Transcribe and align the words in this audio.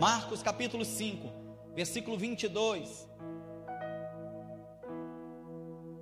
Marcos 0.00 0.42
capítulo 0.42 0.82
5, 0.82 1.30
versículo 1.74 2.16
22. 2.16 3.06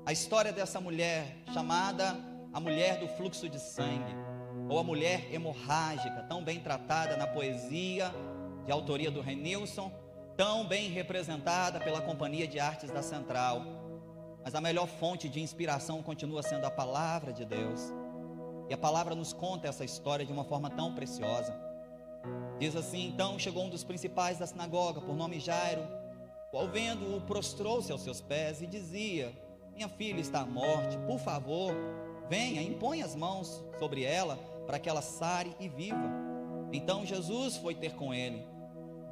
A 0.07 0.13
história 0.13 0.53
dessa 0.53 0.81
mulher, 0.81 1.39
chamada 1.53 2.17
a 2.53 2.61
mulher 2.61 3.01
do 3.01 3.09
fluxo 3.09 3.49
de 3.49 3.59
sangue, 3.59 4.15
ou 4.69 4.79
a 4.79 4.85
mulher 4.85 5.35
hemorrágica, 5.35 6.23
tão 6.29 6.45
bem 6.45 6.61
tratada 6.61 7.17
na 7.17 7.27
poesia 7.27 8.15
de 8.65 8.71
autoria 8.71 9.11
do 9.11 9.21
Renilson, 9.21 9.91
tão 10.37 10.65
bem 10.65 10.89
representada 10.91 11.81
pela 11.81 12.01
Companhia 12.01 12.47
de 12.47 12.61
Artes 12.61 12.93
da 12.93 13.03
Central. 13.03 13.65
Mas 14.45 14.55
a 14.55 14.61
melhor 14.61 14.87
fonte 14.87 15.29
de 15.29 15.41
inspiração 15.41 16.05
continua 16.05 16.45
sendo 16.45 16.67
a 16.67 16.71
palavra 16.71 17.33
de 17.33 17.45
Deus. 17.45 17.93
E 18.71 18.73
a 18.73 18.79
palavra 18.79 19.17
nos 19.17 19.33
conta 19.33 19.67
essa 19.67 19.85
história 19.85 20.25
de 20.25 20.33
uma 20.33 20.45
forma 20.45 20.71
tão 20.71 20.95
preciosa. 20.95 21.68
Diz 22.59 22.75
assim: 22.75 23.07
Então 23.07 23.39
chegou 23.39 23.65
um 23.65 23.71
dos 23.71 23.85
principais 23.85 24.39
da 24.39 24.47
sinagoga, 24.47 25.01
por 25.01 25.17
nome 25.17 25.39
Jairo, 25.39 25.87
qual 26.51 26.69
vendo-o 26.69 27.21
prostrou-se 27.21 27.93
aos 27.93 28.03
seus 28.03 28.21
pés 28.21 28.61
e 28.61 28.67
dizia: 28.67 29.33
Minha 29.75 29.89
filha 29.89 30.21
está 30.21 30.41
à 30.41 30.47
morte, 30.47 30.99
por 31.07 31.19
favor, 31.19 31.73
venha, 32.29 32.63
impõe 32.63 33.03
as 33.03 33.15
mãos 33.15 33.63
sobre 33.79 34.03
ela, 34.03 34.37
para 34.67 34.79
que 34.79 34.89
ela 34.89 35.03
sare 35.03 35.55
e 35.61 35.69
viva. 35.69 36.11
Então 36.73 37.07
Jesus 37.07 37.57
foi 37.57 37.75
ter 37.75 37.95
com 37.95 38.13
ele. 38.13 38.45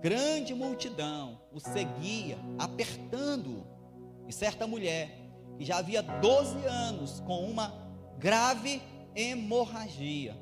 Grande 0.03 0.55
multidão 0.55 1.41
o 1.53 1.61
seguia, 1.61 2.39
apertando-o. 2.59 3.67
E 4.29 4.33
certa 4.33 4.67
mulher, 4.67 5.11
que 5.57 5.65
já 5.65 5.79
havia 5.79 6.03
12 6.03 6.67
anos 6.67 7.21
com 7.21 7.49
uma 7.49 7.73
grave 8.19 8.83
hemorragia, 9.15 10.37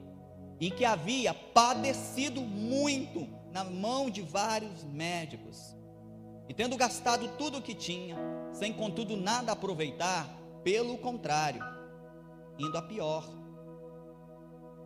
e 0.60 0.70
que 0.70 0.84
havia 0.84 1.34
padecido 1.34 2.40
muito 2.40 3.28
na 3.50 3.64
mão 3.64 4.10
de 4.10 4.22
vários 4.22 4.84
médicos, 4.84 5.76
e 6.48 6.54
tendo 6.54 6.76
gastado 6.76 7.28
tudo 7.36 7.58
o 7.58 7.62
que 7.62 7.74
tinha, 7.74 8.16
sem 8.52 8.72
contudo 8.72 9.16
nada 9.16 9.52
aproveitar, 9.52 10.28
pelo 10.62 10.98
contrário, 10.98 11.62
indo 12.58 12.76
a 12.76 12.82
pior. 12.82 13.24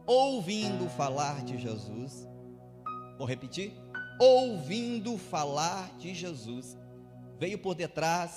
Ouvindo 0.07 0.89
falar 0.91 1.45
de 1.45 1.59
Jesus, 1.59 2.27
vou 3.19 3.27
repetir, 3.27 3.73
ouvindo 4.19 5.19
falar 5.19 5.97
de 5.99 6.15
Jesus, 6.15 6.77
veio 7.39 7.59
por 7.59 7.75
detrás, 7.75 8.35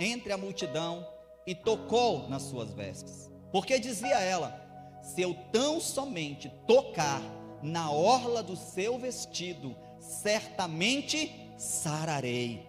entre 0.00 0.32
a 0.32 0.38
multidão, 0.38 1.06
e 1.46 1.54
tocou 1.54 2.28
nas 2.28 2.42
suas 2.42 2.72
vestes, 2.72 3.30
porque 3.50 3.78
dizia 3.78 4.20
ela: 4.20 4.61
se 5.02 5.20
eu 5.20 5.34
tão 5.50 5.80
somente 5.80 6.48
tocar 6.66 7.20
na 7.62 7.90
orla 7.90 8.42
do 8.42 8.56
seu 8.56 8.98
vestido, 8.98 9.76
certamente 9.98 11.52
sararei. 11.58 12.66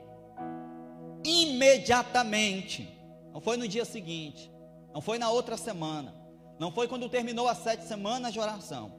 Imediatamente, 1.24 2.90
não 3.32 3.40
foi 3.40 3.56
no 3.56 3.68
dia 3.68 3.86
seguinte, 3.86 4.52
não 4.94 5.02
foi 5.02 5.18
na 5.18 5.30
outra 5.30 5.56
semana, 5.56 6.14
não 6.60 6.72
foi 6.72 6.88
quando 6.88 7.10
terminou 7.10 7.48
as 7.48 7.60
sete 7.60 7.86
semanas 7.86 8.34
de 8.34 8.40
oração. 8.40 8.94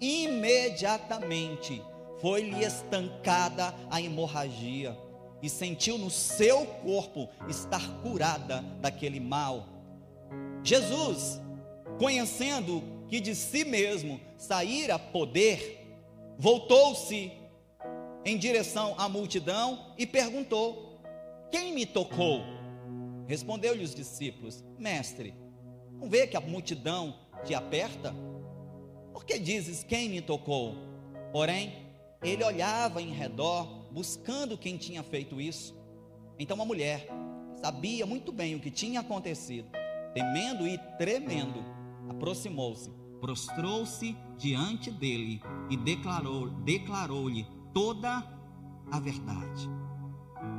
Imediatamente 0.00 1.82
foi-lhe 2.20 2.64
estancada 2.64 3.74
a 3.90 4.00
hemorragia 4.00 4.98
e 5.40 5.48
sentiu 5.48 5.98
no 5.98 6.10
seu 6.10 6.66
corpo 6.66 7.28
estar 7.48 7.82
curada 8.02 8.62
daquele 8.80 9.20
mal. 9.20 9.66
Jesus 10.62 11.40
conhecendo 11.98 12.82
que 13.08 13.20
de 13.20 13.34
si 13.34 13.64
mesmo 13.64 14.20
saíra 14.36 14.98
poder, 14.98 15.86
voltou-se 16.38 17.32
em 18.24 18.36
direção 18.36 18.94
à 18.98 19.08
multidão 19.08 19.92
e 19.98 20.06
perguntou: 20.06 21.00
Quem 21.50 21.72
me 21.74 21.86
tocou? 21.86 22.42
Respondeu-lhe 23.26 23.84
os 23.84 23.94
discípulos: 23.94 24.64
Mestre, 24.78 25.34
não 26.00 26.08
vê 26.08 26.26
que 26.26 26.36
a 26.36 26.40
multidão 26.40 27.14
te 27.44 27.54
aperta? 27.54 28.14
Por 29.12 29.24
que 29.24 29.38
dizes 29.38 29.84
quem 29.84 30.08
me 30.08 30.20
tocou? 30.20 30.74
Porém, 31.32 31.86
ele 32.22 32.44
olhava 32.44 33.00
em 33.00 33.12
redor, 33.12 33.66
buscando 33.90 34.58
quem 34.58 34.76
tinha 34.76 35.02
feito 35.02 35.40
isso. 35.40 35.76
Então 36.38 36.60
a 36.60 36.64
mulher 36.64 37.06
sabia 37.60 38.04
muito 38.06 38.32
bem 38.32 38.54
o 38.54 38.60
que 38.60 38.70
tinha 38.70 39.00
acontecido, 39.00 39.68
temendo 40.14 40.66
e 40.66 40.78
tremendo, 40.98 41.64
aproximou-se, 42.12 42.90
prostrou-se 43.20 44.16
diante 44.38 44.90
dele 44.90 45.42
e 45.68 45.76
declarou, 45.76 46.48
declarou-lhe 46.48 47.46
toda 47.74 48.22
a 48.90 49.00
verdade. 49.00 49.68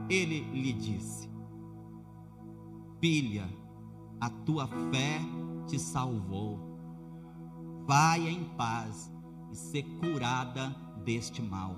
Ele 0.09 0.41
lhe 0.51 0.73
disse: 0.73 1.29
Filha, 2.99 3.47
a 4.19 4.29
tua 4.29 4.67
fé 4.67 5.19
te 5.67 5.79
salvou. 5.79 6.71
Vai 7.85 8.27
em 8.27 8.43
paz 8.55 9.11
e 9.51 9.55
ser 9.55 9.83
curada 9.99 10.69
deste 11.03 11.41
mal. 11.41 11.75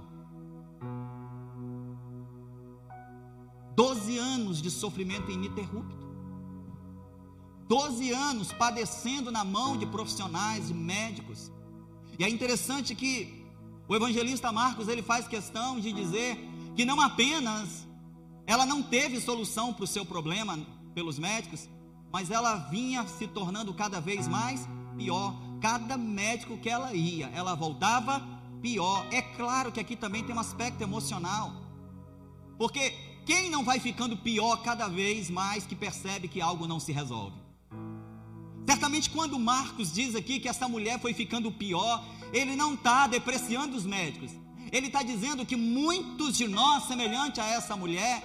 Doze 3.75 4.17
anos 4.17 4.61
de 4.61 4.69
sofrimento 4.69 5.31
ininterrupto. 5.31 6.04
12 7.67 8.11
anos 8.11 8.51
padecendo 8.53 9.31
na 9.31 9.43
mão 9.43 9.77
de 9.77 9.85
profissionais, 9.85 10.67
de 10.67 10.73
médicos. 10.73 11.51
E 12.17 12.23
é 12.23 12.29
interessante 12.29 12.93
que 12.93 13.45
o 13.87 13.95
evangelista 13.95 14.51
Marcos 14.51 14.87
ele 14.87 15.01
faz 15.01 15.27
questão 15.27 15.79
de 15.79 15.91
dizer 15.91 16.37
que 16.75 16.85
não 16.85 17.01
apenas 17.01 17.85
ela 18.47 18.65
não 18.65 18.81
teve 18.81 19.19
solução 19.19 19.73
para 19.73 19.83
o 19.83 19.87
seu 19.87 20.05
problema 20.05 20.59
pelos 20.93 21.17
médicos, 21.17 21.67
mas 22.11 22.29
ela 22.29 22.55
vinha 22.55 23.05
se 23.07 23.27
tornando 23.27 23.73
cada 23.73 23.99
vez 23.99 24.27
mais 24.27 24.67
pior. 24.95 25.35
Cada 25.61 25.97
médico 25.97 26.57
que 26.57 26.69
ela 26.69 26.93
ia, 26.93 27.27
ela 27.33 27.55
voltava 27.55 28.21
pior. 28.61 29.05
É 29.11 29.21
claro 29.21 29.71
que 29.71 29.79
aqui 29.79 29.95
também 29.95 30.23
tem 30.23 30.35
um 30.35 30.39
aspecto 30.39 30.81
emocional. 30.81 31.51
Porque 32.57 32.91
quem 33.25 33.49
não 33.49 33.63
vai 33.63 33.79
ficando 33.79 34.15
pior 34.15 34.57
cada 34.57 34.87
vez 34.87 35.29
mais 35.29 35.65
que 35.65 35.75
percebe 35.75 36.27
que 36.27 36.39
algo 36.39 36.67
não 36.67 36.79
se 36.79 36.91
resolve? 36.91 37.44
Certamente, 38.65 39.11
quando 39.11 39.37
Marcos 39.37 39.93
diz 39.93 40.15
aqui 40.15 40.39
que 40.39 40.49
essa 40.49 40.67
mulher 40.67 40.99
foi 40.99 41.13
ficando 41.13 41.51
pior, 41.51 42.03
ele 42.33 42.55
não 42.55 42.73
está 42.73 43.05
depreciando 43.05 43.77
os 43.77 43.85
médicos. 43.85 44.31
Ele 44.71 44.87
está 44.87 45.03
dizendo 45.03 45.45
que 45.45 45.55
muitos 45.55 46.35
de 46.35 46.47
nós, 46.47 46.85
semelhante 46.85 47.39
a 47.39 47.45
essa 47.45 47.75
mulher, 47.75 48.23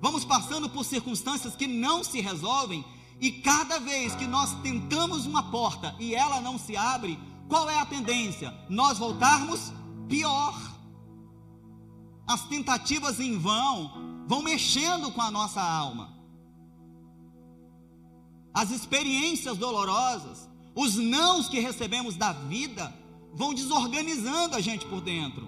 vamos 0.00 0.24
passando 0.24 0.68
por 0.68 0.84
circunstâncias 0.84 1.54
que 1.54 1.66
não 1.66 2.02
se 2.02 2.20
resolvem, 2.20 2.84
e 3.20 3.30
cada 3.30 3.78
vez 3.78 4.14
que 4.14 4.26
nós 4.26 4.52
tentamos 4.62 5.26
uma 5.26 5.50
porta 5.50 5.94
e 5.98 6.14
ela 6.14 6.40
não 6.40 6.58
se 6.58 6.76
abre, 6.76 7.18
qual 7.48 7.68
é 7.68 7.78
a 7.78 7.86
tendência? 7.86 8.52
Nós 8.68 8.98
voltarmos 8.98 9.72
pior. 10.08 10.54
As 12.26 12.44
tentativas 12.44 13.20
em 13.20 13.38
vão 13.38 14.24
vão 14.26 14.42
mexendo 14.42 15.12
com 15.12 15.22
a 15.22 15.30
nossa 15.30 15.62
alma 15.62 16.15
as 18.56 18.70
experiências 18.70 19.58
dolorosas, 19.58 20.48
os 20.74 20.96
nãos 20.96 21.46
que 21.46 21.60
recebemos 21.60 22.16
da 22.16 22.32
vida, 22.32 22.90
vão 23.34 23.52
desorganizando 23.52 24.56
a 24.56 24.62
gente 24.62 24.86
por 24.86 25.02
dentro. 25.02 25.46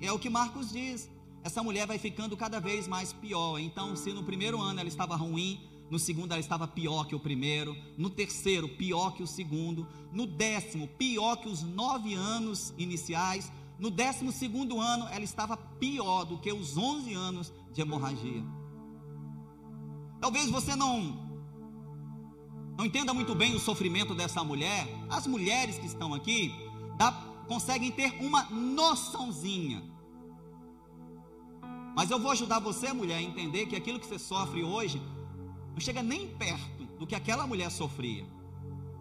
É 0.00 0.10
o 0.10 0.18
que 0.18 0.30
Marcos 0.30 0.72
diz. 0.72 1.06
Essa 1.44 1.62
mulher 1.62 1.86
vai 1.86 1.98
ficando 1.98 2.34
cada 2.34 2.58
vez 2.58 2.88
mais 2.88 3.12
pior. 3.12 3.58
Então, 3.58 3.94
se 3.94 4.10
no 4.10 4.24
primeiro 4.24 4.58
ano 4.58 4.80
ela 4.80 4.88
estava 4.88 5.14
ruim, 5.16 5.60
no 5.90 5.98
segundo 5.98 6.32
ela 6.32 6.40
estava 6.40 6.66
pior 6.66 7.04
que 7.04 7.14
o 7.14 7.20
primeiro, 7.20 7.76
no 7.98 8.08
terceiro, 8.08 8.70
pior 8.70 9.10
que 9.10 9.22
o 9.22 9.26
segundo, 9.26 9.86
no 10.10 10.26
décimo, 10.26 10.88
pior 10.88 11.36
que 11.36 11.50
os 11.50 11.62
nove 11.62 12.14
anos 12.14 12.72
iniciais, 12.78 13.52
no 13.78 13.90
décimo 13.90 14.32
segundo 14.32 14.80
ano 14.80 15.06
ela 15.08 15.24
estava 15.24 15.58
pior 15.58 16.24
do 16.24 16.38
que 16.38 16.50
os 16.50 16.78
onze 16.78 17.12
anos 17.12 17.52
de 17.70 17.82
hemorragia. 17.82 18.42
Talvez 20.22 20.48
você 20.48 20.74
não 20.74 21.25
não 22.76 22.84
entenda 22.84 23.14
muito 23.14 23.34
bem 23.34 23.54
o 23.54 23.58
sofrimento 23.58 24.14
dessa 24.14 24.44
mulher, 24.44 24.86
as 25.08 25.26
mulheres 25.26 25.78
que 25.78 25.86
estão 25.86 26.12
aqui 26.12 26.54
dá, 26.96 27.10
conseguem 27.48 27.90
ter 27.90 28.22
uma 28.22 28.44
noçãozinha. 28.50 29.82
Mas 31.96 32.10
eu 32.10 32.18
vou 32.18 32.30
ajudar 32.32 32.58
você, 32.58 32.92
mulher, 32.92 33.16
a 33.16 33.22
entender 33.22 33.66
que 33.66 33.74
aquilo 33.74 33.98
que 33.98 34.06
você 34.06 34.18
sofre 34.18 34.62
hoje 34.62 35.00
não 35.72 35.80
chega 35.80 36.02
nem 36.02 36.28
perto 36.28 36.84
do 36.98 37.06
que 37.06 37.14
aquela 37.14 37.46
mulher 37.46 37.70
sofria. 37.70 38.26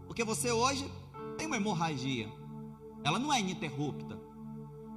Porque 0.08 0.24
você 0.24 0.52
hoje 0.52 0.90
tem 1.38 1.48
uma 1.48 1.58
hemorragia, 1.58 2.32
ela 3.04 3.20
não 3.20 3.34
é 3.34 3.42
ininterrupta. 3.42 4.18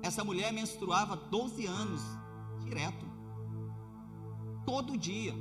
Essa 0.02 0.22
mulher 0.22 0.52
menstruava 0.52 1.16
12 1.16 1.66
anos 1.66 2.00
direto, 2.60 3.04
todo 4.64 4.96
dia. 4.96 5.34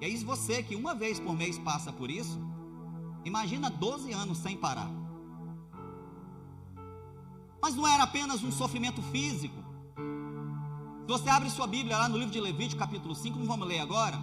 E 0.00 0.06
aí, 0.06 0.16
você 0.16 0.62
que 0.62 0.74
uma 0.74 0.94
vez 0.94 1.20
por 1.20 1.36
mês 1.36 1.58
passa 1.58 1.92
por 1.92 2.10
isso, 2.10 2.40
Imagina 3.24 3.70
12 3.70 4.12
anos 4.12 4.38
sem 4.38 4.56
parar. 4.56 4.90
Mas 7.60 7.74
não 7.74 7.86
era 7.86 8.04
apenas 8.04 8.42
um 8.42 8.52
sofrimento 8.52 9.02
físico. 9.02 9.56
Se 9.96 11.12
você 11.12 11.28
abre 11.30 11.50
sua 11.50 11.66
Bíblia 11.66 11.96
lá 11.96 12.08
no 12.08 12.16
livro 12.16 12.32
de 12.32 12.40
Levítico, 12.40 12.78
capítulo 12.78 13.14
5, 13.14 13.38
não 13.38 13.46
vamos 13.46 13.66
ler 13.66 13.80
agora, 13.80 14.18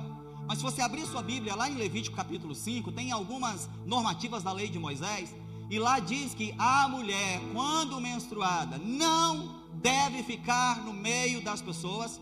mas 0.47 0.59
se 0.59 0.63
você 0.63 0.81
abrir 0.81 1.05
sua 1.05 1.23
Bíblia 1.23 1.55
lá 1.55 1.69
em 1.69 1.75
Levítico, 1.75 2.15
capítulo 2.15 2.53
5, 2.53 2.91
tem 2.91 3.11
algumas 3.11 3.67
normativas 3.85 4.43
da 4.43 4.51
lei 4.51 4.69
de 4.69 4.77
Moisés, 4.77 5.35
e 5.69 5.79
lá 5.79 5.99
diz 5.99 6.35
que 6.35 6.53
a 6.57 6.87
mulher, 6.87 7.41
quando 7.51 7.99
menstruada, 7.99 8.77
não 8.77 9.63
deve 9.73 10.21
ficar 10.21 10.83
no 10.83 10.93
meio 10.93 11.43
das 11.43 11.61
pessoas, 11.61 12.21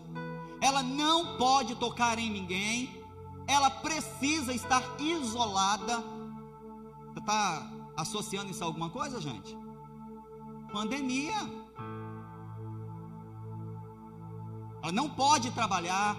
ela 0.60 0.82
não 0.82 1.36
pode 1.36 1.74
tocar 1.74 2.18
em 2.18 2.30
ninguém, 2.30 3.04
ela 3.46 3.68
precisa 3.68 4.54
estar 4.54 4.82
isolada. 4.98 6.02
Está 7.16 7.70
associando 7.96 8.50
isso 8.50 8.62
a 8.62 8.66
alguma 8.66 8.90
coisa, 8.90 9.20
gente? 9.20 9.56
Pandemia. 10.72 11.34
Ela 14.82 14.92
não 14.92 15.08
pode 15.08 15.50
trabalhar, 15.52 16.16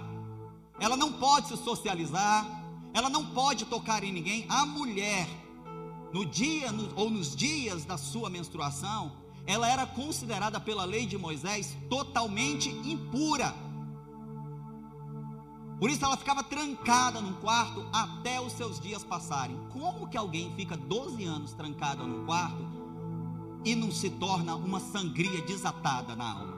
ela 0.80 0.98
não 0.98 1.14
pode 1.14 1.50
se 1.50 1.58
socializar, 1.58 2.46
ela 2.94 3.10
não 3.10 3.26
pode 3.26 3.66
tocar 3.66 4.04
em 4.04 4.12
ninguém. 4.12 4.46
A 4.50 4.66
mulher, 4.66 5.28
no 6.12 6.26
dia 6.26 6.72
no, 6.72 6.92
ou 6.96 7.10
nos 7.10 7.36
dias 7.36 7.86
da 7.86 7.98
sua 7.98 8.30
menstruação, 8.30 9.12
ela 9.46 9.70
era 9.70 9.86
considerada 9.86 10.60
pela 10.60 10.86
lei 10.86 11.06
de 11.06 11.18
Moisés 11.18 11.78
totalmente 11.90 12.70
impura. 12.70 13.54
Por 15.80 15.90
isso 15.90 16.06
ela 16.06 16.16
ficava 16.16 16.44
trancada 16.44 17.20
num 17.20 17.34
quarto 17.34 17.86
até 17.92 18.40
os 18.40 18.54
seus 18.54 18.80
dias 18.80 19.04
passarem. 19.04 19.60
Como 19.74 20.08
que 20.08 20.18
alguém 20.18 20.54
fica 20.56 20.78
12 20.78 21.24
anos 21.26 21.54
trancada 21.54 22.04
num 22.04 22.26
quarto 22.26 22.66
e 23.66 23.76
não 23.76 23.92
se 23.92 24.10
torna 24.10 24.56
uma 24.56 24.80
sangria 24.80 25.42
desatada 25.42 26.16
na 26.16 26.32
alma? 26.32 26.56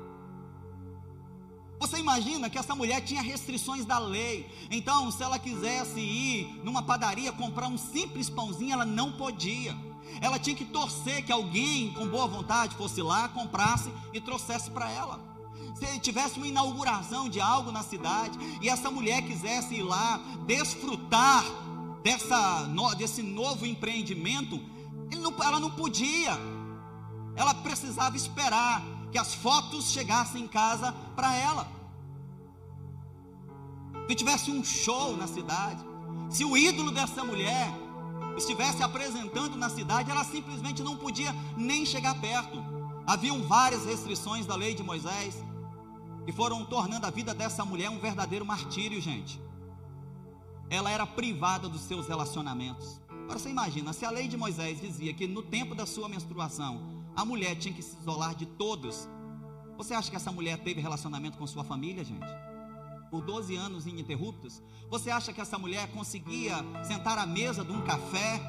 Você 1.79 1.97
imagina 1.97 2.49
que 2.49 2.57
essa 2.57 2.75
mulher 2.75 3.01
tinha 3.01 3.21
restrições 3.21 3.85
da 3.85 3.99
lei. 3.99 4.49
Então, 4.69 5.11
se 5.11 5.21
ela 5.23 5.37
quisesse 5.37 5.99
ir 5.99 6.59
numa 6.63 6.81
padaria 6.81 7.31
comprar 7.31 7.67
um 7.67 7.77
simples 7.77 8.29
pãozinho, 8.29 8.73
ela 8.73 8.85
não 8.85 9.11
podia. 9.11 9.75
Ela 10.21 10.39
tinha 10.39 10.55
que 10.55 10.65
torcer 10.65 11.23
que 11.23 11.31
alguém 11.31 11.93
com 11.93 12.07
boa 12.07 12.27
vontade 12.27 12.75
fosse 12.75 13.01
lá, 13.01 13.29
comprasse 13.29 13.91
e 14.11 14.19
trouxesse 14.19 14.71
para 14.71 14.89
ela. 14.89 15.26
Se 15.79 15.99
tivesse 15.99 16.37
uma 16.37 16.47
inauguração 16.47 17.29
de 17.29 17.39
algo 17.39 17.71
na 17.71 17.83
cidade 17.83 18.37
e 18.61 18.67
essa 18.67 18.89
mulher 18.89 19.21
quisesse 19.21 19.75
ir 19.75 19.83
lá 19.83 20.19
desfrutar 20.47 21.43
dessa, 22.03 22.63
desse 22.97 23.21
novo 23.21 23.63
empreendimento, 23.63 24.59
não, 25.15 25.31
ela 25.43 25.59
não 25.59 25.69
podia. 25.69 26.31
Ela 27.35 27.53
precisava 27.53 28.17
esperar 28.17 28.83
que 29.11 29.19
as 29.19 29.35
fotos 29.35 29.91
chegassem 29.91 30.43
em 30.43 30.47
casa 30.47 30.91
para 31.15 31.35
ela. 31.35 31.67
Se 34.07 34.15
tivesse 34.15 34.49
um 34.49 34.63
show 34.63 35.15
na 35.15 35.27
cidade, 35.27 35.85
se 36.29 36.43
o 36.43 36.57
ídolo 36.57 36.89
dessa 36.89 37.23
mulher 37.23 37.71
estivesse 38.35 38.81
apresentando 38.81 39.55
na 39.55 39.69
cidade, 39.69 40.09
ela 40.09 40.23
simplesmente 40.23 40.81
não 40.81 40.97
podia 40.97 41.35
nem 41.55 41.85
chegar 41.85 42.19
perto. 42.19 42.57
Haviam 43.05 43.43
várias 43.43 43.85
restrições 43.85 44.45
da 44.45 44.55
lei 44.55 44.73
de 44.73 44.81
Moisés 44.81 45.35
que 46.27 46.33
foram 46.33 46.65
tornando 46.65 47.07
a 47.07 47.09
vida 47.09 47.33
dessa 47.33 47.63
mulher 47.63 47.89
um 47.89 47.99
verdadeiro 47.99 48.45
martírio, 48.45 48.99
gente. 48.99 49.41
Ela 50.69 50.91
era 50.91 51.07
privada 51.07 51.69
dos 51.69 51.79
seus 51.79 52.05
relacionamentos. 52.05 52.99
Agora 53.09 53.39
você 53.39 53.47
imagina, 53.47 53.93
se 53.93 54.03
a 54.03 54.09
lei 54.09 54.27
de 54.27 54.35
Moisés 54.35 54.81
dizia 54.81 55.13
que 55.13 55.25
no 55.25 55.41
tempo 55.41 55.73
da 55.73 55.85
sua 55.85 56.09
menstruação 56.09 56.85
a 57.15 57.23
mulher 57.23 57.55
tinha 57.55 57.73
que 57.73 57.81
se 57.81 57.95
isolar 58.01 58.35
de 58.35 58.45
todos. 58.45 59.07
Você 59.77 59.93
acha 59.93 60.09
que 60.09 60.17
essa 60.17 60.29
mulher 60.29 60.57
teve 60.57 60.81
relacionamento 60.81 61.37
com 61.37 61.47
sua 61.47 61.63
família, 61.63 62.03
gente? 62.03 62.27
Por 63.09 63.21
12 63.21 63.55
anos 63.55 63.87
ininterruptos? 63.87 64.61
Você 64.89 65.09
acha 65.09 65.31
que 65.31 65.39
essa 65.39 65.57
mulher 65.57 65.89
conseguia 65.93 66.57
sentar 66.83 67.17
à 67.17 67.25
mesa 67.25 67.63
de 67.63 67.71
um 67.71 67.85
café, 67.85 68.41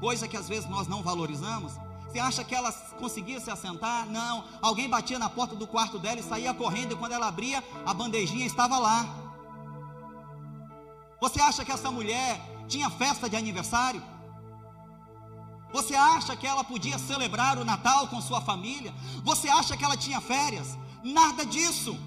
coisa 0.00 0.28
que 0.28 0.36
às 0.36 0.50
vezes 0.50 0.68
nós 0.68 0.86
não 0.86 1.02
valorizamos? 1.02 1.72
Você 2.16 2.20
acha 2.20 2.44
que 2.44 2.54
ela 2.54 2.72
conseguia 2.98 3.38
se 3.38 3.50
assentar? 3.50 4.06
Não. 4.06 4.42
Alguém 4.62 4.88
batia 4.88 5.18
na 5.18 5.28
porta 5.28 5.54
do 5.54 5.66
quarto 5.66 5.98
dela 5.98 6.18
e 6.18 6.22
saía 6.22 6.54
correndo, 6.54 6.92
e 6.92 6.96
quando 6.96 7.12
ela 7.12 7.28
abria, 7.28 7.62
a 7.84 7.92
bandejinha 7.92 8.46
estava 8.46 8.78
lá. 8.78 9.06
Você 11.20 11.38
acha 11.42 11.62
que 11.62 11.70
essa 11.70 11.90
mulher 11.90 12.40
tinha 12.66 12.88
festa 12.88 13.28
de 13.28 13.36
aniversário? 13.36 14.02
Você 15.74 15.94
acha 15.94 16.34
que 16.34 16.46
ela 16.46 16.64
podia 16.64 16.98
celebrar 16.98 17.58
o 17.58 17.66
Natal 17.66 18.08
com 18.08 18.18
sua 18.22 18.40
família? 18.40 18.94
Você 19.22 19.50
acha 19.50 19.76
que 19.76 19.84
ela 19.84 19.94
tinha 19.94 20.18
férias? 20.18 20.78
Nada 21.04 21.44
disso. 21.44 21.98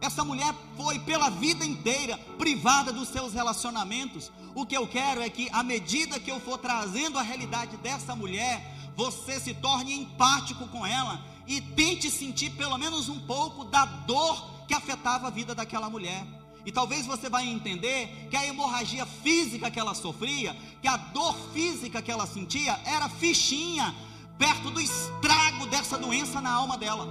Essa 0.00 0.24
mulher 0.24 0.52
foi 0.76 0.98
pela 0.98 1.30
vida 1.30 1.64
inteira 1.64 2.18
privada 2.36 2.92
dos 2.92 3.08
seus 3.10 3.32
relacionamentos. 3.32 4.32
O 4.56 4.66
que 4.66 4.76
eu 4.76 4.88
quero 4.88 5.22
é 5.22 5.30
que, 5.30 5.48
à 5.52 5.62
medida 5.62 6.18
que 6.18 6.32
eu 6.32 6.40
for 6.40 6.58
trazendo 6.58 7.16
a 7.16 7.22
realidade 7.22 7.76
dessa 7.76 8.16
mulher, 8.16 8.72
você 8.96 9.40
se 9.40 9.54
torne 9.54 9.94
empático 9.94 10.66
com 10.68 10.86
ela 10.86 11.20
e 11.46 11.60
tente 11.60 12.10
sentir 12.10 12.50
pelo 12.50 12.78
menos 12.78 13.08
um 13.08 13.20
pouco 13.20 13.64
da 13.64 13.84
dor 13.84 14.50
que 14.66 14.74
afetava 14.74 15.28
a 15.28 15.30
vida 15.30 15.54
daquela 15.54 15.88
mulher. 15.88 16.26
E 16.64 16.70
talvez 16.70 17.06
você 17.06 17.28
vai 17.28 17.48
entender 17.48 18.28
que 18.30 18.36
a 18.36 18.46
hemorragia 18.46 19.04
física 19.04 19.70
que 19.70 19.80
ela 19.80 19.94
sofria, 19.94 20.56
que 20.80 20.86
a 20.86 20.96
dor 20.96 21.34
física 21.52 22.00
que 22.00 22.10
ela 22.10 22.26
sentia, 22.26 22.78
era 22.84 23.08
fichinha 23.08 23.94
perto 24.38 24.70
do 24.70 24.80
estrago 24.80 25.66
dessa 25.66 25.98
doença 25.98 26.40
na 26.40 26.52
alma 26.52 26.78
dela. 26.78 27.06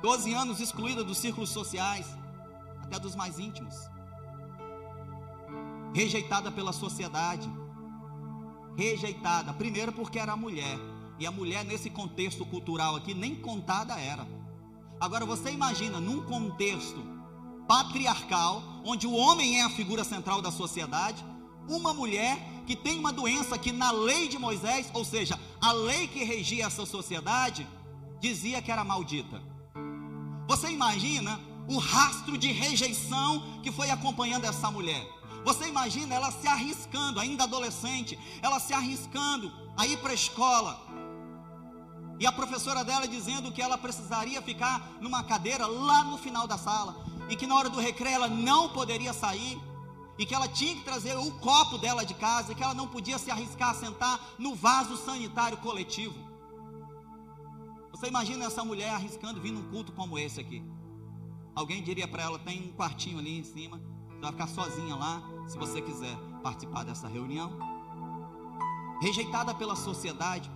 Doze 0.00 0.32
anos 0.32 0.60
excluída 0.60 1.04
dos 1.04 1.18
círculos 1.18 1.50
sociais, 1.50 2.06
até 2.82 2.98
dos 2.98 3.14
mais 3.14 3.38
íntimos, 3.38 3.74
rejeitada 5.92 6.50
pela 6.50 6.72
sociedade, 6.72 7.50
rejeitada, 8.76 9.52
primeiro 9.52 9.92
porque 9.92 10.18
era 10.18 10.36
mulher, 10.36 10.78
e 11.18 11.26
a 11.26 11.30
mulher 11.30 11.64
nesse 11.64 11.88
contexto 11.88 12.44
cultural 12.44 12.96
aqui 12.96 13.14
nem 13.14 13.34
contada 13.34 13.98
era. 13.98 14.26
Agora 15.00 15.24
você 15.24 15.50
imagina 15.50 16.00
num 16.00 16.22
contexto 16.22 17.02
patriarcal, 17.66 18.62
onde 18.84 19.06
o 19.06 19.14
homem 19.14 19.60
é 19.60 19.64
a 19.64 19.70
figura 19.70 20.04
central 20.04 20.40
da 20.40 20.50
sociedade, 20.50 21.24
uma 21.68 21.92
mulher 21.92 22.38
que 22.66 22.76
tem 22.76 22.98
uma 22.98 23.12
doença 23.12 23.58
que 23.58 23.72
na 23.72 23.90
lei 23.90 24.28
de 24.28 24.38
Moisés, 24.38 24.90
ou 24.92 25.04
seja, 25.04 25.38
a 25.60 25.72
lei 25.72 26.06
que 26.06 26.24
regia 26.24 26.66
essa 26.66 26.86
sociedade, 26.86 27.66
dizia 28.20 28.62
que 28.62 28.70
era 28.70 28.84
maldita. 28.84 29.40
Você 30.48 30.70
imagina 30.70 31.40
o 31.68 31.78
rastro 31.78 32.38
de 32.38 32.52
rejeição 32.52 33.60
que 33.62 33.72
foi 33.72 33.90
acompanhando 33.90 34.44
essa 34.44 34.70
mulher? 34.70 35.04
Você 35.48 35.68
imagina 35.68 36.14
ela 36.14 36.30
se 36.32 36.46
arriscando, 36.48 37.20
ainda 37.20 37.44
adolescente, 37.44 38.18
ela 38.42 38.58
se 38.58 38.72
arriscando 38.74 39.52
a 39.76 39.86
ir 39.86 39.96
para 39.98 40.10
a 40.10 40.20
escola. 40.22 40.72
E 42.18 42.26
a 42.26 42.32
professora 42.32 42.82
dela 42.82 43.06
dizendo 43.06 43.52
que 43.52 43.62
ela 43.62 43.78
precisaria 43.78 44.42
ficar 44.42 44.76
numa 45.00 45.22
cadeira 45.22 45.66
lá 45.66 46.02
no 46.02 46.18
final 46.18 46.46
da 46.48 46.58
sala 46.58 46.92
e 47.28 47.36
que 47.36 47.46
na 47.46 47.56
hora 47.56 47.68
do 47.68 47.80
recreio 47.80 48.16
ela 48.16 48.28
não 48.28 48.68
poderia 48.70 49.12
sair, 49.12 49.60
e 50.18 50.24
que 50.24 50.34
ela 50.34 50.48
tinha 50.48 50.74
que 50.74 50.82
trazer 50.82 51.14
o 51.16 51.30
copo 51.38 51.76
dela 51.76 52.04
de 52.04 52.14
casa, 52.14 52.52
e 52.52 52.54
que 52.54 52.62
ela 52.62 52.74
não 52.74 52.88
podia 52.88 53.18
se 53.18 53.30
arriscar 53.30 53.70
a 53.70 53.74
sentar 53.74 54.34
no 54.38 54.54
vaso 54.54 54.96
sanitário 54.96 55.58
coletivo. 55.58 56.14
Você 57.90 58.06
imagina 58.08 58.46
essa 58.46 58.64
mulher 58.64 58.90
arriscando 58.90 59.40
vir 59.40 59.52
num 59.52 59.70
culto 59.70 59.92
como 59.92 60.18
esse 60.18 60.40
aqui? 60.40 60.62
Alguém 61.54 61.82
diria 61.82 62.08
para 62.08 62.22
ela: 62.22 62.38
tem 62.38 62.68
um 62.68 62.72
quartinho 62.72 63.18
ali 63.18 63.38
em 63.38 63.44
cima, 63.44 63.80
você 64.08 64.20
vai 64.20 64.32
ficar 64.32 64.46
sozinha 64.46 64.94
lá, 64.94 65.22
se 65.46 65.56
você 65.56 65.80
quiser 65.80 66.16
participar 66.42 66.84
dessa 66.84 67.08
reunião. 67.08 67.50
Rejeitada 69.00 69.54
pela 69.54 69.76
sociedade, 69.76 70.50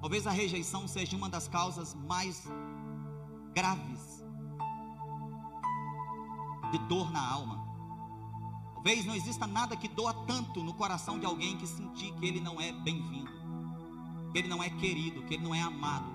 talvez 0.00 0.26
a 0.26 0.30
rejeição 0.30 0.86
seja 0.86 1.16
uma 1.16 1.28
das 1.28 1.48
causas 1.48 1.94
mais 1.94 2.46
graves 3.54 4.24
de 6.70 6.78
dor 6.86 7.10
na 7.10 7.26
alma. 7.26 7.66
Talvez 8.74 9.04
não 9.04 9.14
exista 9.14 9.46
nada 9.46 9.76
que 9.76 9.88
doa 9.88 10.14
tanto 10.26 10.62
no 10.62 10.74
coração 10.74 11.18
de 11.18 11.26
alguém 11.26 11.56
que 11.56 11.66
sentir 11.66 12.12
que 12.14 12.26
ele 12.26 12.40
não 12.40 12.60
é 12.60 12.70
bem-vindo, 12.72 13.32
que 14.30 14.38
ele 14.38 14.48
não 14.48 14.62
é 14.62 14.70
querido, 14.70 15.22
que 15.22 15.34
ele 15.34 15.42
não 15.42 15.54
é 15.54 15.60
amado. 15.60 16.14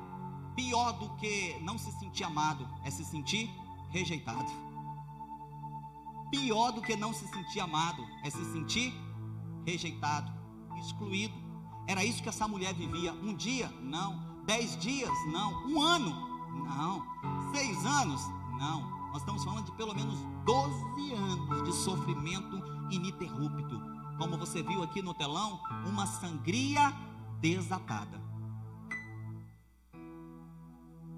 Pior 0.55 0.93
do 0.93 1.09
que 1.15 1.57
não 1.61 1.77
se 1.77 1.91
sentir 1.93 2.23
amado 2.23 2.67
é 2.83 2.91
se 2.91 3.03
sentir 3.03 3.49
rejeitado. 3.89 4.70
Pior 6.31 6.71
do 6.71 6.81
que 6.81 6.95
não 6.95 7.13
se 7.13 7.27
sentir 7.27 7.59
amado 7.59 8.03
é 8.23 8.29
se 8.29 8.43
sentir 8.53 8.93
rejeitado, 9.65 10.31
excluído. 10.79 11.33
Era 11.87 12.03
isso 12.05 12.23
que 12.23 12.29
essa 12.29 12.47
mulher 12.47 12.73
vivia. 12.73 13.11
Um 13.13 13.35
dia, 13.35 13.69
não. 13.81 14.43
Dez 14.45 14.77
dias, 14.77 15.11
não. 15.31 15.67
Um 15.67 15.81
ano, 15.81 16.11
não. 16.65 17.05
Seis 17.53 17.85
anos, 17.85 18.21
não. 18.57 19.01
Nós 19.11 19.17
estamos 19.17 19.43
falando 19.43 19.65
de 19.65 19.71
pelo 19.73 19.93
menos 19.93 20.17
12 20.45 21.13
anos 21.13 21.63
de 21.63 21.73
sofrimento 21.73 22.57
ininterrupto. 22.89 23.81
Como 24.17 24.37
você 24.37 24.63
viu 24.63 24.81
aqui 24.83 25.01
no 25.01 25.13
telão, 25.13 25.59
uma 25.85 26.05
sangria 26.05 26.93
desatada. 27.41 28.21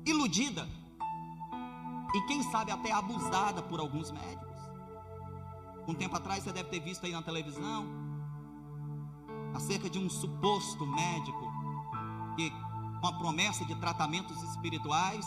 Iludida, 0.06 0.68
e 2.14 2.22
quem 2.28 2.44
sabe 2.44 2.72
até 2.72 2.92
abusada 2.92 3.62
por 3.62 3.80
alguns 3.80 4.12
médicos. 4.12 4.53
Um 5.88 5.94
tempo 5.94 6.16
atrás 6.16 6.44
você 6.44 6.52
deve 6.52 6.70
ter 6.70 6.80
visto 6.80 7.06
aí 7.06 7.12
na 7.12 7.22
televisão 7.22 7.86
acerca 9.54 9.90
de 9.90 10.00
um 10.00 10.10
suposto 10.10 10.86
médico 10.86 11.52
que, 12.36 12.52
com 13.02 13.08
a 13.08 13.14
promessa 13.14 13.66
de 13.66 13.76
tratamentos 13.76 14.42
espirituais, 14.44 15.26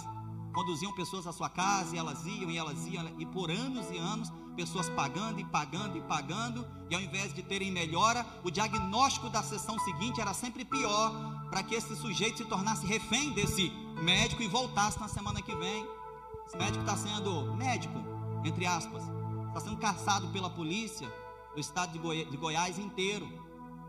conduziam 0.53 0.93
pessoas 0.93 1.27
à 1.27 1.33
sua 1.33 1.51
casa 1.51 1.95
e 1.95 1.99
elas 1.99 2.25
iam 2.25 2.51
e 2.51 2.57
elas 2.57 2.87
iam, 2.87 3.07
e 3.19 3.27
por 3.27 3.51
anos 3.51 3.91
e 3.91 3.99
anos, 3.99 4.33
pessoas 4.57 4.89
pagando 4.89 5.39
e 5.39 5.45
pagando 5.45 5.99
e 5.99 6.01
pagando, 6.01 6.67
e 6.89 6.95
ao 6.95 7.01
invés 7.01 7.35
de 7.35 7.43
terem 7.43 7.71
melhora, 7.71 8.27
o 8.43 8.51
diagnóstico 8.51 9.29
da 9.29 9.43
sessão 9.43 9.79
seguinte 9.81 10.21
era 10.21 10.33
sempre 10.33 10.65
pior, 10.65 11.13
para 11.51 11.63
que 11.63 11.75
esse 11.75 11.95
sujeito 11.95 12.39
se 12.39 12.45
tornasse 12.47 12.87
refém 12.87 13.33
desse 13.33 13.71
médico 14.03 14.43
e 14.43 14.49
voltasse 14.49 14.99
na 14.99 15.09
semana 15.09 15.43
que 15.43 15.55
vem. 15.55 15.87
Esse 16.47 16.57
médico 16.57 16.81
está 16.81 16.97
sendo 16.97 17.55
médico, 17.55 17.99
entre 18.45 18.65
aspas, 18.67 19.03
está 19.57 19.71
sendo 19.71 19.81
caçado 19.81 20.29
pela 20.29 20.51
polícia 20.51 21.11
do 21.55 21.61
estado 21.61 21.93
de, 21.93 21.99
Goi 21.99 22.27
de 22.27 22.37
Goiás 22.37 22.79
inteiro 22.79 23.27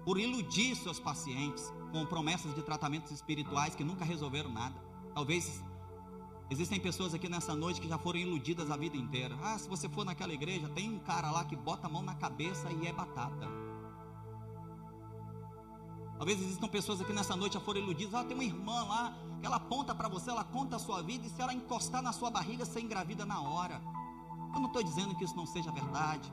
por 0.05 0.17
iludir 0.17 0.75
seus 0.75 0.97
pacientes 0.97 1.73
com 1.91 2.05
promessas 2.05 2.55
de 2.55 2.61
tratamentos 2.61 3.11
espirituais 3.11 3.75
que 3.75 3.83
nunca 3.83 4.05
resolveram 4.05 4.49
nada. 4.49 4.75
Talvez 5.13 5.63
Existem 6.49 6.79
pessoas 6.79 7.13
aqui 7.13 7.27
nessa 7.27 7.53
noite 7.53 7.81
que 7.81 7.89
já 7.89 7.97
foram 7.97 8.19
iludidas 8.19 8.71
a 8.71 8.77
vida 8.77 8.95
inteira. 8.95 9.37
Ah, 9.43 9.59
se 9.59 9.67
você 9.67 9.89
for 9.89 10.05
naquela 10.05 10.31
igreja, 10.31 10.69
tem 10.69 10.89
um 10.89 10.97
cara 10.97 11.29
lá 11.29 11.43
que 11.43 11.57
bota 11.57 11.87
a 11.87 11.89
mão 11.89 12.01
na 12.01 12.15
cabeça 12.15 12.71
e 12.71 12.87
é 12.87 12.93
batata. 12.93 13.49
Talvez 16.17 16.39
existam 16.39 16.69
pessoas 16.69 17.01
aqui 17.01 17.11
nessa 17.11 17.35
noite 17.35 17.55
já 17.55 17.59
foram 17.59 17.81
iludidas. 17.81 18.13
Ah, 18.13 18.23
tem 18.23 18.33
uma 18.33 18.45
irmã 18.45 18.81
lá 18.83 19.13
que 19.41 19.45
ela 19.45 19.57
aponta 19.57 19.93
para 19.93 20.07
você, 20.07 20.29
ela 20.29 20.45
conta 20.45 20.77
a 20.77 20.79
sua 20.79 21.01
vida 21.01 21.27
e 21.27 21.29
se 21.29 21.41
ela 21.41 21.53
encostar 21.53 22.01
na 22.01 22.13
sua 22.13 22.31
barriga, 22.31 22.63
você 22.63 22.79
engravida 22.79 23.25
na 23.25 23.41
hora. 23.41 23.81
Eu 24.53 24.59
não 24.59 24.67
estou 24.67 24.83
dizendo 24.83 25.15
que 25.15 25.23
isso 25.23 25.35
não 25.35 25.45
seja 25.45 25.71
verdade. 25.71 26.31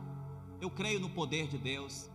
Eu 0.60 0.70
creio 0.70 1.00
no 1.00 1.10
poder 1.10 1.46
de 1.48 1.58
Deus. 1.58 2.10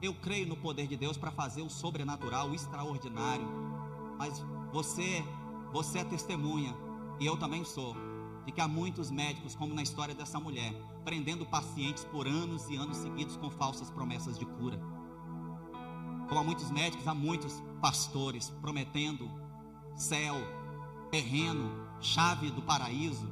Eu 0.00 0.14
creio 0.14 0.46
no 0.46 0.56
poder 0.56 0.86
de 0.86 0.96
Deus 0.96 1.16
para 1.16 1.30
fazer 1.30 1.62
o 1.62 1.70
sobrenatural, 1.70 2.50
o 2.50 2.54
extraordinário. 2.54 3.46
Mas 4.18 4.44
você, 4.72 5.24
você 5.72 5.98
é 5.98 6.04
testemunha 6.04 6.74
e 7.20 7.26
eu 7.26 7.36
também 7.36 7.64
sou, 7.64 7.94
de 8.44 8.50
que 8.50 8.60
há 8.60 8.66
muitos 8.66 9.10
médicos, 9.10 9.54
como 9.54 9.74
na 9.74 9.82
história 9.82 10.14
dessa 10.14 10.40
mulher, 10.40 10.74
prendendo 11.04 11.46
pacientes 11.46 12.04
por 12.04 12.26
anos 12.26 12.68
e 12.68 12.76
anos 12.76 12.96
seguidos 12.96 13.36
com 13.36 13.50
falsas 13.50 13.90
promessas 13.90 14.38
de 14.38 14.44
cura. 14.44 14.80
Como 16.28 16.40
há 16.40 16.42
muitos 16.42 16.70
médicos, 16.70 17.06
há 17.06 17.14
muitos 17.14 17.62
pastores 17.80 18.50
prometendo 18.60 19.30
céu, 19.94 20.34
terreno, 21.10 21.70
chave 22.00 22.50
do 22.50 22.62
paraíso, 22.62 23.31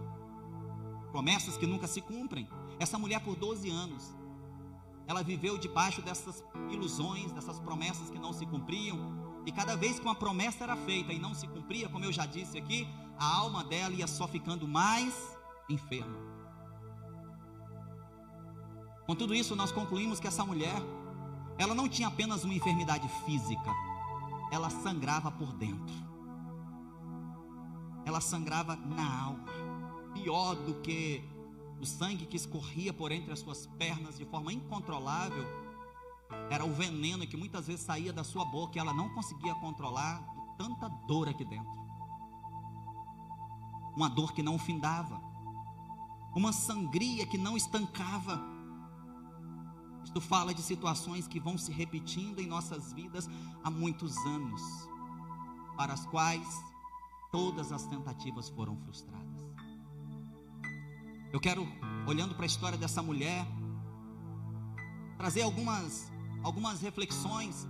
promessas 1.11 1.57
que 1.57 1.67
nunca 1.67 1.87
se 1.87 2.01
cumprem. 2.01 2.49
Essa 2.79 2.99
mulher, 2.99 3.21
por 3.21 3.37
12 3.37 3.69
anos, 3.69 4.15
ela 5.07 5.23
viveu 5.23 5.59
debaixo 5.59 6.01
dessas 6.01 6.45
ilusões, 6.71 7.33
dessas 7.33 7.59
promessas 7.59 8.11
que 8.11 8.19
não 8.19 8.33
se 8.33 8.47
cumpriam, 8.47 8.99
e 9.45 9.53
cada 9.53 9.77
vez 9.77 9.99
que 9.99 10.05
uma 10.05 10.15
promessa 10.15 10.65
era 10.65 10.77
feita 10.77 11.13
e 11.13 11.19
não 11.19 11.35
se 11.35 11.47
cumpria, 11.49 11.89
como 11.89 12.05
eu 12.05 12.13
já 12.13 12.27
disse 12.27 12.57
aqui, 12.57 12.87
a 13.19 13.37
alma 13.37 13.65
dela 13.65 13.95
ia 13.95 14.07
só 14.07 14.29
ficando 14.29 14.69
mais 14.69 15.15
enferma. 15.69 16.17
Com 19.07 19.15
tudo 19.17 19.35
isso, 19.35 19.57
nós 19.57 19.73
concluímos 19.73 20.21
que 20.21 20.29
essa 20.29 20.45
mulher, 20.45 20.81
ela 21.59 21.75
não 21.75 21.89
tinha 21.89 22.07
apenas 22.07 22.45
uma 22.45 22.55
enfermidade 22.55 23.09
física, 23.25 23.71
ela 24.53 24.71
sangrava 24.71 25.31
por 25.31 25.53
dentro. 25.55 26.11
Ela 28.05 28.21
sangrava 28.21 28.77
na 28.77 29.23
alma, 29.25 29.45
pior 30.13 30.55
do 30.55 30.75
que 30.81 31.23
o 31.81 31.87
sangue 31.87 32.27
que 32.27 32.37
escorria 32.37 32.93
por 32.93 33.11
entre 33.11 33.33
as 33.33 33.39
suas 33.39 33.67
pernas 33.79 34.19
de 34.19 34.25
forma 34.25 34.53
incontrolável, 34.53 35.45
era 36.51 36.65
o 36.65 36.73
veneno 36.73 37.27
que 37.27 37.37
muitas 37.37 37.67
vezes 37.67 37.85
saía 37.85 38.13
da 38.13 38.23
sua 38.23 38.45
boca 38.45 38.79
e 38.79 38.81
ela 38.81 38.93
não 38.93 39.09
conseguia 39.11 39.55
controlar, 39.57 40.19
de 40.19 40.57
tanta 40.59 40.89
dor 41.07 41.29
aqui 41.29 41.45
dentro 41.45 41.81
uma 43.95 44.09
dor 44.09 44.33
que 44.33 44.43
não 44.43 44.59
findava, 44.59 45.21
uma 46.35 46.53
sangria 46.53 47.27
que 47.27 47.37
não 47.37 47.57
estancava. 47.57 48.41
Isto 50.05 50.21
fala 50.21 50.55
de 50.55 50.63
situações 50.63 51.29
que 51.29 51.39
vão 51.39 51.59
se 51.59 51.71
repetindo 51.73 52.41
em 52.41 52.47
nossas 52.47 52.93
vidas 52.93 53.29
há 53.63 53.71
muitos 53.71 54.17
anos, 54.25 54.63
para 55.77 55.93
as 55.93 56.07
quais 56.07 56.49
todas 57.31 57.73
as 57.73 57.87
tentativas 57.87 58.49
foram 58.49 58.77
frustradas. 58.77 59.30
Eu 61.33 61.39
quero, 61.39 61.67
olhando 62.09 62.35
para 62.35 62.45
a 62.45 62.47
história 62.47 62.77
dessa 62.77 63.03
mulher, 63.03 63.47
trazer 65.17 65.43
algumas, 65.43 66.11
algumas 66.43 66.81
reflexões 66.81 67.69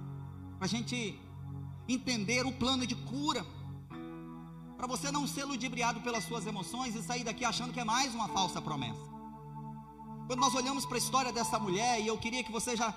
para 0.56 0.64
a 0.64 0.68
gente 0.68 1.20
entender 1.86 2.46
o 2.46 2.52
plano 2.52 2.86
de 2.86 2.94
cura 2.94 3.44
para 4.78 4.86
você 4.86 5.12
não 5.12 5.26
ser 5.26 5.44
ludibriado 5.44 6.00
pelas 6.00 6.24
suas 6.24 6.46
emoções 6.46 6.94
e 6.94 7.02
sair 7.02 7.22
daqui 7.22 7.44
achando 7.44 7.70
que 7.70 7.80
é 7.80 7.84
mais 7.84 8.14
uma 8.14 8.28
falsa 8.28 8.62
promessa. 8.62 9.10
Quando 10.26 10.40
nós 10.40 10.54
olhamos 10.54 10.86
para 10.86 10.94
a 10.94 10.98
história 10.98 11.32
dessa 11.32 11.58
mulher, 11.58 12.00
e 12.00 12.06
eu 12.06 12.16
queria 12.16 12.42
que 12.42 12.50
você 12.50 12.74
já 12.74 12.94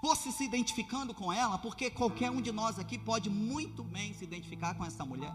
fosse 0.00 0.30
se 0.30 0.44
identificando 0.44 1.12
com 1.12 1.32
ela, 1.32 1.58
porque 1.58 1.90
qualquer 1.90 2.30
um 2.30 2.40
de 2.40 2.52
nós 2.52 2.78
aqui 2.78 2.96
pode 2.96 3.28
muito 3.28 3.82
bem 3.82 4.14
se 4.14 4.22
identificar 4.22 4.74
com 4.74 4.84
essa 4.84 5.04
mulher. 5.04 5.34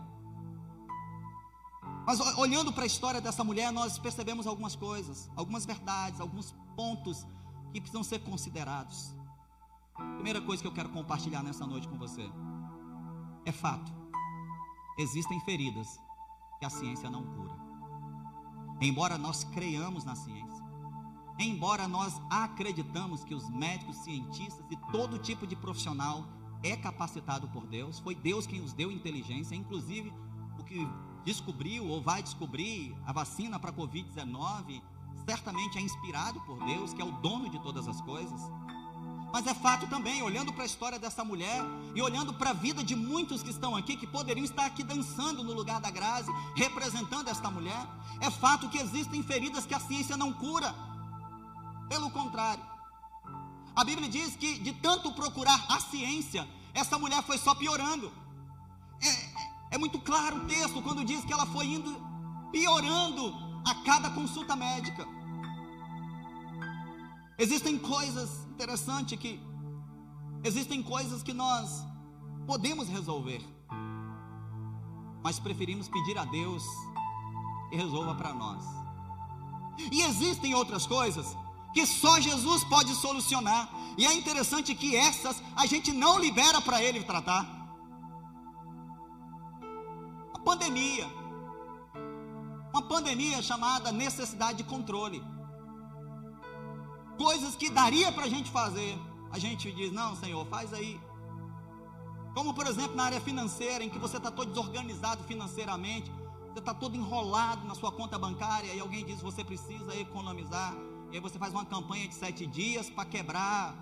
Mas 2.06 2.20
olhando 2.38 2.72
para 2.72 2.84
a 2.84 2.88
história 2.88 3.20
dessa 3.20 3.44
mulher, 3.44 3.72
nós 3.72 3.98
percebemos 3.98 4.46
algumas 4.46 4.76
coisas, 4.76 5.30
algumas 5.36 5.66
verdades, 5.66 6.20
alguns 6.20 6.56
pontos 6.76 7.26
que 7.74 7.82
precisam 7.82 8.04
ser 8.04 8.20
considerados. 8.20 9.16
Primeira 10.16 10.42
coisa 10.42 10.62
que 10.62 10.68
eu 10.68 10.74
quero 10.74 10.90
compartilhar 10.90 11.42
nessa 11.42 11.66
noite 11.66 11.88
com 11.88 11.98
você 11.98 12.30
é 13.46 13.52
fato 13.52 14.06
existem 14.98 15.40
feridas 15.42 16.00
que 16.60 16.66
a 16.66 16.70
ciência 16.70 17.10
não 17.10 17.24
cura. 17.24 17.56
Embora 18.82 19.18
nós 19.18 19.44
creiamos 19.44 20.04
na 20.04 20.16
ciência, 20.16 20.64
embora 21.40 21.88
nós 21.88 22.22
acreditamos 22.30 23.24
que 23.24 23.34
os 23.34 23.50
médicos, 23.50 23.98
cientistas 23.98 24.66
e 24.70 24.78
todo 24.92 25.20
tipo 25.20 25.46
de 25.46 25.56
profissional 25.56 26.26
é 26.64 26.76
capacitado 26.76 27.48
por 27.50 27.68
Deus, 27.68 28.00
foi 28.00 28.16
Deus 28.16 28.48
quem 28.48 28.62
os 28.62 28.74
deu 28.74 28.92
inteligência, 28.92 29.56
inclusive 29.56 30.14
o 30.58 30.64
que 30.64 30.88
descobriu 31.26 31.88
ou 31.88 32.02
vai 32.02 32.22
descobrir 32.22 32.96
a 33.06 33.12
vacina 33.12 33.60
para 33.60 33.72
a 33.72 33.74
Covid-19, 33.74 34.82
certamente 35.26 35.78
é 35.78 35.82
inspirado 35.82 36.40
por 36.42 36.64
Deus, 36.64 36.94
que 36.94 37.02
é 37.02 37.06
o 37.06 37.12
dono 37.14 37.50
de 37.50 37.60
todas 37.60 37.88
as 37.88 38.00
coisas. 38.02 38.40
Mas 39.34 39.48
é 39.48 39.54
fato 39.54 39.88
também, 39.88 40.22
olhando 40.22 40.54
para 40.54 40.64
a 40.64 40.66
história 40.66 40.98
dessa 40.98 41.26
mulher 41.26 41.62
e 41.94 42.02
olhando 42.02 42.34
para 42.34 42.52
a 42.52 42.54
vida 42.54 42.84
de 42.84 42.96
muitos 42.96 43.44
que 43.44 43.50
estão 43.50 43.76
aqui, 43.76 43.98
que 43.98 44.08
poderiam 44.08 44.46
estar 44.46 44.66
aqui 44.66 44.84
dançando 44.84 45.44
no 45.44 45.52
lugar 45.52 45.82
da 45.82 45.90
Grazi, 45.90 46.32
representando 46.56 47.28
esta 47.28 47.50
mulher, 47.52 47.86
é 48.22 48.32
fato 48.32 48.70
que 48.70 48.78
existem 48.78 49.22
feridas 49.24 49.66
que 49.66 49.74
a 49.74 49.80
ciência 49.80 50.16
não 50.16 50.32
cura. 50.32 50.74
Pelo 51.90 52.10
contrário, 52.12 52.64
a 53.76 53.84
Bíblia 53.84 54.08
diz 54.08 54.36
que 54.38 54.58
de 54.60 54.72
tanto 54.74 55.12
procurar 55.12 55.66
a 55.68 55.80
ciência, 55.82 56.48
essa 56.74 56.98
mulher 56.98 57.22
foi 57.24 57.38
só 57.38 57.54
piorando. 57.54 58.12
É, 59.72 59.78
muito 59.78 60.00
claro 60.00 60.38
o 60.38 60.46
texto 60.46 60.82
quando 60.82 61.04
diz 61.04 61.24
que 61.26 61.34
ela 61.34 61.46
foi 61.46 61.66
indo 61.66 61.92
piorando 62.52 63.34
a 63.66 63.76
cada 63.84 64.10
consulta 64.12 64.56
médica. 64.56 65.06
Existem 67.38 67.78
coisas 67.78 68.46
interessantes 68.50 69.20
que 69.20 69.40
existem 70.44 70.82
coisas 70.82 71.22
que 71.22 71.34
nós 71.34 71.84
podemos 72.48 72.88
resolver, 72.88 73.42
mas 75.24 75.40
preferimos 75.40 75.90
pedir 75.90 76.18
a 76.18 76.26
Deus 76.26 76.64
que 77.70 77.76
resolva 77.76 78.16
para 78.16 78.34
nós. 78.34 78.64
E 79.92 80.02
existem 80.04 80.54
outras 80.54 80.86
coisas 80.86 81.36
que 81.74 81.86
só 81.86 82.22
Jesus 82.22 82.64
pode 82.64 82.96
solucionar, 82.96 83.70
e 83.98 84.06
é 84.06 84.14
interessante 84.14 84.74
que 84.74 84.96
essas 84.96 85.42
a 85.58 85.66
gente 85.66 85.92
não 85.92 86.18
libera 86.18 86.62
para 86.62 86.82
ele 86.82 87.04
tratar. 87.04 87.55
Pandemia, 90.46 91.08
uma 92.72 92.84
pandemia 92.84 93.42
chamada 93.42 93.92
necessidade 93.92 94.60
de 94.60 94.64
controle 94.64 95.22
coisas 97.18 97.56
que 97.56 97.70
daria 97.70 98.12
para 98.12 98.26
a 98.26 98.30
gente 98.30 98.50
fazer, 98.52 98.98
a 99.32 99.40
gente 99.40 99.72
diz: 99.72 99.92
não, 99.92 100.16
Senhor, 100.16 100.46
faz 100.48 100.74
aí. 100.74 101.00
Como, 102.34 102.54
por 102.54 102.68
exemplo, 102.68 102.96
na 102.96 103.06
área 103.06 103.22
financeira, 103.22 103.84
em 103.84 103.90
que 103.90 103.98
você 103.98 104.18
está 104.18 104.30
todo 104.30 104.50
desorganizado 104.50 105.24
financeiramente, 105.24 106.12
você 106.50 106.60
está 106.60 106.74
todo 106.74 106.96
enrolado 106.96 107.66
na 107.66 107.76
sua 107.76 107.92
conta 107.92 108.18
bancária 108.20 108.74
e 108.74 108.80
alguém 108.80 109.06
diz: 109.06 109.22
você 109.22 109.44
precisa 109.44 109.96
economizar. 109.96 110.74
E 111.12 111.16
aí 111.16 111.22
você 111.22 111.40
faz 111.40 111.54
uma 111.54 111.66
campanha 111.66 112.08
de 112.08 112.16
sete 112.16 112.46
dias 112.46 112.90
para 112.90 113.06
quebrar 113.06 113.74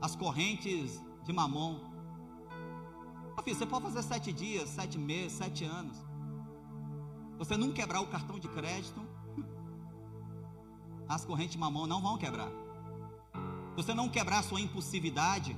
as 0.00 0.16
correntes 0.16 1.00
de 1.24 1.32
mamon. 1.32 1.91
Filho, 3.42 3.56
você 3.56 3.66
pode 3.66 3.84
fazer 3.84 4.02
sete 4.02 4.32
dias, 4.32 4.68
sete 4.68 4.98
meses, 4.98 5.32
sete 5.32 5.64
anos. 5.64 5.96
Você 7.38 7.56
não 7.56 7.72
quebrar 7.72 8.00
o 8.00 8.06
cartão 8.06 8.38
de 8.38 8.46
crédito, 8.48 9.00
as 11.08 11.24
correntes 11.24 11.56
mamão 11.56 11.86
não 11.86 12.00
vão 12.00 12.16
quebrar. 12.16 12.50
Você 13.74 13.92
não 13.94 14.08
quebrar 14.08 14.40
a 14.40 14.42
sua 14.42 14.60
impulsividade, 14.60 15.56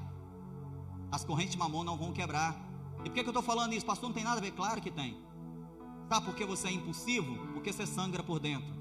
as 1.13 1.25
correntes 1.25 1.57
mamão 1.57 1.85
não 1.85 1.97
vão 1.97 2.13
quebrar. 2.13 2.57
E 3.01 3.11
por 3.11 3.15
que, 3.15 3.23
que 3.23 3.29
eu 3.29 3.33
estou 3.33 3.43
falando 3.43 3.75
isso? 3.75 3.85
Pastor, 3.85 4.09
não 4.09 4.15
tem 4.15 4.25
nada 4.25 4.39
a 4.39 4.41
ver? 4.41 4.53
Claro 4.53 4.81
que 4.81 4.91
tem. 4.91 5.23
Sabe 6.09 6.25
por 6.25 6.35
que 6.35 6.45
você 6.45 6.69
é 6.69 6.73
impulsivo? 6.73 7.37
Porque 7.53 7.73
você 7.73 7.87
sangra 7.87 8.23
por 8.23 8.39
dentro. 8.39 8.73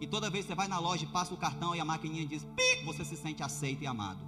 E 0.00 0.06
toda 0.06 0.30
vez 0.30 0.44
que 0.44 0.48
você 0.52 0.54
vai 0.54 0.68
na 0.68 0.78
loja 0.78 1.06
passa 1.06 1.34
o 1.34 1.36
cartão 1.36 1.74
e 1.74 1.80
a 1.80 1.84
maquininha 1.84 2.26
diz 2.26 2.44
pi, 2.44 2.84
você 2.84 3.04
se 3.04 3.16
sente 3.16 3.42
aceito 3.42 3.82
e 3.82 3.86
amado. 3.86 4.20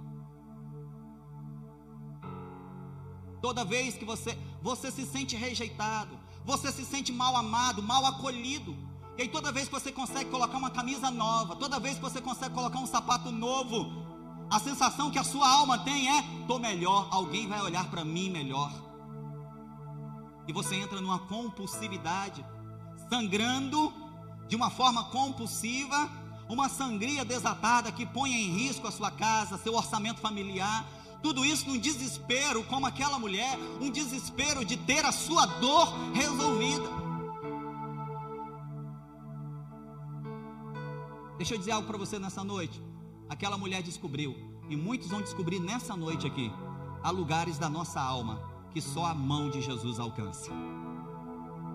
Toda 3.41 3.65
vez 3.65 3.95
que 3.95 4.05
você, 4.05 4.37
você 4.61 4.91
se 4.91 5.05
sente 5.05 5.35
rejeitado, 5.35 6.17
você 6.45 6.71
se 6.71 6.85
sente 6.85 7.11
mal 7.11 7.35
amado, 7.35 7.81
mal 7.81 8.05
acolhido. 8.05 8.75
E 9.17 9.23
aí 9.23 9.27
toda 9.27 9.51
vez 9.51 9.67
que 9.67 9.73
você 9.73 9.91
consegue 9.91 10.29
colocar 10.29 10.57
uma 10.57 10.69
camisa 10.69 11.09
nova, 11.09 11.55
toda 11.55 11.79
vez 11.79 11.95
que 11.95 12.01
você 12.01 12.21
consegue 12.21 12.53
colocar 12.53 12.79
um 12.79 12.87
sapato 12.87 13.31
novo, 13.31 14.05
a 14.49 14.59
sensação 14.59 15.09
que 15.09 15.17
a 15.17 15.23
sua 15.23 15.49
alma 15.49 15.79
tem 15.79 16.09
é: 16.17 16.23
tô 16.47 16.59
melhor, 16.59 17.07
alguém 17.11 17.47
vai 17.47 17.61
olhar 17.61 17.89
para 17.89 18.05
mim 18.05 18.29
melhor. 18.29 18.71
E 20.47 20.53
você 20.53 20.75
entra 20.75 20.99
numa 21.01 21.19
compulsividade, 21.19 22.45
sangrando 23.09 23.93
de 24.47 24.55
uma 24.55 24.69
forma 24.69 25.05
compulsiva, 25.05 26.09
uma 26.49 26.67
sangria 26.67 27.23
desatada 27.23 27.91
que 27.91 28.05
põe 28.05 28.31
em 28.31 28.49
risco 28.49 28.87
a 28.87 28.91
sua 28.91 29.09
casa, 29.09 29.57
seu 29.57 29.73
orçamento 29.73 30.19
familiar, 30.19 30.85
tudo 31.21 31.45
isso 31.45 31.67
num 31.67 31.77
desespero, 31.77 32.63
como 32.63 32.85
aquela 32.85 33.19
mulher, 33.19 33.57
um 33.79 33.89
desespero 33.89 34.65
de 34.65 34.77
ter 34.77 35.05
a 35.05 35.11
sua 35.11 35.45
dor 35.45 35.93
resolvida. 36.13 36.89
Deixa 41.37 41.55
eu 41.55 41.57
dizer 41.57 41.71
algo 41.71 41.87
para 41.87 41.97
você 41.97 42.19
nessa 42.19 42.43
noite. 42.43 42.81
Aquela 43.29 43.57
mulher 43.57 43.81
descobriu, 43.81 44.35
e 44.69 44.75
muitos 44.75 45.09
vão 45.09 45.21
descobrir 45.21 45.59
nessa 45.59 45.95
noite 45.95 46.27
aqui, 46.27 46.51
há 47.03 47.09
lugares 47.09 47.57
da 47.57 47.69
nossa 47.69 47.99
alma 47.99 48.41
que 48.71 48.81
só 48.81 49.05
a 49.05 49.13
mão 49.13 49.49
de 49.49 49.61
Jesus 49.61 49.99
alcança. 49.99 50.51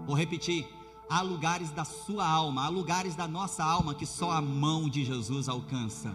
Vou 0.07 0.17
repetir: 0.17 0.67
há 1.09 1.21
lugares 1.21 1.71
da 1.71 1.85
sua 1.85 2.29
alma, 2.29 2.65
há 2.65 2.69
lugares 2.69 3.15
da 3.15 3.27
nossa 3.27 3.65
alma 3.65 3.95
que 3.95 4.07
só 4.07 4.31
a 4.31 4.41
mão 4.41 4.89
de 4.89 5.05
Jesus 5.05 5.49
alcança. 5.49 6.15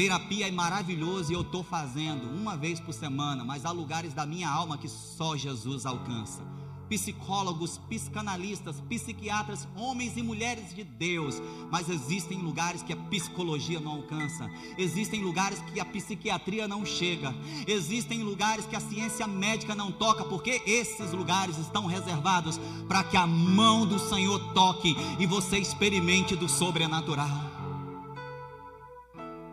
Terapia 0.00 0.48
é 0.48 0.50
maravilhoso 0.50 1.30
e 1.30 1.34
eu 1.34 1.42
estou 1.42 1.62
fazendo 1.62 2.26
uma 2.34 2.56
vez 2.56 2.80
por 2.80 2.94
semana, 2.94 3.44
mas 3.44 3.66
há 3.66 3.70
lugares 3.70 4.14
da 4.14 4.24
minha 4.24 4.48
alma 4.48 4.78
que 4.78 4.88
só 4.88 5.36
Jesus 5.36 5.84
alcança. 5.84 6.42
Psicólogos, 6.88 7.76
psicanalistas, 7.76 8.80
psiquiatras, 8.88 9.68
homens 9.76 10.16
e 10.16 10.22
mulheres 10.22 10.74
de 10.74 10.84
Deus, 10.84 11.42
mas 11.70 11.90
existem 11.90 12.38
lugares 12.38 12.82
que 12.82 12.94
a 12.94 12.96
psicologia 12.96 13.78
não 13.78 13.92
alcança, 13.92 14.50
existem 14.78 15.22
lugares 15.22 15.60
que 15.70 15.78
a 15.78 15.84
psiquiatria 15.84 16.66
não 16.66 16.86
chega, 16.86 17.34
existem 17.66 18.22
lugares 18.22 18.64
que 18.64 18.76
a 18.76 18.80
ciência 18.80 19.26
médica 19.26 19.74
não 19.74 19.92
toca, 19.92 20.24
porque 20.24 20.62
esses 20.64 21.12
lugares 21.12 21.58
estão 21.58 21.84
reservados 21.84 22.58
para 22.88 23.04
que 23.04 23.18
a 23.18 23.26
mão 23.26 23.86
do 23.86 23.98
Senhor 23.98 24.54
toque 24.54 24.96
e 25.18 25.26
você 25.26 25.58
experimente 25.58 26.34
do 26.34 26.48
sobrenatural. 26.48 27.49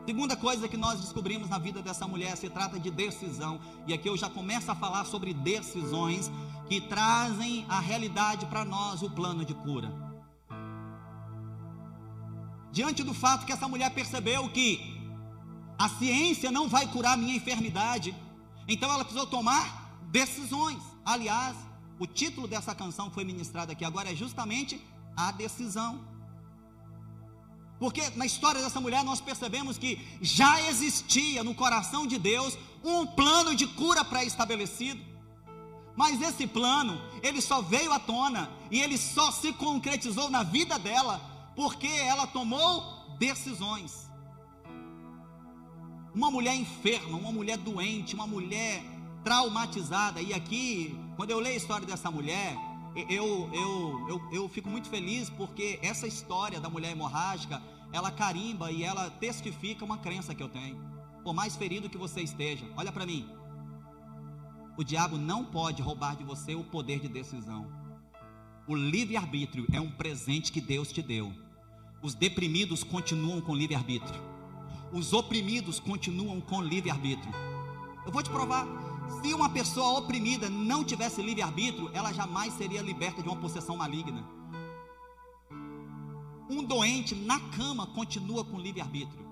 Segunda 0.08 0.38
coisa 0.38 0.70
que 0.70 0.78
nós 0.78 1.02
descobrimos 1.02 1.50
na 1.50 1.58
vida 1.58 1.82
dessa 1.82 2.08
mulher 2.08 2.38
se 2.38 2.50
trata 2.50 2.80
de 2.80 2.90
decisão. 2.90 3.60
E 3.86 3.94
aqui 3.94 4.08
eu 4.08 4.16
já 4.16 4.30
começo 4.30 4.72
a 4.72 4.74
falar 4.74 5.04
sobre 5.04 5.34
decisões 5.34 6.32
que 6.70 6.80
trazem 6.80 7.66
a 7.68 7.82
realidade 7.82 8.46
para 8.46 8.64
nós 8.64 9.02
o 9.02 9.10
plano 9.10 9.44
de 9.44 9.54
cura. 9.54 9.92
Diante 12.72 13.04
do 13.04 13.14
fato 13.14 13.46
que 13.46 13.52
essa 13.52 13.68
mulher 13.68 13.94
percebeu 13.94 14.48
que 14.48 14.98
a 15.78 15.89
ciência 15.89 16.54
não 16.54 16.70
vai 16.70 16.88
curar 16.88 17.17
minha 17.17 17.36
enfermidade, 17.36 18.15
então 18.65 18.89
ela 18.89 19.04
precisou 19.04 19.28
tomar 19.28 20.00
decisões. 20.10 20.82
Aliás, 21.04 21.58
o 22.00 22.08
título 22.08 22.48
dessa 22.48 22.74
canção 22.74 23.12
foi 23.12 23.26
ministrada 23.26 23.74
aqui 23.74 23.84
agora 23.84 24.10
é 24.10 24.15
justamente 24.15 24.82
a 25.17 25.34
decisão. 25.34 26.00
Porque 27.80 28.10
na 28.16 28.26
história 28.26 28.62
dessa 28.62 28.80
mulher 28.80 29.04
nós 29.04 29.22
percebemos 29.22 29.78
que 29.78 30.00
já 30.22 30.62
existia 30.63 31.44
no 31.44 31.54
coração 31.54 32.08
de 32.08 32.18
Deus 32.18 32.58
um 32.84 33.06
plano 33.06 33.56
de 33.56 33.68
cura 33.68 34.04
pré-estabelecido. 34.04 35.00
Mas 35.96 36.22
esse 36.22 36.46
plano, 36.46 37.00
ele 37.24 37.42
só 37.42 37.62
veio 37.62 37.92
à 37.92 38.00
tona 38.00 38.50
e 38.70 38.80
ele 38.80 38.98
só 38.98 39.32
se 39.32 39.52
concretizou 39.54 40.30
na 40.30 40.44
vida 40.44 40.78
dela 40.78 41.20
porque 41.56 41.88
ela 41.88 42.28
tomou 42.28 42.84
decisões. 43.18 44.08
Uma 46.13 46.32
mulher 46.32 46.56
enferma, 46.56 47.18
uma 47.18 47.32
mulher 47.32 47.58
doente, 47.58 48.16
uma 48.16 48.28
mulher 48.28 48.84
traumatizada. 49.24 50.22
E 50.22 50.34
aqui, 50.34 50.98
quando 51.16 51.32
eu 51.32 51.40
leio 51.40 51.56
a 51.56 51.58
história 51.58 51.86
dessa 51.86 52.10
mulher, 52.10 52.56
eu, 53.10 53.50
eu, 53.54 54.10
eu, 54.10 54.30
eu 54.32 54.50
fico 54.50 54.70
muito 54.70 54.90
feliz 54.90 55.30
porque 55.30 55.80
essa 55.84 56.08
história 56.08 56.60
da 56.60 56.70
mulher 56.70 56.92
hemorrágica, 56.92 57.62
ela 57.94 58.10
carimba 58.12 58.72
e 58.72 58.84
ela 58.84 59.10
testifica 59.10 59.86
uma 59.86 59.98
crença 59.98 60.34
que 60.34 60.42
eu 60.42 60.50
tenho. 60.50 60.78
Por 61.24 61.34
mais 61.34 61.56
ferido 61.56 61.90
que 61.90 61.98
você 61.98 62.22
esteja, 62.22 62.66
olha 62.76 62.92
para 62.92 63.06
mim. 63.06 63.30
O 64.78 64.84
diabo 64.84 65.18
não 65.18 65.44
pode 65.44 65.82
roubar 65.82 66.16
de 66.16 66.24
você 66.24 66.56
o 66.56 66.64
poder 66.64 67.00
de 67.00 67.08
decisão. 67.08 67.68
O 68.68 68.76
livre-arbítrio 68.76 69.66
é 69.72 69.80
um 69.80 69.92
presente 69.92 70.52
que 70.52 70.62
Deus 70.62 70.92
te 70.92 71.02
deu. 71.02 71.34
Os 72.02 72.14
deprimidos 72.14 72.84
continuam 72.84 73.42
com 73.42 73.56
livre-arbítrio. 73.56 74.22
Os 74.92 75.14
oprimidos 75.14 75.80
continuam 75.80 76.40
com 76.40 76.62
livre-arbítrio. 76.62 77.34
Eu 78.06 78.12
vou 78.12 78.24
te 78.24 78.30
provar. 78.30 78.87
Se 79.22 79.34
uma 79.34 79.50
pessoa 79.50 80.00
oprimida 80.00 80.50
não 80.50 80.84
tivesse 80.84 81.22
livre-arbítrio, 81.22 81.89
ela 81.93 82.12
jamais 82.13 82.54
seria 82.54 82.82
liberta 82.82 83.22
de 83.22 83.28
uma 83.28 83.38
possessão 83.38 83.76
maligna. 83.76 84.26
Um 86.50 86.63
doente 86.63 87.13
na 87.13 87.39
cama 87.52 87.88
continua 87.88 88.43
com 88.43 88.60
livre-arbítrio. 88.60 89.27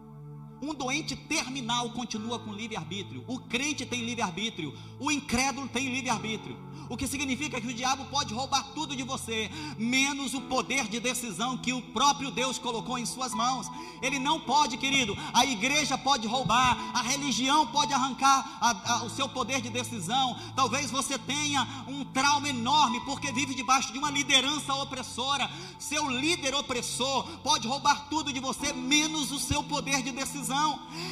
Um 0.61 0.73
doente 0.73 1.15
terminal 1.15 1.89
continua 1.91 2.39
com 2.39 2.53
livre-arbítrio. 2.53 3.23
O 3.27 3.39
crente 3.39 3.85
tem 3.85 4.05
livre-arbítrio. 4.05 4.73
O 4.99 5.11
incrédulo 5.11 5.67
tem 5.67 5.89
livre-arbítrio. 5.89 6.57
O 6.87 6.95
que 6.95 7.07
significa 7.07 7.59
que 7.59 7.67
o 7.67 7.73
diabo 7.73 8.05
pode 8.05 8.33
roubar 8.33 8.63
tudo 8.75 8.95
de 8.95 9.01
você, 9.03 9.49
menos 9.77 10.33
o 10.33 10.41
poder 10.41 10.87
de 10.87 10.99
decisão 10.99 11.57
que 11.57 11.73
o 11.73 11.81
próprio 11.81 12.29
Deus 12.29 12.59
colocou 12.59 12.97
em 12.97 13.05
suas 13.05 13.33
mãos. 13.33 13.67
Ele 14.01 14.19
não 14.19 14.39
pode, 14.39 14.77
querido. 14.77 15.17
A 15.33 15.45
igreja 15.45 15.97
pode 15.97 16.27
roubar, 16.27 16.77
a 16.93 17.01
religião 17.01 17.65
pode 17.67 17.91
arrancar 17.91 18.57
a, 18.61 18.93
a, 18.93 19.03
o 19.03 19.09
seu 19.09 19.27
poder 19.27 19.61
de 19.61 19.69
decisão. 19.69 20.37
Talvez 20.55 20.91
você 20.91 21.17
tenha 21.17 21.67
um 21.87 22.05
trauma 22.05 22.47
enorme 22.47 23.01
porque 23.01 23.31
vive 23.31 23.55
debaixo 23.55 23.91
de 23.91 23.97
uma 23.97 24.11
liderança 24.11 24.73
opressora. 24.75 25.49
Seu 25.79 26.07
líder 26.07 26.53
opressor 26.53 27.23
pode 27.43 27.67
roubar 27.67 28.07
tudo 28.09 28.31
de 28.31 28.39
você, 28.39 28.71
menos 28.73 29.31
o 29.31 29.39
seu 29.39 29.63
poder 29.63 30.03
de 30.03 30.11
decisão. 30.11 30.44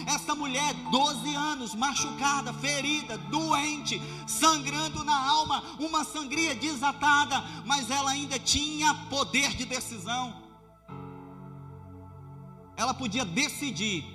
Essa 0.06 0.36
mulher, 0.36 0.74
12 0.91 1.36
anos, 1.36 1.76
machucada, 1.76 2.54
ferida, 2.54 3.17
doente, 3.17 4.02
sangrando 4.28 5.04
na 5.04 5.15
alma, 5.15 5.63
uma 5.80 6.04
sangria 6.04 6.56
desatada, 6.56 7.43
mas 7.65 7.89
ela 7.89 8.12
ainda 8.12 8.38
tinha 8.38 8.93
poder 9.10 9.56
de 9.56 9.65
decisão. 9.65 10.41
Ela 12.76 12.93
podia 12.93 13.24
decidir, 13.24 14.06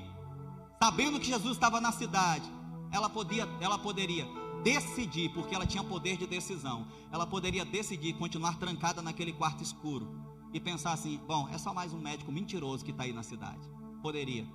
sabendo 0.83 1.21
que 1.21 1.27
Jesus 1.27 1.55
estava 1.55 1.81
na 1.81 1.93
cidade, 1.93 2.49
ela 2.91 3.09
podia, 3.09 3.49
ela 3.61 3.79
poderia 3.79 4.27
decidir, 4.63 5.31
porque 5.31 5.55
ela 5.55 5.67
tinha 5.67 5.85
poder 5.85 6.17
de 6.17 6.27
decisão. 6.27 6.87
Ela 7.13 7.27
poderia 7.27 7.65
decidir 7.65 8.15
continuar 8.15 8.59
trancada 8.59 9.01
naquele 9.01 9.33
quarto 9.33 9.63
escuro 9.63 10.09
e 10.53 10.61
pensar 10.61 10.93
assim: 10.93 11.21
bom, 11.27 11.49
é 11.51 11.59
só 11.59 11.73
mais 11.73 11.93
um 11.93 12.01
médico 12.01 12.33
mentiroso 12.33 12.85
que 12.85 12.91
está 12.91 13.05
aí 13.05 13.13
na 13.13 13.23
cidade. 13.23 13.69
Poderia, 14.03 14.47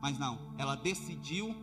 mas 0.00 0.18
não. 0.18 0.38
Ela 0.58 0.74
decidiu 0.74 1.54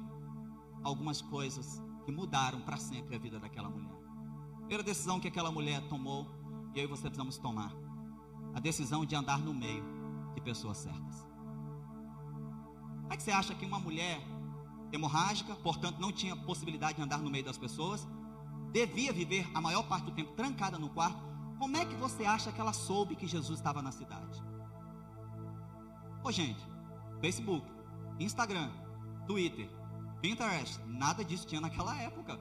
algumas 0.83 1.21
coisas 1.21 1.81
que 2.05 2.11
mudaram 2.11 2.61
para 2.61 2.77
sempre 2.77 3.15
a 3.15 3.19
vida 3.19 3.39
daquela 3.39 3.69
mulher. 3.69 3.97
Primeira 4.59 4.83
decisão 4.83 5.19
que 5.19 5.27
aquela 5.27 5.51
mulher 5.51 5.81
tomou, 5.87 6.27
e 6.73 6.79
eu 6.79 6.85
e 6.85 6.87
você 6.87 7.03
precisamos 7.03 7.37
tomar: 7.37 7.73
a 8.53 8.59
decisão 8.59 9.05
de 9.05 9.15
andar 9.15 9.39
no 9.39 9.53
meio 9.53 9.83
de 10.35 10.41
pessoas 10.41 10.77
certas. 10.77 11.27
Como 13.01 13.13
é 13.13 13.17
que 13.17 13.23
você 13.23 13.31
acha 13.31 13.55
que 13.55 13.65
uma 13.65 13.79
mulher 13.79 14.21
hemorrágica, 14.91 15.55
portanto 15.55 15.99
não 15.99 16.11
tinha 16.11 16.35
possibilidade 16.35 16.97
de 16.97 17.01
andar 17.01 17.19
no 17.19 17.29
meio 17.29 17.43
das 17.43 17.57
pessoas, 17.57 18.07
devia 18.71 19.13
viver 19.13 19.49
a 19.53 19.61
maior 19.61 19.83
parte 19.83 20.05
do 20.05 20.11
tempo 20.11 20.33
trancada 20.33 20.77
no 20.77 20.89
quarto? 20.89 21.25
Como 21.57 21.75
é 21.75 21.85
que 21.85 21.95
você 21.95 22.25
acha 22.25 22.51
que 22.51 22.61
ela 22.61 22.73
soube 22.73 23.15
que 23.15 23.25
Jesus 23.25 23.59
estava 23.59 23.81
na 23.81 23.91
cidade? 23.91 24.43
Ô 26.23 26.31
gente, 26.31 26.61
Facebook, 27.21 27.65
Instagram, 28.19 28.69
Twitter, 29.25 29.69
Pinterest, 30.21 30.79
nada 30.85 31.23
disso 31.23 31.45
tinha 31.45 31.61
naquela 31.61 31.95
época. 32.01 32.39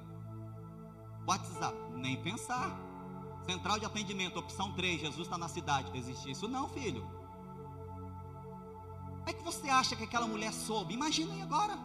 WhatsApp, 1.27 1.77
nem 1.95 2.17
pensar. 2.23 2.79
Central 3.45 3.79
de 3.79 3.87
atendimento, 3.87 4.39
opção 4.39 4.73
3, 4.73 5.01
Jesus 5.01 5.27
está 5.27 5.39
na 5.39 5.49
cidade. 5.49 5.97
Existe 5.97 6.31
isso? 6.31 6.49
Não, 6.49 6.69
filho. 6.69 7.07
Como 9.19 9.29
é 9.29 9.33
que 9.33 9.43
você 9.43 9.69
acha 9.69 9.95
que 9.95 10.05
aquela 10.05 10.27
mulher 10.27 10.53
soube? 10.53 10.95
Imagina 10.95 11.33
aí 11.35 11.43
agora. 11.43 11.77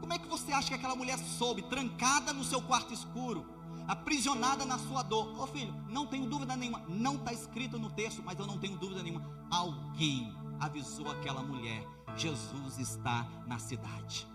Como 0.00 0.12
é 0.12 0.18
que 0.18 0.28
você 0.28 0.52
acha 0.52 0.68
que 0.68 0.74
aquela 0.74 0.94
mulher 0.94 1.18
soube, 1.18 1.62
trancada 1.62 2.32
no 2.32 2.44
seu 2.44 2.62
quarto 2.62 2.92
escuro, 2.92 3.46
aprisionada 3.86 4.64
na 4.64 4.78
sua 4.78 5.02
dor? 5.02 5.40
Ô 5.40 5.46
filho, 5.46 5.74
não 5.88 6.06
tenho 6.06 6.28
dúvida 6.28 6.56
nenhuma, 6.56 6.82
não 6.88 7.16
está 7.16 7.32
escrito 7.32 7.78
no 7.78 7.90
texto, 7.90 8.22
mas 8.24 8.38
eu 8.38 8.46
não 8.46 8.58
tenho 8.58 8.76
dúvida 8.76 9.02
nenhuma. 9.02 9.28
Alguém 9.50 10.32
avisou 10.60 11.10
aquela 11.10 11.42
mulher: 11.42 11.84
Jesus 12.18 12.78
está 12.78 13.26
na 13.46 13.58
cidade. 13.58 14.26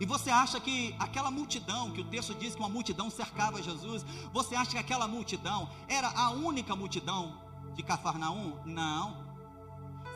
E 0.00 0.06
você 0.06 0.30
acha 0.30 0.58
que 0.58 0.94
aquela 0.98 1.30
multidão, 1.30 1.90
que 1.90 2.00
o 2.00 2.04
texto 2.04 2.34
diz 2.34 2.54
que 2.54 2.60
uma 2.60 2.70
multidão 2.70 3.10
cercava 3.10 3.62
Jesus, 3.62 4.04
você 4.32 4.54
acha 4.54 4.70
que 4.70 4.78
aquela 4.78 5.06
multidão 5.06 5.68
era 5.86 6.08
a 6.08 6.30
única 6.30 6.74
multidão 6.74 7.38
de 7.74 7.82
Cafarnaum? 7.82 8.58
Não. 8.64 9.28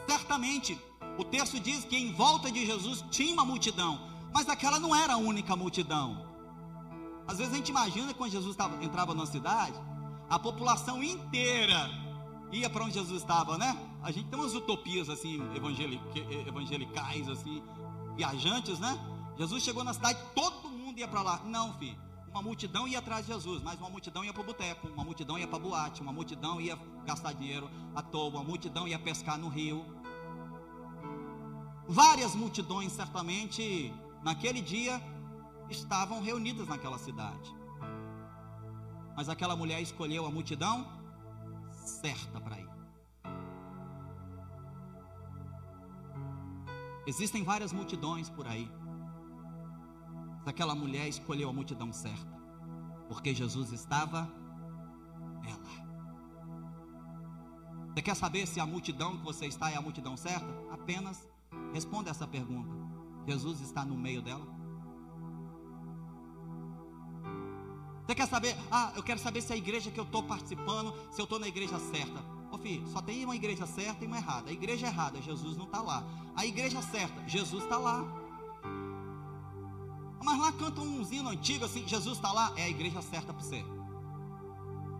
Certamente, 0.09 0.81
o 1.19 1.25
texto 1.25 1.61
diz 1.61 1.85
que 1.85 1.97
em 1.97 2.13
volta 2.15 2.51
de 2.51 2.65
Jesus 2.65 3.05
tinha 3.11 3.35
uma 3.35 3.45
multidão, 3.45 4.01
mas 4.33 4.49
aquela 4.49 4.79
não 4.79 4.95
era 4.95 5.15
a 5.15 5.19
única 5.19 5.55
multidão. 5.55 6.27
Às 7.27 7.39
vezes 7.39 7.53
a 7.53 7.57
gente 7.57 7.69
imagina 7.69 8.09
que 8.09 8.15
quando 8.15 8.33
Jesus 8.33 8.57
entrava 8.81 9.15
numa 9.15 9.27
cidade, 9.27 9.79
a 10.31 10.39
população 10.39 11.03
inteira 11.03 11.91
ia 12.57 12.71
para 12.71 12.85
onde 12.85 12.95
Jesus 12.95 13.23
estava, 13.23 13.59
né? 13.59 13.77
A 14.03 14.11
gente 14.11 14.29
tem 14.29 14.39
umas 14.39 14.55
utopias 14.55 15.09
assim, 15.09 15.41
evangelicais, 16.47 17.29
assim, 17.29 17.63
viajantes, 18.17 18.79
né? 18.79 18.99
Jesus 19.37 19.63
chegou 19.63 19.83
na 19.83 19.93
cidade, 19.93 20.19
todo 20.35 20.69
mundo 20.69 20.99
ia 20.99 21.09
para 21.09 21.23
lá. 21.23 21.41
Não, 21.45 21.73
filho. 21.75 21.99
Uma 22.31 22.43
multidão 22.43 22.89
ia 22.89 22.99
atrás 22.99 23.27
de 23.27 23.33
Jesus, 23.33 23.63
mas 23.63 23.79
uma 23.79 23.89
multidão 23.89 24.25
ia 24.25 24.33
para 24.33 24.43
o 24.43 24.45
boteco, 24.45 24.89
uma 24.89 25.05
multidão 25.05 25.39
ia 25.39 25.47
para 25.47 25.59
boate, 25.59 26.03
uma 26.03 26.13
multidão 26.13 26.61
ia 26.61 26.77
gastar 27.05 27.33
dinheiro 27.33 27.71
à 27.95 28.03
toa, 28.03 28.29
uma 28.29 28.43
multidão 28.43 28.89
ia 28.89 28.99
pescar 28.99 29.39
no 29.39 29.49
rio. 29.49 29.85
Várias 31.87 32.35
multidões, 32.35 32.93
certamente, 32.93 33.93
naquele 34.23 34.61
dia, 34.61 35.01
estavam 35.71 36.21
reunidas 36.21 36.67
naquela 36.67 36.99
cidade. 36.99 37.55
Mas 39.17 39.29
aquela 39.29 39.55
mulher 39.55 39.81
escolheu 39.81 40.27
a 40.27 40.31
multidão 40.31 41.04
certa 41.85 42.41
para 42.41 42.59
ir. 42.59 42.71
Existem 47.07 47.45
várias 47.45 47.73
multidões 47.73 48.31
por 48.31 48.47
aí 48.47 48.71
aquela 50.47 50.75
mulher 50.75 51.09
escolheu 51.09 51.49
a 51.49 51.53
multidão 51.53 51.93
certa, 51.93 52.39
porque 53.09 53.35
Jesus 53.35 53.73
estava 53.73 54.31
nela. 55.41 55.85
Você 57.93 58.03
quer 58.03 58.15
saber 58.15 58.47
se 58.47 58.61
a 58.61 58.67
multidão 58.67 59.17
que 59.17 59.25
você 59.25 59.47
está 59.47 59.71
é 59.71 59.77
a 59.77 59.81
multidão 59.81 60.17
certa? 60.17 60.47
Apenas 60.71 61.27
responda 61.73 62.11
essa 62.11 62.27
pergunta: 62.27 62.75
Jesus 63.27 63.61
está 63.61 63.85
no 63.85 63.97
meio 63.97 64.21
dela? 64.21 64.47
Você 68.07 68.15
quer 68.15 68.29
saber? 68.29 68.57
Ah, 68.71 68.93
eu 68.95 69.03
quero 69.03 69.19
saber 69.19 69.41
se 69.41 69.53
a 69.53 69.57
igreja 69.57 69.91
que 69.91 69.99
eu 69.99 70.05
estou 70.05 70.23
participando, 70.23 70.95
se 71.11 71.21
eu 71.21 71.25
estou 71.25 71.39
na 71.39 71.49
igreja 71.49 71.79
certa. 71.79 72.23
Ô 72.53 72.59
filho, 72.59 72.87
só 72.89 73.01
tem 73.01 73.25
uma 73.25 73.35
igreja 73.35 73.67
certa 73.67 74.05
e 74.05 74.07
uma 74.07 74.19
errada. 74.19 74.51
A 74.51 74.53
igreja 74.53 74.87
errada, 74.87 75.21
Jesus 75.23 75.57
não 75.57 75.65
está 75.65 75.81
lá. 75.81 76.05
A 76.37 76.45
igreja 76.45 76.83
certa, 76.83 77.27
Jesus 77.27 77.65
está 77.65 77.79
lá. 77.79 78.05
Mas 80.23 80.39
lá 80.39 80.53
canta 80.53 80.81
um 80.81 81.03
hino 81.11 81.31
antigo 81.31 81.65
assim, 81.65 81.87
Jesus 81.87 82.17
está 82.17 82.33
lá, 82.33 82.53
é 82.57 82.65
a 82.65 82.69
igreja 82.69 83.01
certa 83.03 83.33
para 83.33 83.43
você. 83.43 83.65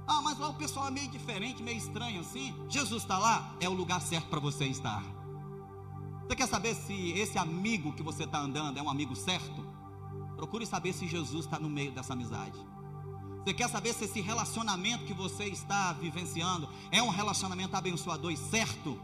Ah, 0.07 0.21
mas 0.23 0.39
lá 0.39 0.49
o 0.49 0.55
pessoal 0.55 0.89
é 0.89 0.91
meio 0.91 1.09
diferente, 1.09 1.63
meio 1.63 1.79
estranho 1.79 2.21
assim. 2.21 2.55
Jesus 2.69 3.03
está 3.03 3.19
lá, 3.19 3.55
é 3.61 3.69
o 3.69 3.73
lugar 3.73 4.01
certo 4.01 4.29
para 4.29 4.41
você 4.41 4.67
estar. 4.67 5.03
Você 6.27 6.37
quer 6.37 6.49
saber 6.49 6.75
se 6.75 7.13
esse 7.13 7.39
amigo 7.39 7.93
que 7.93 8.03
você 8.03 8.25
está 8.25 8.39
andando 8.39 8.79
é 8.79 8.83
um 8.83 8.89
amigo 8.89 9.15
certo? 9.15 9.67
Procure 10.37 10.67
saber 10.67 10.93
se 10.93 11.07
Jesus 11.07 11.45
está 11.45 11.59
no 11.59 11.69
meio 11.69 11.93
dessa 11.93 12.13
amizade. 12.15 12.59
Você 13.45 13.53
quer 13.53 13.69
saber 13.69 13.93
se 13.93 14.05
esse 14.05 14.23
relacionamento 14.23 15.05
que 15.05 15.13
você 15.13 15.45
está 15.45 15.93
vivenciando 15.93 16.67
é 16.91 17.03
um 17.03 17.11
relacionamento 17.11 17.77
abençoador 17.77 18.33
e 18.33 18.39
certo? 18.39 18.99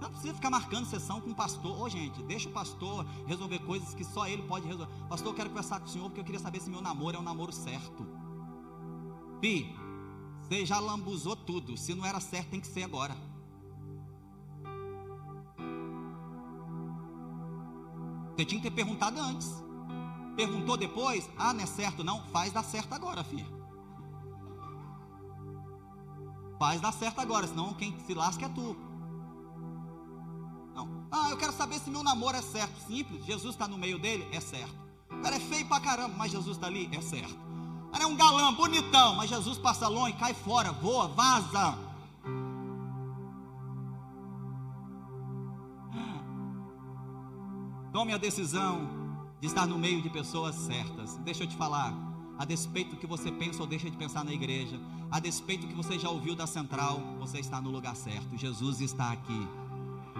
Não 0.00 0.08
precisa 0.08 0.34
ficar 0.34 0.50
marcando 0.50 0.86
sessão 0.86 1.20
com 1.20 1.30
o 1.30 1.34
pastor. 1.34 1.80
Ô, 1.80 1.88
gente, 1.88 2.22
deixa 2.22 2.48
o 2.48 2.52
pastor 2.52 3.04
resolver 3.26 3.58
coisas 3.58 3.92
que 3.92 4.04
só 4.04 4.28
ele 4.28 4.42
pode 4.42 4.68
resolver. 4.68 4.92
Pastor, 5.08 5.32
eu 5.32 5.34
quero 5.34 5.48
conversar 5.48 5.80
com 5.80 5.86
o 5.86 5.88
senhor 5.88 6.04
porque 6.04 6.20
eu 6.20 6.24
queria 6.24 6.38
saber 6.38 6.60
se 6.60 6.70
meu 6.70 6.80
namoro 6.80 7.16
é 7.16 7.20
um 7.20 7.24
namoro 7.24 7.50
certo. 7.50 8.06
Pi, 9.40 9.74
você 10.42 10.64
já 10.64 10.78
lambuzou 10.78 11.34
tudo. 11.34 11.76
Se 11.76 11.92
não 11.92 12.06
era 12.06 12.20
certo, 12.20 12.50
tem 12.50 12.60
que 12.60 12.68
ser 12.68 12.84
agora. 12.84 13.16
Você 18.36 18.44
tinha 18.44 18.60
que 18.60 18.70
ter 18.70 18.74
perguntado 18.74 19.18
antes. 19.18 19.50
Perguntou 20.36 20.76
depois? 20.76 21.28
Ah, 21.36 21.52
não 21.52 21.64
é 21.64 21.66
certo, 21.66 22.04
não? 22.04 22.22
Faz 22.28 22.52
dar 22.52 22.62
certo 22.62 22.92
agora, 22.92 23.24
filho. 23.24 23.61
Faz 26.62 26.80
dar 26.80 26.92
certo 26.92 27.20
agora, 27.20 27.44
senão 27.44 27.74
quem 27.74 27.92
se 28.06 28.14
lasca 28.14 28.46
é 28.46 28.48
tu. 28.48 28.76
Ah, 31.10 31.28
eu 31.28 31.36
quero 31.36 31.52
saber 31.52 31.80
se 31.80 31.90
meu 31.90 32.04
namoro 32.04 32.36
é 32.36 32.40
certo. 32.40 32.80
Simples, 32.86 33.24
Jesus 33.24 33.54
está 33.54 33.66
no 33.66 33.76
meio 33.76 33.98
dele, 33.98 34.28
é 34.30 34.38
certo. 34.38 34.72
O 35.10 35.20
cara 35.20 35.34
é 35.34 35.40
feio 35.40 35.66
pra 35.66 35.80
caramba, 35.80 36.14
mas 36.16 36.30
Jesus 36.30 36.56
está 36.56 36.68
ali, 36.68 36.88
é 36.92 37.00
certo. 37.00 37.36
O 37.88 37.90
cara 37.90 38.04
é 38.04 38.06
um 38.06 38.14
galã, 38.14 38.54
bonitão, 38.54 39.16
mas 39.16 39.28
Jesus 39.28 39.58
passa 39.58 39.88
longe, 39.88 40.12
cai 40.12 40.34
fora, 40.34 40.70
voa, 40.70 41.08
vaza. 41.08 41.76
Tome 47.92 48.12
a 48.12 48.18
decisão 48.18 48.88
de 49.40 49.48
estar 49.48 49.66
no 49.66 49.80
meio 49.80 50.00
de 50.00 50.08
pessoas 50.08 50.54
certas. 50.54 51.16
Deixa 51.24 51.42
eu 51.42 51.48
te 51.48 51.56
falar, 51.56 51.92
a 52.38 52.44
despeito 52.44 52.92
do 52.92 52.98
que 52.98 53.06
você 53.08 53.32
pensa 53.32 53.60
ou 53.60 53.66
deixa 53.66 53.90
de 53.90 53.96
pensar 53.96 54.24
na 54.24 54.32
igreja, 54.32 54.80
a 55.12 55.20
despeito 55.20 55.66
do 55.66 55.68
que 55.68 55.74
você 55.74 55.98
já 55.98 56.08
ouviu 56.08 56.34
da 56.34 56.46
central, 56.46 56.98
você 57.18 57.38
está 57.38 57.60
no 57.60 57.70
lugar 57.70 57.94
certo. 57.94 58.34
Jesus 58.34 58.80
está 58.80 59.12
aqui. 59.12 59.46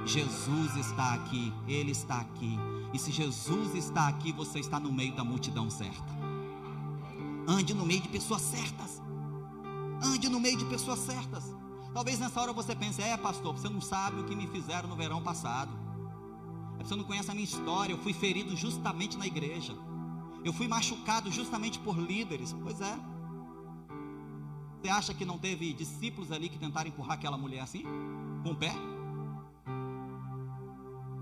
Jesus 0.04 0.76
está 0.76 1.14
aqui, 1.14 1.50
Ele 1.66 1.92
está 1.92 2.20
aqui. 2.20 2.58
E 2.92 2.98
se 2.98 3.10
Jesus 3.10 3.74
está 3.74 4.06
aqui, 4.08 4.32
você 4.32 4.60
está 4.60 4.78
no 4.78 4.92
meio 4.92 5.16
da 5.16 5.24
multidão 5.24 5.70
certa. 5.70 6.12
Ande 7.48 7.72
no 7.72 7.86
meio 7.86 8.02
de 8.02 8.08
pessoas 8.08 8.42
certas. 8.42 9.00
Ande 10.02 10.28
no 10.28 10.38
meio 10.38 10.58
de 10.58 10.66
pessoas 10.66 10.98
certas. 10.98 11.44
Talvez 11.94 12.18
nessa 12.18 12.38
hora 12.38 12.52
você 12.52 12.76
pense: 12.76 13.00
é, 13.00 13.16
pastor, 13.16 13.56
você 13.56 13.70
não 13.70 13.80
sabe 13.80 14.20
o 14.20 14.24
que 14.24 14.36
me 14.36 14.46
fizeram 14.46 14.90
no 14.90 14.96
verão 14.96 15.22
passado. 15.22 15.72
É 16.78 16.84
você 16.84 16.94
não 16.94 17.04
conhece 17.04 17.30
a 17.30 17.34
minha 17.34 17.44
história. 17.44 17.94
Eu 17.94 17.98
fui 17.98 18.12
ferido 18.12 18.54
justamente 18.54 19.16
na 19.16 19.26
igreja. 19.26 19.74
Eu 20.44 20.52
fui 20.52 20.68
machucado 20.68 21.32
justamente 21.32 21.78
por 21.78 21.98
líderes. 21.98 22.54
Pois 22.62 22.78
é. 22.82 23.11
Você 24.82 24.88
acha 24.88 25.14
que 25.14 25.24
não 25.24 25.38
teve 25.38 25.72
discípulos 25.72 26.32
ali 26.32 26.48
que 26.48 26.58
tentaram 26.58 26.88
empurrar 26.88 27.12
aquela 27.12 27.38
mulher 27.38 27.60
assim? 27.60 27.84
Com 28.42 28.50
o 28.50 28.56
pé? 28.56 28.74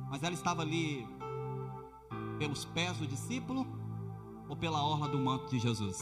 Mas 0.08 0.22
ela 0.22 0.32
estava 0.32 0.62
ali 0.62 1.06
pelos 2.38 2.64
pés 2.64 2.96
do 2.96 3.06
discípulo 3.06 3.66
ou 4.48 4.56
pela 4.56 4.82
orla 4.82 5.06
do 5.06 5.18
manto 5.18 5.50
de 5.50 5.58
Jesus? 5.58 6.00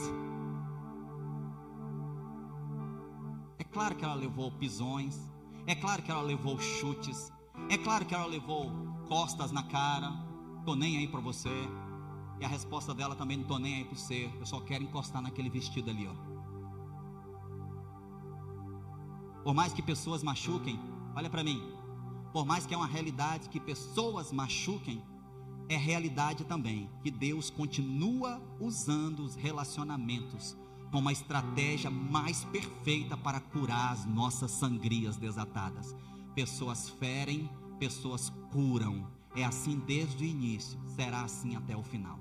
É 3.57 3.63
claro 3.65 3.93
que 3.93 4.05
ela 4.05 4.15
levou 4.15 4.49
pisões, 4.53 5.19
é 5.67 5.75
claro 5.75 6.01
que 6.01 6.09
ela 6.09 6.21
levou 6.21 6.57
chutes, 6.57 7.29
é 7.69 7.77
claro 7.77 8.05
que 8.05 8.15
ela 8.15 8.25
levou 8.25 8.71
costas 9.09 9.51
na 9.51 9.63
cara, 9.63 10.13
tô 10.63 10.75
nem 10.75 10.97
aí 10.97 11.09
para 11.09 11.19
você. 11.19 11.51
E 12.39 12.45
a 12.45 12.47
resposta 12.47 12.93
dela 12.93 13.17
também 13.17 13.35
não 13.35 13.43
tô 13.43 13.59
nem 13.59 13.75
aí 13.75 13.83
para 13.83 13.97
você, 13.97 14.31
eu 14.39 14.45
só 14.45 14.61
quero 14.61 14.81
encostar 14.81 15.21
naquele 15.21 15.49
vestido 15.49 15.89
ali, 15.89 16.07
ó. 16.07 16.28
Por 19.43 19.53
mais 19.53 19.73
que 19.73 19.81
pessoas 19.81 20.21
machuquem, 20.21 20.79
olha 21.15 21.29
para 21.29 21.43
mim, 21.43 21.61
por 22.33 22.45
mais 22.45 22.65
que 22.65 22.73
é 22.73 22.77
uma 22.77 22.87
realidade 22.87 23.49
que 23.49 23.59
pessoas 23.59 24.31
machuquem, 24.31 25.01
é 25.67 25.77
realidade 25.77 26.43
também 26.45 26.89
que 27.01 27.11
Deus 27.11 27.49
continua 27.49 28.41
usando 28.59 29.19
os 29.19 29.35
relacionamentos 29.35 30.57
como 30.91 31.09
a 31.09 31.11
estratégia 31.11 31.91
mais 31.91 32.43
perfeita 32.45 33.15
para 33.15 33.39
curar 33.39 33.93
as 33.93 34.05
nossas 34.05 34.51
sangrias 34.51 35.17
desatadas. 35.17 35.95
Pessoas 36.33 36.89
ferem, 36.89 37.49
pessoas 37.77 38.33
curam. 38.51 39.07
É 39.35 39.43
assim 39.43 39.79
desde 39.85 40.23
o 40.23 40.27
início, 40.27 40.79
será 40.95 41.21
assim 41.21 41.55
até 41.55 41.77
o 41.77 41.83
final. 41.83 42.17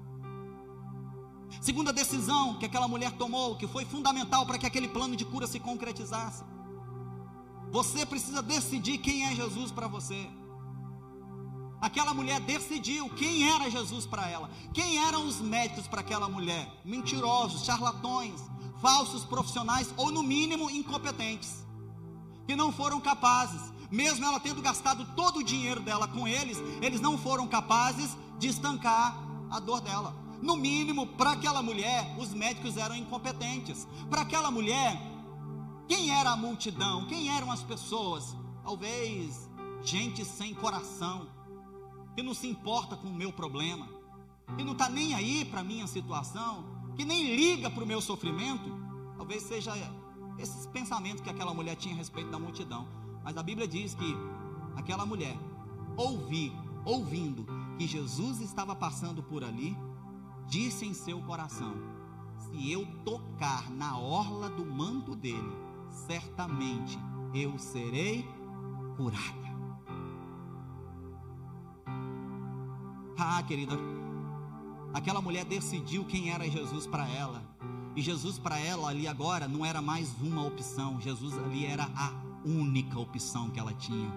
Segunda 1.63 1.93
decisão 1.93 2.59
que 2.59 2.67
aquela 2.67 2.87
mulher 2.87 3.13
tomou, 3.13 3.57
que 3.57 3.67
foi 3.67 3.87
fundamental 3.87 4.45
para 4.45 4.59
que 4.59 4.67
aquele 4.67 4.89
plano 4.89 5.17
de 5.17 5.25
cura 5.25 5.47
se 5.47 5.59
concretizasse 5.59 6.45
você 7.71 8.07
precisa 8.07 8.43
decidir 8.43 8.99
quem 8.99 9.27
é 9.27 9.35
Jesus 9.35 9.71
para 9.71 9.87
você. 9.87 10.29
Aquela 11.81 12.13
mulher 12.13 12.41
decidiu 12.41 13.09
quem 13.11 13.49
era 13.51 13.71
Jesus 13.71 14.05
para 14.05 14.29
ela. 14.29 14.51
Quem 14.75 14.99
eram 14.99 15.27
os 15.27 15.41
médicos 15.41 15.87
para 15.87 16.01
aquela 16.01 16.29
mulher? 16.29 16.69
Mentirosos, 16.85 17.65
charlatões, 17.65 18.41
falsos 18.81 19.25
profissionais 19.25 19.93
ou 19.97 20.11
no 20.11 20.23
mínimo 20.23 20.71
incompetentes, 20.71 21.65
que 22.47 22.57
não 22.57 22.73
foram 22.73 23.01
capazes, 23.01 23.73
mesmo 23.91 24.25
ela 24.25 24.41
tendo 24.41 24.61
gastado 24.61 25.05
todo 25.15 25.39
o 25.39 25.45
dinheiro 25.45 25.81
dela 25.81 26.09
com 26.09 26.27
eles, 26.27 26.59
eles 26.83 27.01
não 27.01 27.17
foram 27.17 27.47
capazes 27.47 28.17
de 28.39 28.49
estancar 28.49 29.17
a 29.51 29.61
dor 29.61 29.81
dela. 29.81 30.15
No 30.43 30.57
mínimo, 30.57 31.07
para 31.07 31.33
aquela 31.33 31.63
mulher, 31.63 32.15
os 32.19 32.33
médicos 32.33 32.77
eram 32.77 32.95
incompetentes. 32.95 33.89
Para 34.09 34.23
aquela 34.23 34.51
mulher, 34.51 35.01
quem 35.89 36.11
era 36.11 36.31
a 36.31 36.37
multidão? 36.37 37.07
Quem 37.07 37.35
eram 37.35 37.51
as 37.51 37.63
pessoas? 37.63 38.37
Talvez 38.63 39.49
gente 39.83 40.25
sem 40.25 40.55
coração, 40.55 41.27
que 42.15 42.23
não 42.23 42.35
se 42.35 42.47
importa 42.47 42.97
com 42.97 43.09
o 43.09 43.15
meu 43.15 43.33
problema, 43.33 43.89
que 44.57 44.63
não 44.63 44.73
está 44.73 44.89
nem 44.89 45.15
aí 45.15 45.45
para 45.45 45.61
a 45.61 45.65
minha 45.65 45.87
situação, 45.87 46.65
que 46.95 47.05
nem 47.05 47.35
liga 47.35 47.71
para 47.71 47.83
o 47.83 47.87
meu 47.87 48.01
sofrimento. 48.01 48.71
Talvez 49.17 49.43
seja 49.45 49.73
esses 50.39 50.67
pensamentos 50.67 51.23
que 51.23 51.31
aquela 51.31 51.55
mulher 51.55 51.77
tinha 51.77 51.95
a 51.95 51.97
respeito 51.97 52.31
da 52.31 52.39
multidão. 52.39 52.87
Mas 53.25 53.37
a 53.37 53.43
Bíblia 53.43 53.67
diz 53.67 53.95
que 53.95 54.17
aquela 54.77 55.07
mulher, 55.07 55.37
ouvir, 55.97 56.53
ouvindo 56.85 57.47
que 57.79 57.87
Jesus 57.87 58.41
estava 58.41 58.75
passando 58.75 59.23
por 59.23 59.43
ali, 59.43 59.77
disse 60.47 60.85
em 60.85 60.93
seu 60.93 61.21
coração: 61.23 61.75
Se 62.39 62.71
eu 62.71 62.87
tocar 63.05 63.71
na 63.71 63.99
orla 63.99 64.51
do 64.51 64.65
manto 64.65 65.15
dele, 65.15 65.68
certamente 66.07 66.99
eu 67.35 67.59
serei 67.59 68.27
curada. 68.97 69.49
Ah, 73.19 73.43
querida, 73.43 73.77
aquela 74.95 75.21
mulher 75.21 75.45
decidiu 75.45 76.05
quem 76.05 76.31
era 76.31 76.49
Jesus 76.49 76.87
para 76.87 77.09
ela. 77.09 77.43
E 77.97 78.03
Jesus 78.03 78.39
para 78.39 78.59
ela 78.59 78.89
ali 78.89 79.09
agora 79.09 79.49
não 79.49 79.67
era 79.67 79.83
mais 79.83 80.15
uma 80.21 80.47
opção, 80.47 81.01
Jesus 81.01 81.37
ali 81.37 81.67
era 81.67 81.91
a 81.97 82.13
única 82.45 82.99
opção 82.99 83.51
que 83.51 83.59
ela 83.59 83.75
tinha. 83.75 84.09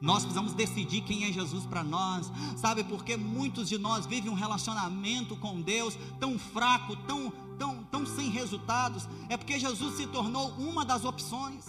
Nós 0.00 0.22
precisamos 0.22 0.54
decidir 0.54 1.02
quem 1.02 1.24
é 1.24 1.32
Jesus 1.32 1.66
para 1.66 1.84
nós, 1.84 2.30
sabe? 2.56 2.82
Porque 2.84 3.16
muitos 3.16 3.68
de 3.68 3.76
nós 3.76 4.06
vivem 4.06 4.30
um 4.30 4.34
relacionamento 4.34 5.36
com 5.36 5.60
Deus 5.60 5.98
tão 6.18 6.38
fraco, 6.38 6.96
tão, 6.96 7.32
tão, 7.60 7.84
tão 7.84 8.06
sem 8.06 8.30
resultados. 8.30 9.06
É 9.28 9.36
porque 9.36 9.60
Jesus 9.60 9.98
se 9.98 10.06
tornou 10.06 10.48
uma 10.52 10.82
das 10.82 11.04
opções. 11.04 11.66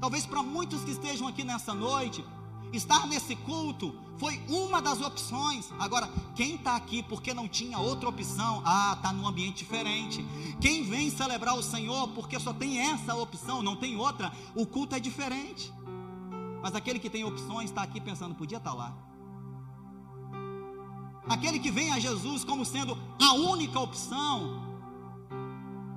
Talvez 0.00 0.24
para 0.24 0.42
muitos 0.42 0.82
que 0.82 0.92
estejam 0.92 1.28
aqui 1.28 1.44
nessa 1.44 1.74
noite, 1.74 2.24
estar 2.72 3.06
nesse 3.06 3.36
culto 3.36 3.94
foi 4.16 4.40
uma 4.48 4.80
das 4.80 5.02
opções. 5.02 5.70
Agora, 5.78 6.08
quem 6.34 6.54
está 6.54 6.76
aqui 6.76 7.02
porque 7.02 7.34
não 7.34 7.46
tinha 7.46 7.78
outra 7.78 8.08
opção, 8.08 8.62
ah, 8.64 8.94
está 8.96 9.12
num 9.12 9.28
ambiente 9.28 9.58
diferente. 9.58 10.24
Quem 10.60 10.82
vem 10.82 11.10
celebrar 11.10 11.54
o 11.54 11.62
Senhor 11.62 12.08
porque 12.08 12.40
só 12.40 12.54
tem 12.54 12.78
essa 12.78 13.14
opção, 13.14 13.62
não 13.62 13.76
tem 13.76 13.96
outra, 13.96 14.32
o 14.54 14.64
culto 14.64 14.94
é 14.94 15.00
diferente. 15.00 15.70
Mas 16.62 16.74
aquele 16.74 16.98
que 16.98 17.10
tem 17.10 17.22
opções 17.22 17.68
está 17.68 17.82
aqui 17.82 18.00
pensando, 18.00 18.34
podia 18.34 18.56
estar 18.58 18.70
tá 18.70 18.76
lá. 18.76 19.07
Aquele 21.28 21.58
que 21.58 21.70
vem 21.70 21.92
a 21.92 21.98
Jesus 21.98 22.44
como 22.44 22.64
sendo 22.64 22.96
a 23.20 23.32
única 23.32 23.78
opção, 23.78 24.68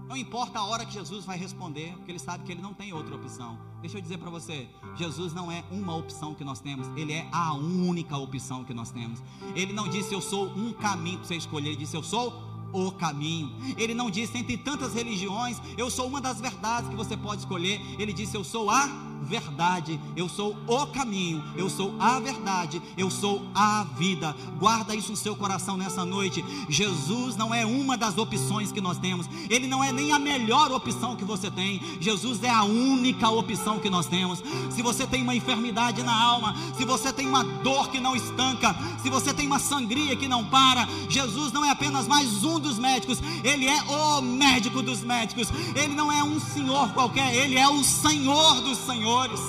não 0.07 0.17
importa 0.17 0.59
a 0.59 0.65
hora 0.65 0.85
que 0.85 0.93
Jesus 0.93 1.23
vai 1.25 1.37
responder, 1.37 1.93
porque 1.95 2.11
ele 2.11 2.19
sabe 2.19 2.43
que 2.43 2.51
ele 2.51 2.61
não 2.61 2.73
tem 2.73 2.91
outra 2.91 3.15
opção. 3.15 3.57
Deixa 3.81 3.97
eu 3.97 4.01
dizer 4.01 4.17
para 4.17 4.29
você, 4.29 4.69
Jesus 4.95 5.33
não 5.33 5.51
é 5.51 5.63
uma 5.71 5.95
opção 5.95 6.35
que 6.35 6.43
nós 6.43 6.59
temos, 6.59 6.87
ele 6.97 7.13
é 7.13 7.27
a 7.31 7.53
única 7.53 8.17
opção 8.17 8.63
que 8.63 8.73
nós 8.73 8.91
temos. 8.91 9.23
Ele 9.55 9.71
não 9.71 9.87
disse 9.87 10.13
eu 10.13 10.21
sou 10.21 10.47
um 10.49 10.73
caminho 10.73 11.17
para 11.19 11.27
você 11.27 11.35
escolher, 11.35 11.69
ele 11.69 11.77
disse 11.77 11.95
eu 11.95 12.03
sou 12.03 12.51
o 12.73 12.91
caminho. 12.91 13.51
Ele 13.77 13.93
não 13.93 14.09
disse 14.09 14.37
entre 14.37 14.57
tantas 14.57 14.93
religiões, 14.93 15.61
eu 15.77 15.89
sou 15.89 16.07
uma 16.07 16.21
das 16.21 16.39
verdades 16.39 16.89
que 16.89 16.95
você 16.95 17.15
pode 17.15 17.41
escolher. 17.41 17.79
Ele 17.99 18.13
disse 18.13 18.35
eu 18.35 18.43
sou 18.43 18.69
a 18.69 18.89
verdade, 19.21 19.99
eu 20.15 20.27
sou 20.27 20.55
o 20.67 20.87
caminho, 20.87 21.43
eu 21.55 21.69
sou 21.69 21.93
a 21.99 22.19
verdade, 22.19 22.81
eu 22.97 23.09
sou 23.09 23.41
a 23.53 23.85
vida. 23.97 24.35
Guarda 24.57 24.95
isso 24.95 25.11
no 25.11 25.17
seu 25.17 25.35
coração 25.35 25.77
nessa 25.77 26.03
noite. 26.03 26.43
Jesus 26.67 27.35
não 27.35 27.53
é 27.53 27.65
uma 27.65 27.95
das 27.97 28.17
opções 28.17 28.71
que 28.71 28.81
nós 28.81 28.97
temos, 28.97 29.27
ele 29.49 29.67
não 29.67 29.83
é 29.83 29.91
nem 29.91 30.11
a 30.11 30.19
melhor 30.19 30.71
opção 30.71 31.15
que 31.15 31.23
você 31.23 31.51
tem. 31.51 31.81
Jesus 31.99 32.43
é 32.43 32.49
a 32.49 32.63
única 32.63 33.29
opção 33.29 33.79
que 33.79 33.89
nós 33.89 34.07
temos. 34.07 34.43
Se 34.69 34.81
você 34.81 35.05
tem 35.05 35.21
uma 35.21 35.35
enfermidade 35.35 36.01
na 36.03 36.19
alma, 36.19 36.55
se 36.75 36.83
você 36.83 37.13
tem 37.13 37.27
uma 37.27 37.43
dor 37.43 37.89
que 37.89 37.99
não 37.99 38.15
estanca, 38.15 38.75
se 39.01 39.09
você 39.09 39.33
tem 39.33 39.45
uma 39.45 39.59
sangria 39.59 40.15
que 40.15 40.27
não 40.27 40.43
para, 40.45 40.87
Jesus 41.09 41.51
não 41.51 41.63
é 41.63 41.69
apenas 41.69 42.07
mais 42.07 42.43
um 42.43 42.59
dos 42.59 42.79
médicos, 42.79 43.19
ele 43.43 43.67
é 43.67 43.81
o 43.83 44.21
médico 44.21 44.81
dos 44.81 45.03
médicos. 45.03 45.49
Ele 45.75 45.93
não 45.93 46.11
é 46.11 46.23
um 46.23 46.39
senhor 46.39 46.89
qualquer, 46.93 47.33
ele 47.35 47.57
é 47.57 47.67
o 47.67 47.83
Senhor 47.83 48.61
dos 48.61 48.77
senhores 48.77 49.10
senhores. 49.11 49.41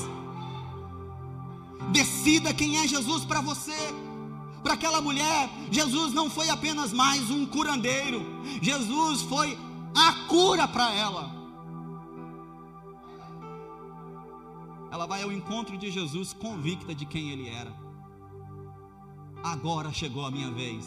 Decida 1.92 2.52
quem 2.52 2.78
é 2.78 2.88
Jesus 2.88 3.24
para 3.24 3.40
você. 3.40 3.76
Para 4.62 4.74
aquela 4.74 5.00
mulher, 5.00 5.50
Jesus 5.70 6.12
não 6.12 6.30
foi 6.30 6.48
apenas 6.48 6.92
mais 6.92 7.30
um 7.30 7.44
curandeiro, 7.44 8.24
Jesus 8.60 9.22
foi 9.22 9.58
a 9.92 10.12
cura 10.28 10.68
para 10.68 10.92
ela. 10.92 11.42
Ela 14.92 15.06
vai 15.06 15.22
ao 15.22 15.32
encontro 15.32 15.76
de 15.76 15.90
Jesus 15.90 16.32
convicta 16.32 16.94
de 16.94 17.04
quem 17.04 17.30
ele 17.30 17.48
era. 17.48 17.74
Agora 19.42 19.92
chegou 19.92 20.24
a 20.24 20.30
minha 20.30 20.50
vez. 20.52 20.84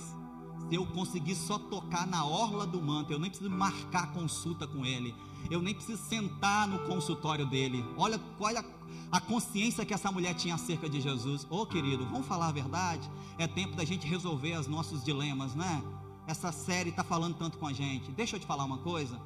Se 0.70 0.76
eu 0.76 0.86
conseguir 0.86 1.36
só 1.36 1.60
tocar 1.60 2.08
na 2.08 2.26
orla 2.26 2.66
do 2.66 2.82
manto, 2.82 3.12
eu 3.12 3.20
nem 3.20 3.30
preciso 3.30 3.50
marcar 3.50 4.14
consulta 4.14 4.66
com 4.66 4.86
ele 4.86 5.14
eu 5.50 5.62
nem 5.62 5.74
preciso 5.74 6.02
sentar 6.04 6.68
no 6.68 6.80
consultório 6.80 7.46
dele. 7.46 7.86
Olha, 7.98 8.20
olha 8.40 8.66
a 9.12 9.20
consciência 9.20 9.86
que 9.86 9.94
essa 9.94 10.12
mulher 10.12 10.34
tinha 10.34 10.56
acerca 10.56 10.90
de 10.90 11.00
Jesus. 11.00 11.46
Ô 11.50 11.62
oh, 11.62 11.66
querido, 11.66 12.06
vamos 12.06 12.28
falar 12.28 12.48
a 12.48 12.52
verdade? 12.52 13.10
É 13.38 13.48
tempo 13.48 13.76
da 13.76 13.86
gente 13.86 14.08
resolver 14.08 14.58
os 14.58 14.68
nossos 14.68 15.04
dilemas, 15.04 15.56
né? 15.56 15.84
Essa 16.28 16.52
série 16.52 16.90
está 16.90 17.04
falando 17.04 17.36
tanto 17.36 17.58
com 17.58 17.68
a 17.68 17.74
gente. 17.74 18.12
Deixa 18.12 18.36
eu 18.36 18.40
te 18.40 18.46
falar 18.46 18.66
uma 18.66 18.80
coisa. 18.80 19.20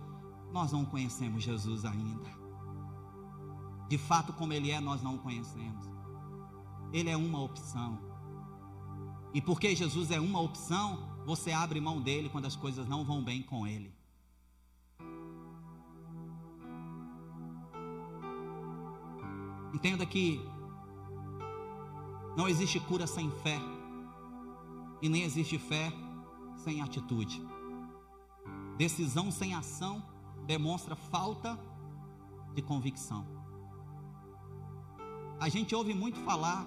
Nós 0.51 0.71
não 0.71 0.83
conhecemos 0.83 1.43
Jesus 1.43 1.85
ainda. 1.85 2.29
De 3.87 3.97
fato, 3.97 4.33
como 4.33 4.53
Ele 4.53 4.71
é, 4.71 4.79
nós 4.79 5.01
não 5.01 5.15
o 5.15 5.19
conhecemos. 5.19 5.85
Ele 6.91 7.09
é 7.09 7.17
uma 7.17 7.41
opção. 7.41 7.99
E 9.33 9.41
porque 9.41 9.75
Jesus 9.75 10.11
é 10.11 10.19
uma 10.19 10.41
opção, 10.41 11.07
você 11.25 11.51
abre 11.51 11.79
mão 11.79 12.01
dele 12.01 12.29
quando 12.29 12.45
as 12.45 12.55
coisas 12.55 12.87
não 12.87 13.05
vão 13.05 13.23
bem 13.23 13.41
com 13.41 13.65
Ele. 13.65 13.93
Entenda 19.73 20.05
que 20.05 20.41
não 22.35 22.47
existe 22.47 22.79
cura 22.79 23.05
sem 23.05 23.29
fé, 23.29 23.59
e 25.01 25.09
nem 25.09 25.23
existe 25.23 25.57
fé 25.57 25.91
sem 26.57 26.81
atitude. 26.81 27.45
Decisão 28.77 29.31
sem 29.31 29.53
ação 29.53 30.03
demonstra 30.45 30.95
falta 30.95 31.59
de 32.53 32.61
convicção. 32.61 33.25
A 35.39 35.47
gente 35.47 35.73
ouve 35.73 35.93
muito 35.93 36.19
falar 36.19 36.65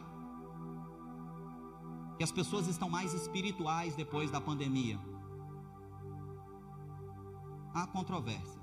que 2.17 2.25
as 2.25 2.33
pessoas 2.33 2.67
estão 2.69 2.89
mais 2.89 3.13
espirituais 3.13 3.95
depois 3.95 4.31
da 4.31 4.41
pandemia. 4.41 4.99
Há 7.75 7.87
controvérsias. 7.87 8.63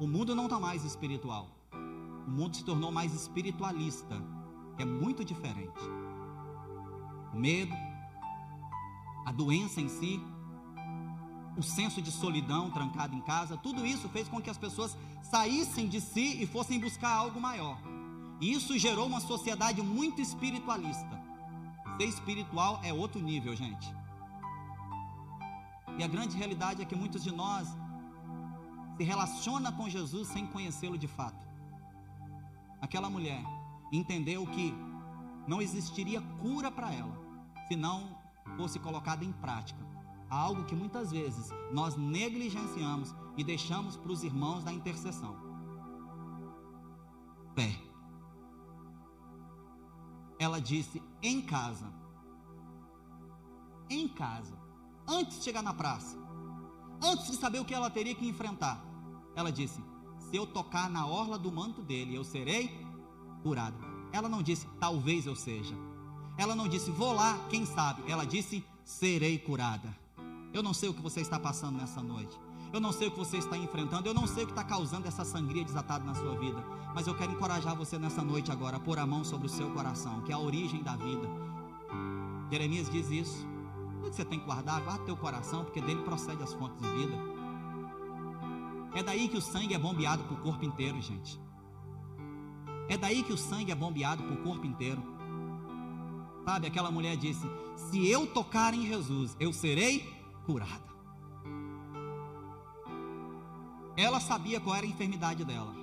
O 0.00 0.06
mundo 0.06 0.34
não 0.34 0.44
está 0.44 0.58
mais 0.58 0.84
espiritual 0.84 1.61
o 2.26 2.30
mundo 2.30 2.56
se 2.56 2.64
tornou 2.64 2.90
mais 2.90 3.12
espiritualista, 3.14 4.22
que 4.76 4.82
é 4.82 4.86
muito 4.86 5.24
diferente. 5.24 5.80
O 7.32 7.36
medo, 7.36 7.74
a 9.26 9.32
doença 9.32 9.80
em 9.80 9.88
si, 9.88 10.20
o 11.56 11.62
senso 11.62 12.00
de 12.00 12.10
solidão 12.10 12.70
trancado 12.70 13.14
em 13.14 13.20
casa, 13.20 13.56
tudo 13.56 13.84
isso 13.84 14.08
fez 14.08 14.28
com 14.28 14.40
que 14.40 14.50
as 14.50 14.58
pessoas 14.58 14.96
saíssem 15.22 15.88
de 15.88 16.00
si 16.00 16.42
e 16.42 16.46
fossem 16.46 16.78
buscar 16.78 17.10
algo 17.10 17.40
maior. 17.40 17.78
E 18.40 18.52
isso 18.52 18.78
gerou 18.78 19.06
uma 19.06 19.20
sociedade 19.20 19.82
muito 19.82 20.20
espiritualista. 20.20 21.20
Ser 21.96 22.06
espiritual 22.06 22.80
é 22.82 22.92
outro 22.92 23.20
nível, 23.20 23.54
gente. 23.54 23.94
E 25.98 26.02
a 26.02 26.08
grande 26.08 26.36
realidade 26.36 26.82
é 26.82 26.84
que 26.84 26.96
muitos 26.96 27.22
de 27.22 27.30
nós 27.30 27.68
se 28.96 29.04
relaciona 29.04 29.70
com 29.70 29.88
Jesus 29.88 30.28
sem 30.28 30.46
conhecê-lo 30.46 30.96
de 30.96 31.06
fato 31.06 31.41
aquela 32.82 33.08
mulher 33.08 33.42
entendeu 33.92 34.44
que 34.46 34.74
não 35.46 35.62
existiria 35.62 36.20
cura 36.40 36.70
para 36.70 36.92
ela 36.92 37.16
se 37.68 37.76
não 37.76 38.18
fosse 38.56 38.78
colocada 38.78 39.24
em 39.24 39.32
prática. 39.32 39.80
Algo 40.28 40.64
que 40.64 40.74
muitas 40.74 41.10
vezes 41.12 41.50
nós 41.72 41.96
negligenciamos 41.96 43.14
e 43.36 43.44
deixamos 43.44 43.96
para 43.96 44.12
os 44.12 44.24
irmãos 44.24 44.64
da 44.64 44.72
intercessão. 44.72 45.36
Fé. 47.54 47.78
Ela 50.38 50.60
disse 50.60 51.02
em 51.22 51.40
casa. 51.42 51.92
Em 53.88 54.08
casa. 54.08 54.58
Antes 55.06 55.38
de 55.38 55.44
chegar 55.44 55.62
na 55.62 55.74
praça. 55.74 56.18
Antes 57.02 57.30
de 57.30 57.36
saber 57.36 57.60
o 57.60 57.64
que 57.64 57.74
ela 57.74 57.90
teria 57.90 58.14
que 58.14 58.26
enfrentar. 58.26 58.82
Ela 59.36 59.52
disse: 59.52 59.82
se 60.32 60.38
eu 60.38 60.46
tocar 60.46 60.88
na 60.88 61.06
orla 61.06 61.38
do 61.38 61.52
manto 61.52 61.82
dele, 61.82 62.14
eu 62.14 62.24
serei 62.24 62.74
curada. 63.42 63.76
Ela 64.10 64.30
não 64.30 64.42
disse, 64.42 64.66
talvez 64.80 65.26
eu 65.26 65.36
seja. 65.36 65.74
Ela 66.38 66.56
não 66.56 66.66
disse, 66.66 66.90
vou 66.90 67.12
lá, 67.12 67.38
quem 67.50 67.66
sabe. 67.66 68.10
Ela 68.10 68.24
disse, 68.24 68.64
serei 68.82 69.38
curada. 69.38 69.94
Eu 70.50 70.62
não 70.62 70.72
sei 70.72 70.88
o 70.88 70.94
que 70.94 71.02
você 71.02 71.20
está 71.20 71.38
passando 71.38 71.76
nessa 71.76 72.02
noite. 72.02 72.34
Eu 72.72 72.80
não 72.80 72.92
sei 72.92 73.08
o 73.08 73.10
que 73.10 73.18
você 73.18 73.36
está 73.36 73.58
enfrentando. 73.58 74.08
Eu 74.08 74.14
não 74.14 74.26
sei 74.26 74.44
o 74.44 74.46
que 74.46 74.52
está 74.52 74.64
causando 74.64 75.06
essa 75.06 75.22
sangria 75.22 75.64
desatada 75.64 76.02
na 76.02 76.14
sua 76.14 76.34
vida. 76.38 76.64
Mas 76.94 77.06
eu 77.06 77.14
quero 77.14 77.32
encorajar 77.32 77.76
você 77.76 77.98
nessa 77.98 78.22
noite 78.22 78.50
agora 78.50 78.78
a 78.78 78.80
pôr 78.80 78.98
a 78.98 79.06
mão 79.06 79.22
sobre 79.24 79.48
o 79.48 79.50
seu 79.50 79.70
coração, 79.72 80.22
que 80.22 80.32
é 80.32 80.34
a 80.34 80.38
origem 80.38 80.82
da 80.82 80.96
vida. 80.96 81.28
Jeremias 82.50 82.88
diz 82.90 83.10
isso. 83.10 83.46
Tudo 84.00 84.08
que 84.08 84.16
você 84.16 84.24
tem 84.24 84.40
que 84.40 84.46
guardar, 84.46 84.80
guarda 84.80 85.04
teu 85.04 85.16
coração, 85.16 85.62
porque 85.62 85.82
dele 85.82 86.00
procede 86.00 86.42
as 86.42 86.54
fontes 86.54 86.80
de 86.80 86.88
vida. 86.88 87.41
É 88.94 89.02
daí 89.02 89.28
que 89.28 89.36
o 89.36 89.40
sangue 89.40 89.74
é 89.74 89.78
bombeado 89.78 90.24
para 90.24 90.34
o 90.34 90.40
corpo 90.40 90.64
inteiro, 90.64 91.00
gente. 91.00 91.40
É 92.88 92.96
daí 92.96 93.22
que 93.22 93.32
o 93.32 93.38
sangue 93.38 93.72
é 93.72 93.74
bombeado 93.74 94.22
para 94.22 94.34
o 94.34 94.42
corpo 94.42 94.66
inteiro. 94.66 95.02
Sabe, 96.44 96.66
aquela 96.66 96.90
mulher 96.90 97.16
disse: 97.16 97.46
Se 97.76 98.06
eu 98.06 98.26
tocar 98.26 98.74
em 98.74 98.86
Jesus, 98.86 99.36
eu 99.40 99.52
serei 99.52 100.00
curada. 100.44 100.92
Ela 103.96 104.20
sabia 104.20 104.60
qual 104.60 104.74
era 104.74 104.86
a 104.86 104.88
enfermidade 104.88 105.44
dela. 105.44 105.74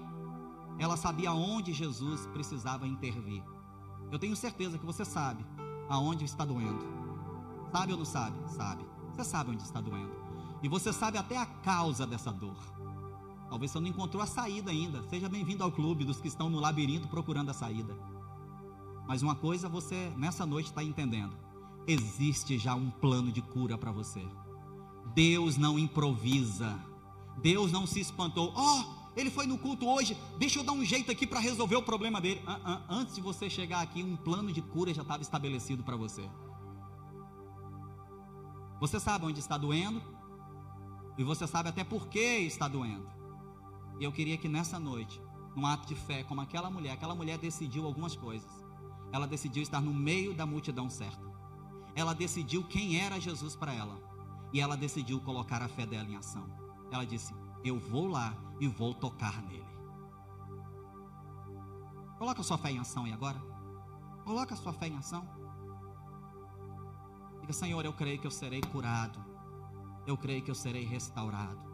Ela 0.77 0.97
sabia 0.97 1.31
onde 1.31 1.73
Jesus 1.73 2.25
precisava 2.27 2.87
intervir. 2.87 3.43
Eu 4.11 4.17
tenho 4.17 4.35
certeza 4.35 4.77
que 4.77 4.85
você 4.85 5.05
sabe 5.05 5.45
aonde 5.87 6.25
está 6.25 6.45
doendo. 6.45 6.85
Sabe 7.71 7.91
ou 7.91 7.99
não 7.99 8.05
sabe? 8.05 8.37
Sabe. 8.51 8.85
Você 9.11 9.23
sabe 9.23 9.51
onde 9.51 9.63
está 9.63 9.81
doendo. 9.81 10.11
E 10.61 10.67
você 10.67 10.91
sabe 10.91 11.17
até 11.17 11.37
a 11.37 11.45
causa 11.45 12.05
dessa 12.05 12.31
dor. 12.31 12.57
Talvez 13.49 13.71
você 13.71 13.79
não 13.79 13.87
encontrou 13.87 14.21
a 14.21 14.27
saída 14.27 14.69
ainda. 14.69 15.03
Seja 15.09 15.27
bem-vindo 15.27 15.63
ao 15.63 15.71
clube 15.71 16.05
dos 16.05 16.21
que 16.21 16.27
estão 16.27 16.49
no 16.49 16.59
labirinto 16.59 17.07
procurando 17.07 17.49
a 17.49 17.53
saída. 17.53 17.97
Mas 19.07 19.23
uma 19.23 19.35
coisa 19.35 19.67
você 19.67 20.13
nessa 20.15 20.45
noite 20.45 20.67
está 20.67 20.83
entendendo: 20.83 21.35
existe 21.87 22.59
já 22.59 22.75
um 22.75 22.91
plano 22.91 23.31
de 23.31 23.41
cura 23.41 23.75
para 23.75 23.91
você. 23.91 24.23
Deus 25.15 25.57
não 25.57 25.79
improvisa. 25.79 26.79
Deus 27.41 27.71
não 27.71 27.87
se 27.87 27.99
espantou. 27.99 28.53
Oh, 28.55 28.83
ele 29.19 29.31
foi 29.31 29.47
no 29.47 29.57
culto 29.57 29.87
hoje. 29.87 30.15
Deixa 30.37 30.59
eu 30.59 30.63
dar 30.63 30.73
um 30.73 30.85
jeito 30.85 31.11
aqui 31.11 31.25
para 31.25 31.39
resolver 31.39 31.75
o 31.75 31.81
problema 31.81 32.21
dele. 32.21 32.41
Uh 32.45 32.51
-uh. 32.51 32.81
Antes 32.87 33.15
de 33.15 33.21
você 33.21 33.49
chegar 33.49 33.81
aqui, 33.81 34.03
um 34.03 34.15
plano 34.15 34.51
de 34.51 34.61
cura 34.61 34.93
já 34.93 35.01
estava 35.01 35.23
estabelecido 35.23 35.83
para 35.83 35.95
você. 35.95 36.29
Você 38.79 38.99
sabe 38.99 39.25
onde 39.25 39.39
está 39.39 39.57
doendo. 39.57 40.01
E 41.17 41.23
você 41.23 41.47
sabe 41.47 41.69
até 41.69 41.83
por 41.83 42.07
que 42.07 42.19
está 42.19 42.67
doendo. 42.67 43.18
E 43.99 44.03
eu 44.03 44.11
queria 44.11 44.37
que 44.37 44.47
nessa 44.47 44.79
noite, 44.79 45.21
num 45.55 45.65
ato 45.65 45.87
de 45.87 45.95
fé, 45.95 46.23
como 46.23 46.39
aquela 46.39 46.69
mulher, 46.69 46.91
aquela 46.91 47.13
mulher 47.13 47.37
decidiu 47.37 47.85
algumas 47.85 48.15
coisas. 48.15 48.49
Ela 49.11 49.27
decidiu 49.27 49.61
estar 49.61 49.81
no 49.81 49.93
meio 49.93 50.33
da 50.33 50.45
multidão 50.45 50.89
certa. 50.89 51.27
Ela 51.95 52.13
decidiu 52.13 52.63
quem 52.63 52.97
era 52.97 53.19
Jesus 53.19 53.55
para 53.55 53.73
ela. 53.73 53.99
E 54.53 54.61
ela 54.61 54.77
decidiu 54.77 55.19
colocar 55.19 55.61
a 55.61 55.67
fé 55.67 55.85
dela 55.85 56.07
em 56.07 56.15
ação. 56.15 56.47
Ela 56.91 57.05
disse: 57.05 57.33
Eu 57.63 57.77
vou 57.77 58.07
lá 58.07 58.35
e 58.59 58.67
vou 58.67 58.93
tocar 58.93 59.41
nele. 59.43 59.67
Coloca 62.17 62.41
a 62.41 62.43
sua 62.43 62.57
fé 62.57 62.71
em 62.71 62.79
ação 62.79 63.05
aí 63.05 63.13
agora. 63.13 63.39
Coloca 64.23 64.53
a 64.53 64.57
sua 64.57 64.73
fé 64.73 64.87
em 64.87 64.97
ação. 64.97 65.27
Diga, 67.41 67.53
Senhor, 67.53 67.83
eu 67.83 67.93
creio 67.93 68.19
que 68.19 68.27
eu 68.27 68.31
serei 68.31 68.61
curado. 68.61 69.19
Eu 70.07 70.17
creio 70.17 70.41
que 70.41 70.49
eu 70.49 70.55
serei 70.55 70.85
restaurado. 70.85 71.68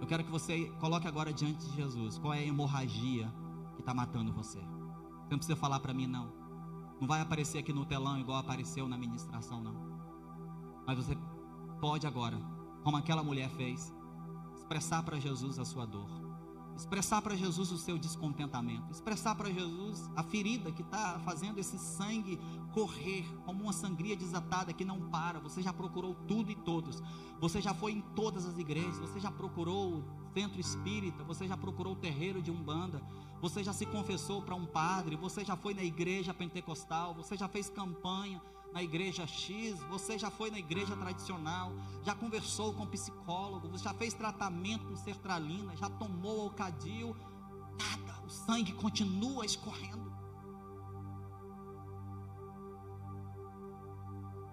Eu 0.00 0.06
quero 0.06 0.24
que 0.24 0.30
você 0.30 0.66
coloque 0.80 1.06
agora 1.06 1.32
diante 1.32 1.66
de 1.66 1.76
Jesus 1.76 2.18
qual 2.18 2.34
é 2.34 2.38
a 2.38 2.46
hemorragia 2.46 3.32
que 3.74 3.80
está 3.80 3.92
matando 3.92 4.32
você. 4.32 4.58
Você 4.58 5.30
não 5.30 5.38
precisa 5.38 5.56
falar 5.56 5.80
para 5.80 5.92
mim, 5.92 6.06
não. 6.06 6.32
Não 7.00 7.06
vai 7.06 7.20
aparecer 7.20 7.58
aqui 7.58 7.72
no 7.72 7.84
telão 7.84 8.18
igual 8.18 8.38
apareceu 8.38 8.88
na 8.88 8.96
ministração, 8.96 9.62
não. 9.62 9.74
Mas 10.86 10.96
você 10.96 11.16
pode 11.80 12.06
agora, 12.06 12.38
como 12.82 12.96
aquela 12.96 13.22
mulher 13.22 13.50
fez, 13.50 13.94
expressar 14.56 15.02
para 15.02 15.20
Jesus 15.20 15.58
a 15.58 15.64
sua 15.64 15.86
dor, 15.86 16.08
expressar 16.78 17.20
para 17.20 17.34
Jesus 17.34 17.72
o 17.72 17.76
seu 17.76 17.98
descontentamento, 17.98 18.92
expressar 18.92 19.34
para 19.34 19.52
Jesus 19.52 20.08
a 20.14 20.22
ferida 20.22 20.70
que 20.70 20.82
está 20.82 21.18
fazendo 21.24 21.58
esse 21.58 21.76
sangue 21.76 22.38
correr 22.72 23.26
como 23.44 23.64
uma 23.64 23.72
sangria 23.72 24.14
desatada 24.14 24.72
que 24.72 24.84
não 24.84 25.10
para. 25.10 25.40
Você 25.40 25.60
já 25.60 25.72
procurou 25.72 26.14
tudo 26.28 26.52
e 26.52 26.54
todos, 26.54 27.02
você 27.40 27.60
já 27.60 27.74
foi 27.74 27.92
em 27.92 28.00
todas 28.00 28.46
as 28.46 28.56
igrejas, 28.58 28.96
você 28.96 29.18
já 29.18 29.30
procurou 29.30 29.94
o 29.94 30.04
centro 30.32 30.60
espírita, 30.60 31.24
você 31.24 31.48
já 31.48 31.56
procurou 31.56 31.94
o 31.94 31.96
terreiro 31.96 32.40
de 32.40 32.52
Umbanda, 32.52 33.02
você 33.40 33.64
já 33.64 33.72
se 33.72 33.84
confessou 33.84 34.40
para 34.40 34.54
um 34.54 34.64
padre, 34.64 35.16
você 35.16 35.44
já 35.44 35.56
foi 35.56 35.74
na 35.74 35.82
igreja 35.82 36.32
pentecostal, 36.32 37.12
você 37.12 37.36
já 37.36 37.48
fez 37.48 37.68
campanha 37.68 38.40
na 38.72 38.82
igreja 38.82 39.26
X, 39.26 39.78
você 39.84 40.18
já 40.18 40.30
foi 40.30 40.50
na 40.50 40.58
igreja 40.58 40.96
tradicional, 40.96 41.72
já 42.02 42.14
conversou 42.14 42.74
com 42.74 42.86
psicólogo, 42.86 43.68
você 43.68 43.84
já 43.84 43.94
fez 43.94 44.14
tratamento 44.14 44.86
com 44.86 44.96
sertralina, 44.96 45.76
já 45.76 45.88
tomou 45.88 46.42
alcadil, 46.42 47.16
nada, 47.78 48.20
o 48.24 48.28
sangue 48.28 48.72
continua 48.72 49.44
escorrendo. 49.44 50.08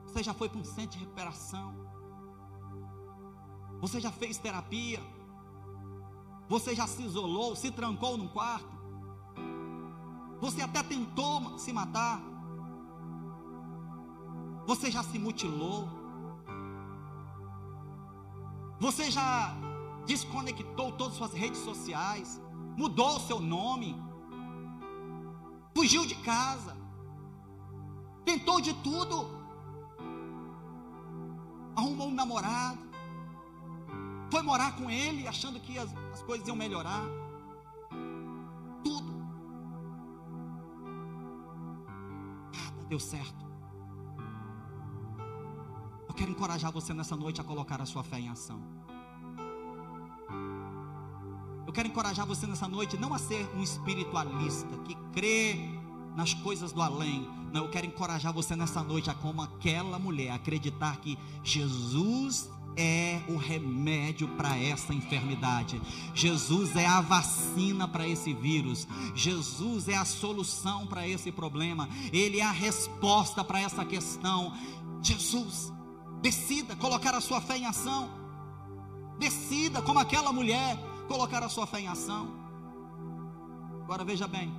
Você 0.06 0.23
já 0.23 0.34
foi 0.34 0.47
para 0.47 0.60
um 0.60 0.63
centro 0.63 0.91
de 0.91 0.99
recuperação, 0.99 1.75
você 3.82 3.99
já 3.99 4.12
fez 4.12 4.38
terapia, 4.38 5.01
você 6.47 6.73
já 6.73 6.88
se 6.88 7.04
isolou, 7.04 7.56
se 7.56 7.69
trancou 7.69 8.17
num 8.17 8.30
quarto, 8.30 8.75
você 10.39 10.62
até 10.62 10.82
tentou 10.82 11.58
se 11.60 11.73
matar, 11.73 12.21
você 14.65 14.89
já 14.91 15.04
se 15.04 15.19
mutilou? 15.19 15.88
Você 18.80 19.10
já 19.12 19.56
desconectou 20.06 20.91
todas 20.91 21.13
as 21.13 21.17
suas 21.17 21.34
redes 21.34 21.60
sociais? 21.62 22.41
Mudou 22.75 23.17
o 23.17 23.19
seu 23.19 23.39
nome? 23.39 23.95
Fugiu 25.75 26.06
de 26.06 26.15
casa? 26.15 26.75
Tentou 28.23 28.60
de 28.60 28.73
tudo? 28.75 29.30
Arrumou 31.75 32.08
um 32.08 32.13
namorado? 32.13 32.80
Foi 34.32 34.41
morar 34.41 34.75
com 34.75 34.89
ele 34.89 35.28
achando 35.28 35.60
que 35.60 35.78
as, 35.78 35.93
as 36.13 36.23
coisas 36.23 36.47
iam 36.47 36.56
melhorar? 36.56 37.04
Tudo. 38.84 39.13
Nada 42.54 42.84
deu 42.89 42.99
certo. 42.99 43.44
Quero 46.15 46.32
encorajar 46.32 46.71
você 46.71 46.93
nessa 46.93 47.15
noite 47.15 47.41
a 47.41 47.43
colocar 47.43 47.82
a 47.82 47.86
sua 47.86 48.04
fé 48.04 48.19
em 48.19 48.30
ação. 48.30 48.60
Eu 51.67 51.73
quero 51.73 51.88
encorajar 51.88 52.25
você 52.25 52.47
nessa 52.47 52.67
noite 52.67 52.97
não 52.97 53.13
a 53.13 53.17
ser 53.17 53.49
um 53.56 53.62
espiritualista 53.62 54.78
que 54.86 54.95
crê 55.12 55.60
nas 56.15 56.34
coisas 56.34 56.71
do 56.71 56.82
além. 56.82 57.28
Não, 57.51 57.65
eu 57.65 57.69
quero 57.69 57.86
encorajar 57.86 58.32
você 58.32 58.56
nessa 58.56 58.82
noite 58.82 59.10
a 59.10 59.13
como 59.13 59.41
aquela 59.41 59.99
mulher 59.99 60.32
acreditar 60.32 60.97
que 60.97 61.17
Jesus 61.43 62.49
é 62.78 63.21
o 63.28 63.36
remédio 63.36 64.28
para 64.30 64.58
essa 64.58 64.93
enfermidade. 64.93 65.82
Jesus 66.13 66.75
é 66.75 66.86
a 66.86 67.01
vacina 67.01 67.88
para 67.88 68.08
esse 68.08 68.34
vírus. 68.34 68.88
Jesus 69.13 69.89
é 69.89 69.95
a 69.95 70.06
solução 70.06 70.88
para 70.88 71.08
esse 71.08 71.32
problema. 71.32 71.89
Ele 72.13 72.39
é 72.39 72.43
a 72.43 72.51
resposta 72.51 73.43
para 73.43 73.60
essa 73.60 73.84
questão. 73.84 74.54
Jesus 75.01 75.74
Decida 76.26 76.76
colocar 76.76 77.13
a 77.13 77.21
sua 77.21 77.40
fé 77.40 77.56
em 77.56 77.67
ação. 77.67 78.10
Decida, 79.19 79.80
como 79.80 80.00
aquela 80.00 80.34
mulher, 80.34 80.76
colocar 81.08 81.44
a 81.44 81.48
sua 81.48 81.67
fé 81.67 81.82
em 81.82 81.88
ação. 81.88 82.28
Agora 83.84 84.04
veja 84.04 84.28
bem. 84.28 84.52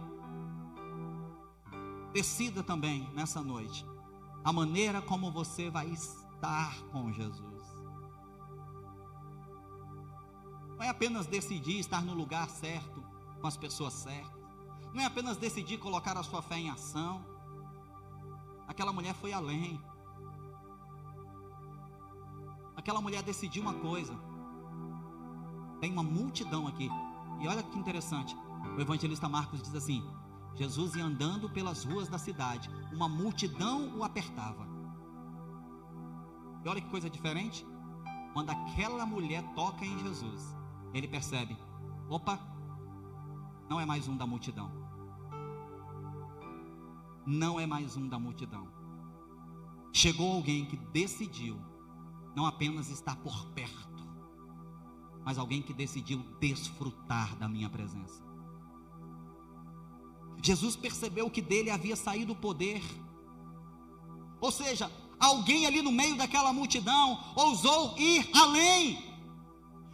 Decida 2.13 2.63
também 2.63 3.11
nessa 3.15 3.43
noite 3.43 3.85
a 4.45 4.53
maneira 4.53 5.03
como 5.03 5.33
você 5.33 5.69
vai 5.69 5.89
estar 5.89 6.81
com 6.93 7.13
Jesus. 7.13 7.65
Não 10.77 10.85
é 10.85 10.89
apenas 10.89 11.27
decidir 11.27 11.81
estar 11.81 12.01
no 12.01 12.15
lugar 12.15 12.49
certo, 12.49 13.03
com 13.41 13.47
as 13.49 13.57
pessoas 13.57 13.93
certas. 13.93 14.41
Não 14.95 15.01
é 15.03 15.05
apenas 15.05 15.37
decidir 15.37 15.79
colocar 15.79 16.17
a 16.17 16.23
sua 16.23 16.43
fé 16.43 16.59
em 16.59 16.71
ação. 16.71 17.27
Aquela 18.69 18.93
mulher 18.93 19.17
foi 19.17 19.33
além 19.33 19.83
aquela 22.87 23.01
mulher 23.01 23.21
decidiu 23.21 23.63
uma 23.63 23.75
coisa. 23.75 24.17
Tem 25.81 25.91
uma 25.91 26.05
multidão 26.05 26.69
aqui. 26.69 26.89
E 27.41 27.49
olha 27.49 27.61
que 27.61 27.77
interessante. 27.77 28.37
O 28.77 28.81
evangelista 28.81 29.29
Marcos 29.29 29.61
diz 29.61 29.75
assim: 29.75 30.09
Jesus 30.55 30.95
ia 30.95 31.05
andando 31.05 31.51
pelas 31.51 31.83
ruas 31.83 32.09
da 32.09 32.17
cidade, 32.17 32.71
uma 32.93 33.09
multidão 33.09 33.99
o 33.99 34.05
apertava. 34.05 34.69
E 36.65 36.69
olha 36.69 36.81
que 36.81 36.89
coisa 36.89 37.11
diferente. 37.11 37.67
Quando 38.33 38.51
aquela 38.51 39.05
mulher 39.05 39.43
toca 39.57 39.85
em 39.85 39.99
Jesus, 39.99 40.57
ele 40.95 41.09
percebe: 41.09 41.59
Opa, 42.09 42.39
não 43.69 43.81
é 43.81 43.85
mais 43.85 44.07
um 44.07 44.17
da 44.17 44.29
multidão. 44.29 44.71
Não 47.27 47.59
é 47.59 47.67
mais 47.67 47.97
um 47.97 48.07
da 48.07 48.17
multidão. 48.17 48.69
Chegou 49.93 50.37
alguém 50.37 50.67
que 50.67 50.77
decidiu 50.77 51.59
não 52.37 52.45
apenas 52.45 52.91
estar 52.91 53.17
por 53.17 53.47
perto, 53.47 54.07
mas 55.25 55.39
alguém 55.39 55.63
que 55.63 55.73
decidiu 55.73 56.19
desfrutar 56.39 57.35
da 57.37 57.49
minha 57.49 57.71
presença. 57.71 58.23
Jesus 60.43 60.77
percebeu 60.77 61.31
que 61.31 61.41
dele 61.41 61.71
havia 61.71 61.97
saído 61.97 62.35
o 62.35 62.37
poder. 62.37 62.83
Ou 64.39 64.53
seja, 64.53 64.93
alguém 65.19 65.65
ali 65.67 65.81
no 65.81 65.91
meio 65.91 66.15
daquela 66.15 66.53
multidão 66.53 67.19
ousou 67.35 67.97
ir 67.99 68.29
além. 68.35 69.03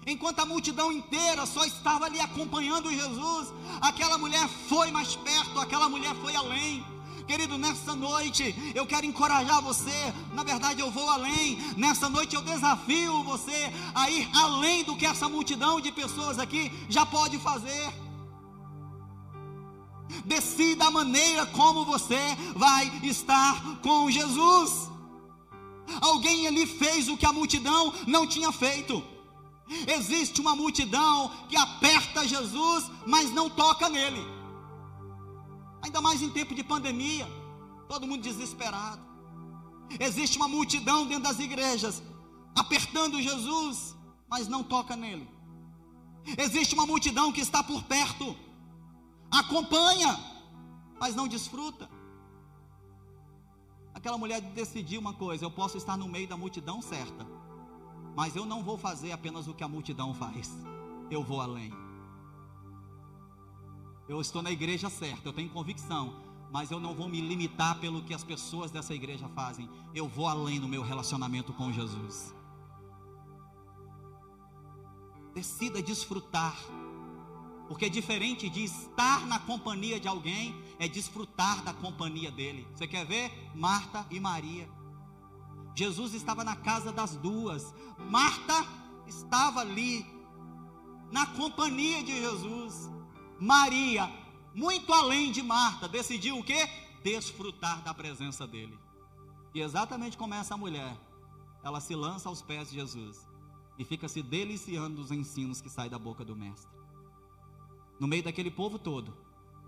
Enquanto 0.05 0.40
a 0.40 0.45
multidão 0.45 0.90
inteira 0.90 1.47
só 1.47 1.64
estava 1.64 2.07
ali 2.07 2.18
acompanhando 2.18 2.90
Jesus, 2.90 3.55
aquela 3.80 4.18
mulher 4.18 4.49
foi 4.68 4.90
mais 4.90 5.14
perto, 5.14 5.61
aquela 5.61 5.88
mulher 5.88 6.12
foi 6.16 6.34
além. 6.34 6.84
Querido, 7.27 7.57
nessa 7.57 7.95
noite 7.95 8.55
eu 8.75 8.87
quero 8.87 9.07
encorajar 9.07 9.62
você. 9.62 10.12
Na 10.33 10.43
verdade, 10.43 10.81
eu 10.81 10.91
vou 10.91 11.09
além. 11.09 11.59
Nessa 11.77 12.09
noite 12.09 12.35
eu 12.35 12.43
desafio 12.43 13.23
você 13.23 13.73
a 13.95 14.11
ir 14.11 14.29
além 14.35 14.85
do 14.85 14.97
que 14.97 15.07
essa 15.07 15.29
multidão 15.29 15.81
de 15.81 15.93
pessoas 15.93 16.39
aqui 16.39 16.73
já 16.89 17.07
pode 17.07 17.39
fazer. 17.39 17.93
Decida 20.25 20.87
a 20.87 20.91
maneira 20.91 21.47
como 21.47 21.85
você 21.85 22.20
vai 22.55 22.87
estar 23.03 23.79
com 23.83 24.11
Jesus. 24.11 24.91
Alguém 26.01 26.47
ali 26.47 26.66
fez 26.66 27.09
o 27.09 27.16
que 27.16 27.27
a 27.27 27.33
multidão 27.33 27.93
não 28.07 28.27
tinha 28.27 28.53
feito. 28.53 29.03
Existe 29.87 30.41
uma 30.41 30.55
multidão 30.55 31.31
que 31.49 31.57
aperta 31.57 32.27
Jesus, 32.27 32.91
mas 33.07 33.31
não 33.33 33.49
toca 33.49 33.89
nele. 33.89 34.41
Ainda 35.83 36.01
mais 36.01 36.22
em 36.22 36.30
tempo 36.30 36.55
de 36.55 36.62
pandemia, 36.62 37.26
todo 37.89 38.07
mundo 38.07 38.22
desesperado. 38.22 39.03
Existe 39.99 40.37
uma 40.37 40.49
multidão 40.49 41.07
dentro 41.07 41.24
das 41.24 41.39
igrejas 41.39 42.03
apertando 42.55 43.20
Jesus, 43.20 43.97
mas 44.28 44.49
não 44.49 44.62
toca 44.62 44.97
nele. 44.97 45.28
Existe 46.39 46.74
uma 46.74 46.87
multidão 46.87 47.33
que 47.33 47.41
está 47.41 47.62
por 47.62 47.83
perto, 47.83 48.37
acompanha, 49.30 50.18
mas 51.01 51.14
não 51.14 51.26
desfruta. 51.26 51.91
Aquela 53.93 54.16
mulher 54.16 54.41
decidiu 54.41 55.01
uma 55.01 55.12
coisa: 55.12 55.45
eu 55.45 55.51
posso 55.51 55.76
estar 55.76 55.97
no 55.97 56.09
meio 56.09 56.28
da 56.28 56.37
multidão 56.37 56.80
certa, 56.80 57.26
mas 58.14 58.37
eu 58.37 58.47
não 58.47 58.62
vou 58.62 58.78
fazer 58.78 59.12
apenas 59.12 59.49
o 59.49 59.55
que 59.55 59.64
a 59.64 59.68
multidão 59.68 60.14
faz, 60.14 60.51
eu 61.11 61.22
vou 61.22 61.41
além. 61.41 61.82
Eu 64.12 64.20
estou 64.20 64.42
na 64.42 64.50
igreja 64.50 64.90
certa, 64.90 65.28
eu 65.28 65.32
tenho 65.32 65.48
convicção, 65.48 66.14
mas 66.50 66.70
eu 66.70 66.78
não 66.78 66.94
vou 66.94 67.08
me 67.08 67.20
limitar 67.20 67.80
pelo 67.80 68.02
que 68.02 68.12
as 68.12 68.22
pessoas 68.22 68.70
dessa 68.70 68.94
igreja 68.94 69.28
fazem. 69.30 69.68
Eu 69.94 70.06
vou 70.06 70.28
além 70.28 70.58
no 70.58 70.68
meu 70.68 70.82
relacionamento 70.82 71.52
com 71.52 71.72
Jesus. 71.72 72.34
Decida 75.34 75.82
desfrutar 75.82 76.54
porque 77.72 77.88
diferente 77.88 78.50
de 78.50 78.64
estar 78.64 79.26
na 79.26 79.38
companhia 79.38 79.98
de 79.98 80.06
alguém, 80.06 80.54
é 80.78 80.86
desfrutar 80.86 81.62
da 81.62 81.72
companhia 81.72 82.30
dele. 82.30 82.68
Você 82.74 82.86
quer 82.86 83.06
ver? 83.06 83.32
Marta 83.54 84.06
e 84.10 84.20
Maria. 84.20 84.68
Jesus 85.74 86.12
estava 86.12 86.44
na 86.44 86.54
casa 86.54 86.92
das 86.92 87.16
duas. 87.16 87.74
Marta 88.10 88.66
estava 89.06 89.60
ali, 89.60 90.04
na 91.10 91.24
companhia 91.28 92.02
de 92.02 92.14
Jesus. 92.20 92.90
Maria, 93.43 94.09
muito 94.55 94.93
além 94.93 95.32
de 95.32 95.43
Marta, 95.43 95.88
decidiu 95.88 96.38
o 96.38 96.45
que? 96.45 96.64
Desfrutar 97.03 97.82
da 97.82 97.93
presença 97.93 98.47
dele. 98.47 98.78
E 99.53 99.61
exatamente 99.61 100.16
como 100.16 100.32
essa 100.32 100.57
mulher, 100.57 100.97
ela 101.64 101.80
se 101.80 101.93
lança 101.97 102.28
aos 102.28 102.40
pés 102.40 102.70
de 102.70 102.76
Jesus 102.76 103.28
e 103.76 103.84
fica 103.84 104.07
se 104.07 104.22
deliciando 104.22 105.03
dos 105.03 105.11
ensinos 105.11 105.61
que 105.61 105.68
saem 105.68 105.90
da 105.90 105.99
boca 105.99 106.24
do 106.24 106.36
Mestre. 106.36 106.70
No 107.99 108.07
meio 108.07 108.22
daquele 108.22 108.49
povo 108.51 108.78
todo, 108.78 109.12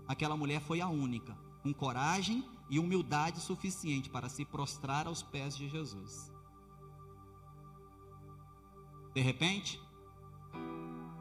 aquela 0.07 0.37
mulher 0.37 0.61
foi 0.61 0.79
a 0.79 0.87
única, 0.87 1.37
com 1.61 1.73
coragem 1.73 2.49
e 2.69 2.79
humildade 2.79 3.41
suficiente 3.41 4.09
para 4.09 4.29
se 4.29 4.45
prostrar 4.45 5.05
aos 5.05 5.21
pés 5.21 5.53
de 5.53 5.67
Jesus. 5.67 6.31
De 9.13 9.19
repente, 9.19 9.81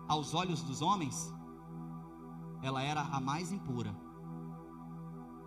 aos 0.06 0.34
olhos 0.34 0.62
dos 0.62 0.82
homens, 0.82 1.34
ela 2.64 2.82
era 2.82 3.02
a 3.02 3.20
mais 3.20 3.52
impura, 3.52 3.94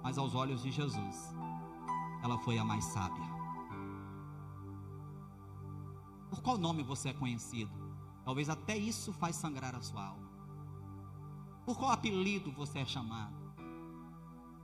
mas 0.04 0.20
aos 0.20 0.36
olhos 0.36 0.62
de 0.62 0.70
Jesus, 0.70 1.34
ela 2.24 2.38
foi 2.38 2.60
a 2.60 2.64
mais 2.64 2.86
sábia. 2.86 3.26
Por 6.30 6.42
qual 6.44 6.60
nome 6.60 6.84
você 6.84 7.10
é 7.10 7.14
conhecido? 7.14 7.72
Talvez 8.24 8.50
até 8.50 8.78
isso 8.78 9.12
faz 9.12 9.36
sangrar 9.36 9.74
a 9.74 9.82
sua 9.82 10.06
alma. 10.06 10.30
Por 11.66 11.76
qual 11.76 11.92
apelido 11.92 12.52
você 12.52 12.80
é 12.80 12.86
chamado? 12.86 13.36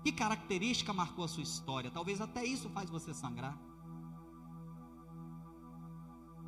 Que 0.04 0.12
característica 0.12 0.94
marcou 0.94 1.26
a 1.26 1.28
sua 1.28 1.42
história? 1.42 1.90
Talvez 1.90 2.22
até 2.22 2.46
isso 2.46 2.70
faz 2.70 2.88
você 2.88 3.16
sangrar. 3.16 3.58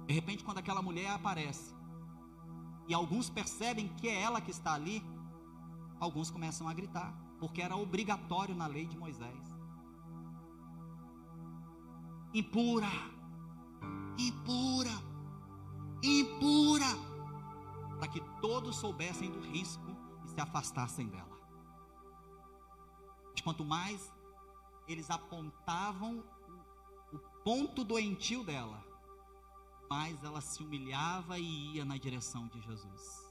De 0.06 0.14
repente, 0.14 0.44
quando 0.44 0.60
aquela 0.60 0.84
mulher 0.84 1.10
aparece, 1.10 1.74
e 2.88 2.94
alguns 2.94 3.28
percebem 3.28 3.88
que 3.88 4.08
é 4.08 4.22
ela 4.22 4.40
que 4.40 4.52
está 4.52 4.74
ali, 4.76 5.04
alguns 6.00 6.30
começam 6.30 6.68
a 6.68 6.74
gritar, 6.74 7.14
porque 7.40 7.62
era 7.62 7.76
obrigatório 7.76 8.56
na 8.56 8.68
lei 8.68 8.86
de 8.86 8.98
Moisés. 8.98 9.56
Impura, 12.34 12.92
impura, 14.18 14.92
impura, 16.04 16.86
para 17.98 18.08
que 18.08 18.22
todos 18.42 18.76
soubessem 18.76 19.32
do 19.32 19.40
risco 19.40 19.86
se 20.26 20.40
afastassem 20.40 21.08
dela. 21.08 21.36
Quanto 23.46 23.64
mais 23.64 24.12
eles 24.88 25.12
apontavam 25.12 26.24
o 27.14 27.20
ponto 27.44 27.84
doentio 27.84 28.44
dela, 28.44 28.84
mais 29.88 30.24
ela 30.24 30.42
se 30.42 30.64
humilhava 30.64 31.38
e 31.38 31.76
ia 31.76 31.86
na 31.86 31.96
direção 31.96 32.48
de 32.48 32.60
Jesus. 32.62 33.25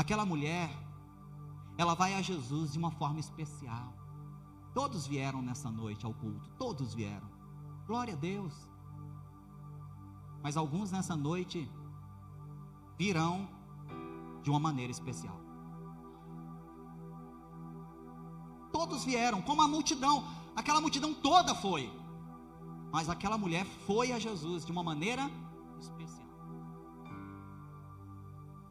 Aquela 0.00 0.24
mulher, 0.24 0.70
ela 1.76 1.94
vai 1.94 2.14
a 2.14 2.22
Jesus 2.22 2.72
de 2.72 2.78
uma 2.78 2.90
forma 2.90 3.20
especial. 3.20 3.92
Todos 4.72 5.06
vieram 5.06 5.42
nessa 5.42 5.70
noite 5.70 6.06
ao 6.06 6.14
culto, 6.14 6.48
todos 6.56 6.94
vieram. 6.94 7.28
Glória 7.86 8.14
a 8.14 8.16
Deus. 8.16 8.54
Mas 10.42 10.56
alguns 10.56 10.90
nessa 10.90 11.14
noite 11.14 11.70
virão 12.96 13.46
de 14.42 14.48
uma 14.48 14.58
maneira 14.58 14.90
especial. 14.90 15.38
Todos 18.72 19.04
vieram, 19.04 19.42
como 19.42 19.60
a 19.60 19.68
multidão, 19.68 20.24
aquela 20.56 20.80
multidão 20.80 21.12
toda 21.12 21.54
foi. 21.54 21.92
Mas 22.90 23.10
aquela 23.10 23.36
mulher 23.36 23.66
foi 23.86 24.12
a 24.12 24.18
Jesus 24.18 24.64
de 24.64 24.72
uma 24.72 24.82
maneira 24.82 25.30
especial. 25.78 26.29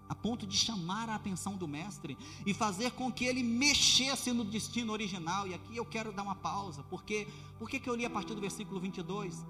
A 0.10 0.16
ponto 0.16 0.46
de 0.48 0.58
chamar 0.58 1.08
a 1.08 1.16
atenção 1.16 1.56
do 1.56 1.68
mestre 1.68 2.18
e 2.46 2.54
fazer 2.54 2.92
com 2.92 3.12
que 3.12 3.26
ele 3.26 3.44
mexesse 3.44 4.34
no 4.34 4.44
destino 4.44 4.92
original. 4.92 5.48
E 5.48 5.54
aqui 5.54 5.78
eu 5.78 5.86
quero 5.86 6.12
dar 6.12 6.24
uma 6.24 6.36
pausa, 6.36 6.84
porque 6.90 7.28
por 7.60 7.70
que 7.70 7.88
eu 7.88 7.96
li 7.96 8.06
a 8.06 8.10
partir 8.10 8.34
do 8.34 8.42
versículo 8.42 8.80
22? 8.80 9.46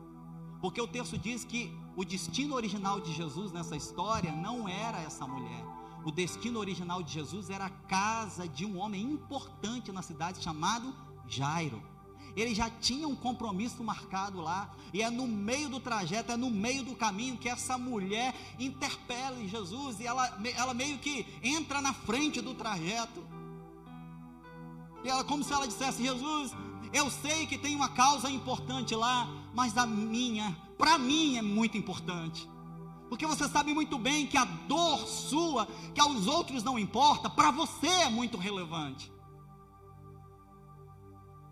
Porque 0.62 0.82
o 0.82 0.88
texto 0.88 1.18
diz 1.18 1.45
que 1.45 1.74
o 1.95 2.03
destino 2.03 2.55
original 2.55 2.99
de 2.99 3.14
Jesus 3.14 3.51
nessa 3.51 3.78
história 3.78 4.32
não 4.32 4.68
era 4.68 4.99
essa 4.99 5.26
mulher. 5.26 5.64
O 6.05 6.12
destino 6.12 6.60
original 6.60 7.01
de 7.01 7.14
Jesus 7.14 7.49
era 7.49 7.66
a 7.66 7.70
casa 7.70 8.47
de 8.47 8.66
um 8.66 8.78
homem 8.80 9.01
importante 9.01 9.91
na 9.91 10.01
cidade 10.01 10.43
chamado 10.43 10.93
Jairo. 11.28 11.82
Ele 12.36 12.54
já 12.54 12.70
tinha 12.70 13.08
um 13.08 13.16
compromisso 13.16 13.84
marcado 13.84 14.40
lá, 14.42 14.74
e 14.94 15.02
é 15.02 15.10
no 15.10 15.28
meio 15.28 15.70
do 15.70 15.80
trajeto, 15.80 16.32
é 16.32 16.38
no 16.38 16.50
meio 16.50 16.84
do 16.84 16.96
caminho 16.96 17.38
que 17.38 17.50
essa 17.50 17.78
mulher 17.78 18.34
interpela 18.60 19.38
Jesus, 19.48 20.00
e 20.00 20.08
ela, 20.08 20.40
ela 20.56 20.74
meio 20.74 20.98
que 21.00 21.26
entra 21.44 21.82
na 21.82 21.94
frente 21.94 22.42
do 22.42 22.54
trajeto. 22.54 23.26
E 25.04 25.10
ela, 25.10 25.24
como 25.24 25.44
se 25.44 25.54
ela 25.54 25.68
dissesse: 25.68 26.04
Jesus, 26.04 26.52
eu 26.92 27.10
sei 27.10 27.46
que 27.46 27.58
tem 27.58 27.76
uma 27.76 27.90
causa 27.90 28.30
importante 28.30 28.96
lá, 28.96 29.28
mas 29.54 29.78
a 29.78 29.86
minha, 29.86 30.56
para 30.78 30.98
mim 30.98 31.38
é 31.38 31.42
muito 31.42 31.78
importante. 31.78 32.48
Porque 33.10 33.26
você 33.26 33.50
sabe 33.50 33.74
muito 33.74 33.98
bem 33.98 34.28
que 34.28 34.38
a 34.38 34.46
dor 34.46 35.00
sua, 35.08 35.68
que 35.96 36.00
aos 36.00 36.28
outros 36.28 36.64
não 36.64 36.78
importa, 36.78 37.30
para 37.30 37.50
você 37.50 37.88
é 37.88 38.10
muito 38.10 38.38
relevante. 38.38 39.12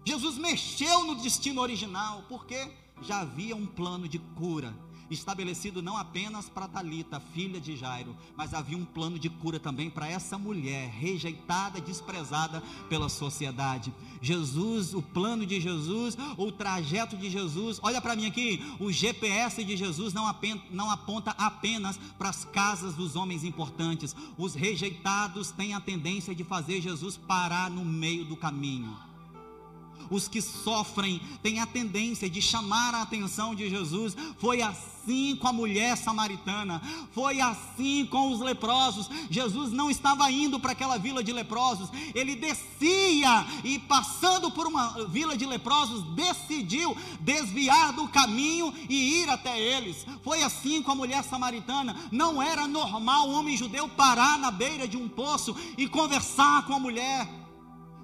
Jesus 0.07 0.37
mexeu 0.37 1.03
no 1.03 1.15
destino 1.15 1.59
original, 1.59 2.23
porque 2.29 2.71
já 3.01 3.19
havia 3.19 3.53
um 3.57 3.65
plano 3.65 4.07
de 4.07 4.17
cura, 4.17 4.73
estabelecido 5.09 5.81
não 5.81 5.97
apenas 5.97 6.47
para 6.47 6.65
Talita, 6.65 7.19
filha 7.19 7.59
de 7.59 7.75
Jairo, 7.75 8.15
mas 8.33 8.53
havia 8.53 8.77
um 8.77 8.85
plano 8.85 9.19
de 9.19 9.29
cura 9.29 9.59
também 9.59 9.89
para 9.89 10.07
essa 10.07 10.37
mulher 10.37 10.89
rejeitada, 10.91 11.81
desprezada 11.81 12.63
pela 12.87 13.09
sociedade. 13.09 13.93
Jesus, 14.21 14.93
o 14.93 15.01
plano 15.01 15.45
de 15.45 15.59
Jesus, 15.59 16.17
o 16.37 16.53
trajeto 16.53 17.17
de 17.17 17.29
Jesus, 17.29 17.77
olha 17.83 17.99
para 17.99 18.15
mim 18.15 18.27
aqui, 18.27 18.63
o 18.79 18.89
GPS 18.89 19.61
de 19.61 19.75
Jesus 19.75 20.13
não, 20.13 20.33
não 20.71 20.89
aponta 20.89 21.31
apenas 21.31 21.99
para 22.17 22.29
as 22.29 22.45
casas 22.45 22.95
dos 22.95 23.17
homens 23.17 23.43
importantes. 23.43 24.15
Os 24.37 24.55
rejeitados 24.55 25.51
têm 25.51 25.73
a 25.73 25.81
tendência 25.81 26.33
de 26.33 26.45
fazer 26.45 26.79
Jesus 26.79 27.17
parar 27.17 27.69
no 27.69 27.83
meio 27.83 28.23
do 28.23 28.37
caminho 28.37 29.06
os 30.09 30.27
que 30.27 30.41
sofrem 30.41 31.21
têm 31.41 31.59
a 31.59 31.65
tendência 31.65 32.29
de 32.29 32.41
chamar 32.41 32.93
a 32.95 33.01
atenção 33.01 33.53
de 33.53 33.69
Jesus. 33.69 34.15
Foi 34.37 34.61
assim 34.61 35.35
com 35.37 35.47
a 35.47 35.53
mulher 35.53 35.95
samaritana, 35.95 36.81
foi 37.11 37.39
assim 37.39 38.05
com 38.05 38.31
os 38.31 38.39
leprosos. 38.39 39.09
Jesus 39.29 39.71
não 39.71 39.89
estava 39.89 40.29
indo 40.31 40.59
para 40.59 40.73
aquela 40.73 40.97
vila 40.97 41.23
de 41.23 41.31
leprosos, 41.31 41.89
ele 42.13 42.35
descia 42.35 43.45
e, 43.63 43.79
passando 43.79 44.51
por 44.51 44.67
uma 44.67 45.07
vila 45.07 45.37
de 45.37 45.45
leprosos, 45.45 46.03
decidiu 46.13 46.95
desviar 47.21 47.93
do 47.93 48.07
caminho 48.07 48.73
e 48.89 49.21
ir 49.21 49.29
até 49.29 49.59
eles. 49.59 50.05
Foi 50.23 50.43
assim 50.43 50.81
com 50.81 50.91
a 50.91 50.95
mulher 50.95 51.23
samaritana. 51.23 51.95
Não 52.11 52.41
era 52.41 52.67
normal 52.67 53.29
o 53.29 53.33
homem 53.33 53.55
judeu 53.55 53.87
parar 53.87 54.37
na 54.37 54.51
beira 54.51 54.87
de 54.87 54.97
um 54.97 55.07
poço 55.07 55.55
e 55.77 55.87
conversar 55.87 56.65
com 56.65 56.73
a 56.73 56.79
mulher. 56.79 57.46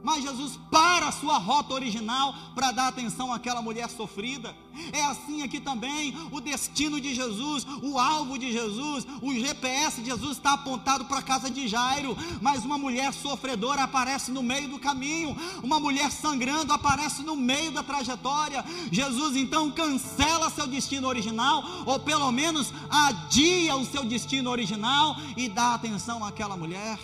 Mas 0.03 0.21
Jesus 0.21 0.59
para 0.69 1.07
a 1.07 1.11
sua 1.11 1.37
rota 1.37 1.73
original 1.73 2.35
para 2.53 2.71
dar 2.71 2.89
atenção 2.89 3.31
àquela 3.31 3.61
mulher 3.61 3.89
sofrida. 3.89 4.53
É 4.91 5.03
assim 5.05 5.43
aqui 5.43 5.59
também, 5.59 6.15
o 6.31 6.41
destino 6.41 6.99
de 6.99 7.15
Jesus, 7.15 7.65
o 7.81 7.97
alvo 7.97 8.37
de 8.37 8.51
Jesus, 8.51 9.05
o 9.21 9.33
GPS 9.33 10.01
de 10.01 10.07
Jesus 10.07 10.37
está 10.37 10.53
apontado 10.53 11.05
para 11.05 11.19
a 11.19 11.23
casa 11.23 11.49
de 11.49 11.67
Jairo, 11.67 12.17
mas 12.41 12.65
uma 12.65 12.77
mulher 12.77 13.13
sofredora 13.13 13.83
aparece 13.83 14.31
no 14.31 14.43
meio 14.43 14.67
do 14.67 14.79
caminho, 14.79 15.37
uma 15.61 15.79
mulher 15.79 16.11
sangrando 16.11 16.73
aparece 16.73 17.23
no 17.23 17.35
meio 17.35 17.71
da 17.71 17.83
trajetória. 17.83 18.65
Jesus 18.91 19.37
então 19.37 19.71
cancela 19.71 20.49
seu 20.49 20.67
destino 20.67 21.07
original, 21.07 21.63
ou 21.85 21.99
pelo 21.99 22.31
menos 22.31 22.73
adia 22.89 23.75
o 23.75 23.85
seu 23.85 24.03
destino 24.03 24.49
original 24.49 25.15
e 25.37 25.47
dá 25.47 25.75
atenção 25.75 26.25
àquela 26.25 26.57
mulher. 26.57 26.99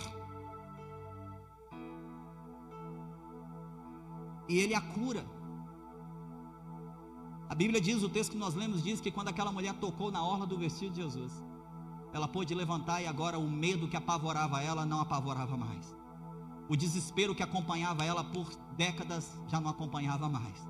E 4.50 4.58
ele 4.58 4.74
a 4.74 4.80
cura. 4.80 5.24
A 7.48 7.54
Bíblia 7.54 7.80
diz, 7.80 8.02
o 8.02 8.08
texto 8.08 8.32
que 8.32 8.38
nós 8.38 8.54
lemos 8.54 8.82
diz 8.82 9.00
que 9.00 9.10
quando 9.10 9.28
aquela 9.28 9.52
mulher 9.52 9.74
tocou 9.74 10.10
na 10.10 10.24
orla 10.24 10.44
do 10.44 10.58
vestido 10.58 10.94
de 10.94 11.02
Jesus, 11.02 11.32
ela 12.12 12.26
pôde 12.26 12.52
levantar 12.52 13.00
e 13.00 13.06
agora 13.06 13.38
o 13.38 13.48
medo 13.48 13.86
que 13.86 13.96
apavorava 13.96 14.60
ela 14.60 14.84
não 14.84 15.00
apavorava 15.00 15.56
mais. 15.56 15.96
O 16.68 16.76
desespero 16.76 17.34
que 17.34 17.44
acompanhava 17.44 18.04
ela 18.04 18.24
por 18.24 18.48
décadas 18.76 19.40
já 19.46 19.60
não 19.60 19.70
acompanhava 19.70 20.28
mais. 20.28 20.68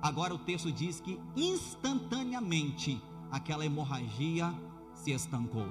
Agora 0.00 0.34
o 0.34 0.38
texto 0.38 0.72
diz 0.72 0.98
que 0.98 1.20
instantaneamente 1.36 3.02
aquela 3.30 3.66
hemorragia 3.66 4.54
se 4.94 5.10
estancou. 5.10 5.68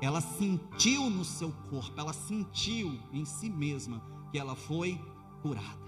Ela 0.00 0.20
sentiu 0.20 1.08
no 1.08 1.24
seu 1.24 1.52
corpo, 1.70 1.92
ela 1.96 2.12
sentiu 2.12 2.98
em 3.12 3.24
si 3.24 3.48
mesma 3.48 4.02
que 4.32 4.38
ela 4.38 4.56
foi 4.56 5.00
curada. 5.42 5.83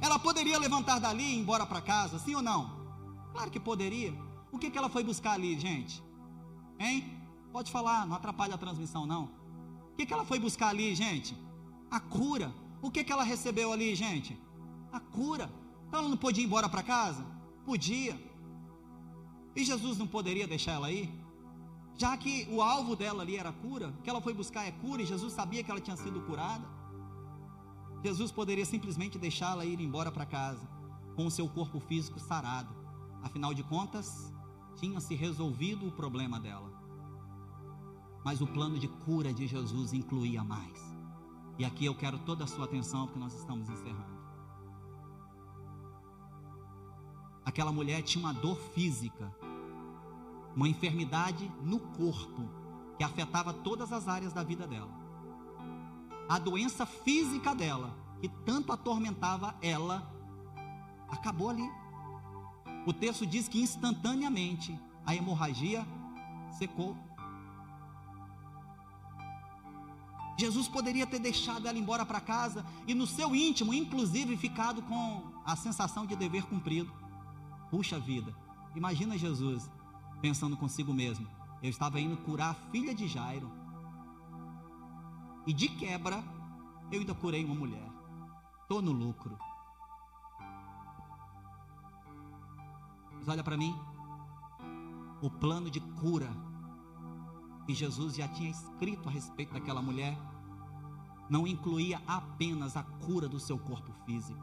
Ela 0.00 0.18
poderia 0.18 0.58
levantar 0.58 0.98
dali 0.98 1.22
e 1.22 1.34
ir 1.34 1.38
embora 1.38 1.66
para 1.66 1.80
casa, 1.80 2.18
sim 2.18 2.34
ou 2.34 2.42
não? 2.42 2.82
Claro 3.32 3.50
que 3.50 3.60
poderia. 3.60 4.14
O 4.50 4.58
que, 4.58 4.70
que 4.70 4.78
ela 4.78 4.88
foi 4.88 5.02
buscar 5.02 5.32
ali, 5.32 5.58
gente? 5.58 6.02
Hein? 6.78 7.18
Pode 7.52 7.70
falar, 7.70 8.06
não 8.06 8.16
atrapalha 8.16 8.54
a 8.54 8.58
transmissão, 8.58 9.06
não. 9.06 9.24
O 9.92 9.96
que, 9.96 10.06
que 10.06 10.12
ela 10.12 10.24
foi 10.24 10.38
buscar 10.38 10.68
ali, 10.68 10.94
gente? 10.94 11.36
A 11.90 12.00
cura. 12.00 12.52
O 12.80 12.90
que, 12.90 13.04
que 13.04 13.12
ela 13.12 13.22
recebeu 13.22 13.72
ali, 13.72 13.94
gente? 13.94 14.38
A 14.92 15.00
cura. 15.00 15.50
Então 15.86 16.00
ela 16.00 16.08
não 16.08 16.16
podia 16.16 16.42
ir 16.42 16.46
embora 16.46 16.68
para 16.68 16.82
casa? 16.82 17.24
Podia. 17.64 18.18
E 19.54 19.64
Jesus 19.64 19.98
não 19.98 20.06
poderia 20.06 20.46
deixar 20.46 20.72
ela 20.72 20.90
ir? 20.90 21.12
Já 21.94 22.16
que 22.16 22.48
o 22.50 22.62
alvo 22.62 22.96
dela 22.96 23.22
ali 23.22 23.36
era 23.36 23.50
a 23.50 23.52
cura, 23.52 23.88
o 23.88 24.02
que 24.02 24.08
ela 24.08 24.20
foi 24.20 24.32
buscar 24.32 24.66
é 24.66 24.72
cura, 24.72 25.02
e 25.02 25.06
Jesus 25.06 25.32
sabia 25.32 25.62
que 25.62 25.70
ela 25.70 25.80
tinha 25.80 25.96
sido 25.96 26.20
curada. 26.22 26.66
Jesus 28.02 28.32
poderia 28.32 28.64
simplesmente 28.64 29.16
deixá-la 29.16 29.64
ir 29.64 29.80
embora 29.80 30.10
para 30.10 30.26
casa, 30.26 30.68
com 31.14 31.26
o 31.26 31.30
seu 31.30 31.48
corpo 31.48 31.78
físico 31.78 32.18
sarado. 32.18 32.74
Afinal 33.22 33.54
de 33.54 33.62
contas, 33.62 34.32
tinha 34.76 34.98
se 34.98 35.14
resolvido 35.14 35.86
o 35.86 35.92
problema 35.92 36.40
dela. 36.40 36.72
Mas 38.24 38.40
o 38.40 38.46
plano 38.46 38.76
de 38.76 38.88
cura 38.88 39.32
de 39.32 39.46
Jesus 39.46 39.92
incluía 39.92 40.42
mais. 40.42 40.80
E 41.58 41.64
aqui 41.64 41.84
eu 41.84 41.94
quero 41.94 42.18
toda 42.20 42.42
a 42.42 42.46
sua 42.46 42.64
atenção, 42.64 43.06
porque 43.06 43.20
nós 43.20 43.34
estamos 43.34 43.68
encerrando. 43.68 44.20
Aquela 47.44 47.72
mulher 47.72 48.02
tinha 48.02 48.24
uma 48.24 48.34
dor 48.34 48.56
física, 48.74 49.32
uma 50.56 50.68
enfermidade 50.68 51.48
no 51.62 51.78
corpo, 51.78 52.48
que 52.98 53.04
afetava 53.04 53.52
todas 53.52 53.92
as 53.92 54.08
áreas 54.08 54.32
da 54.32 54.42
vida 54.42 54.66
dela 54.66 55.01
a 56.28 56.38
doença 56.38 56.86
física 56.86 57.54
dela, 57.54 57.94
que 58.20 58.28
tanto 58.28 58.72
atormentava 58.72 59.54
ela, 59.60 60.10
acabou 61.08 61.50
ali. 61.50 61.68
O 62.86 62.92
texto 62.92 63.26
diz 63.26 63.48
que 63.48 63.60
instantaneamente 63.60 64.78
a 65.04 65.14
hemorragia 65.14 65.86
secou. 66.58 66.96
Jesus 70.38 70.66
poderia 70.66 71.06
ter 71.06 71.18
deixado 71.18 71.68
ela 71.68 71.78
embora 71.78 72.04
para 72.04 72.20
casa 72.20 72.64
e 72.86 72.94
no 72.94 73.06
seu 73.06 73.34
íntimo, 73.36 73.72
inclusive, 73.72 74.36
ficado 74.36 74.82
com 74.82 75.32
a 75.44 75.54
sensação 75.54 76.06
de 76.06 76.16
dever 76.16 76.44
cumprido. 76.44 76.92
Puxa 77.70 77.98
vida, 78.00 78.34
imagina 78.74 79.16
Jesus 79.16 79.70
pensando 80.20 80.56
consigo 80.56 80.92
mesmo: 80.92 81.28
eu 81.62 81.70
estava 81.70 82.00
indo 82.00 82.16
curar 82.16 82.50
a 82.50 82.70
filha 82.70 82.94
de 82.94 83.06
Jairo 83.06 83.61
e 85.46 85.52
de 85.52 85.68
quebra, 85.68 86.22
eu 86.90 87.00
ainda 87.00 87.14
curei 87.14 87.44
uma 87.44 87.54
mulher. 87.54 87.90
Estou 88.62 88.80
no 88.80 88.92
lucro. 88.92 89.36
Mas 93.12 93.28
olha 93.28 93.42
para 93.42 93.56
mim. 93.56 93.74
O 95.20 95.30
plano 95.30 95.70
de 95.70 95.80
cura 95.80 96.28
que 97.66 97.74
Jesus 97.74 98.16
já 98.16 98.26
tinha 98.28 98.50
escrito 98.50 99.08
a 99.08 99.12
respeito 99.12 99.52
daquela 99.54 99.80
mulher 99.80 100.18
não 101.30 101.46
incluía 101.46 102.02
apenas 102.06 102.76
a 102.76 102.82
cura 102.82 103.28
do 103.28 103.38
seu 103.38 103.58
corpo 103.58 103.92
físico. 104.04 104.40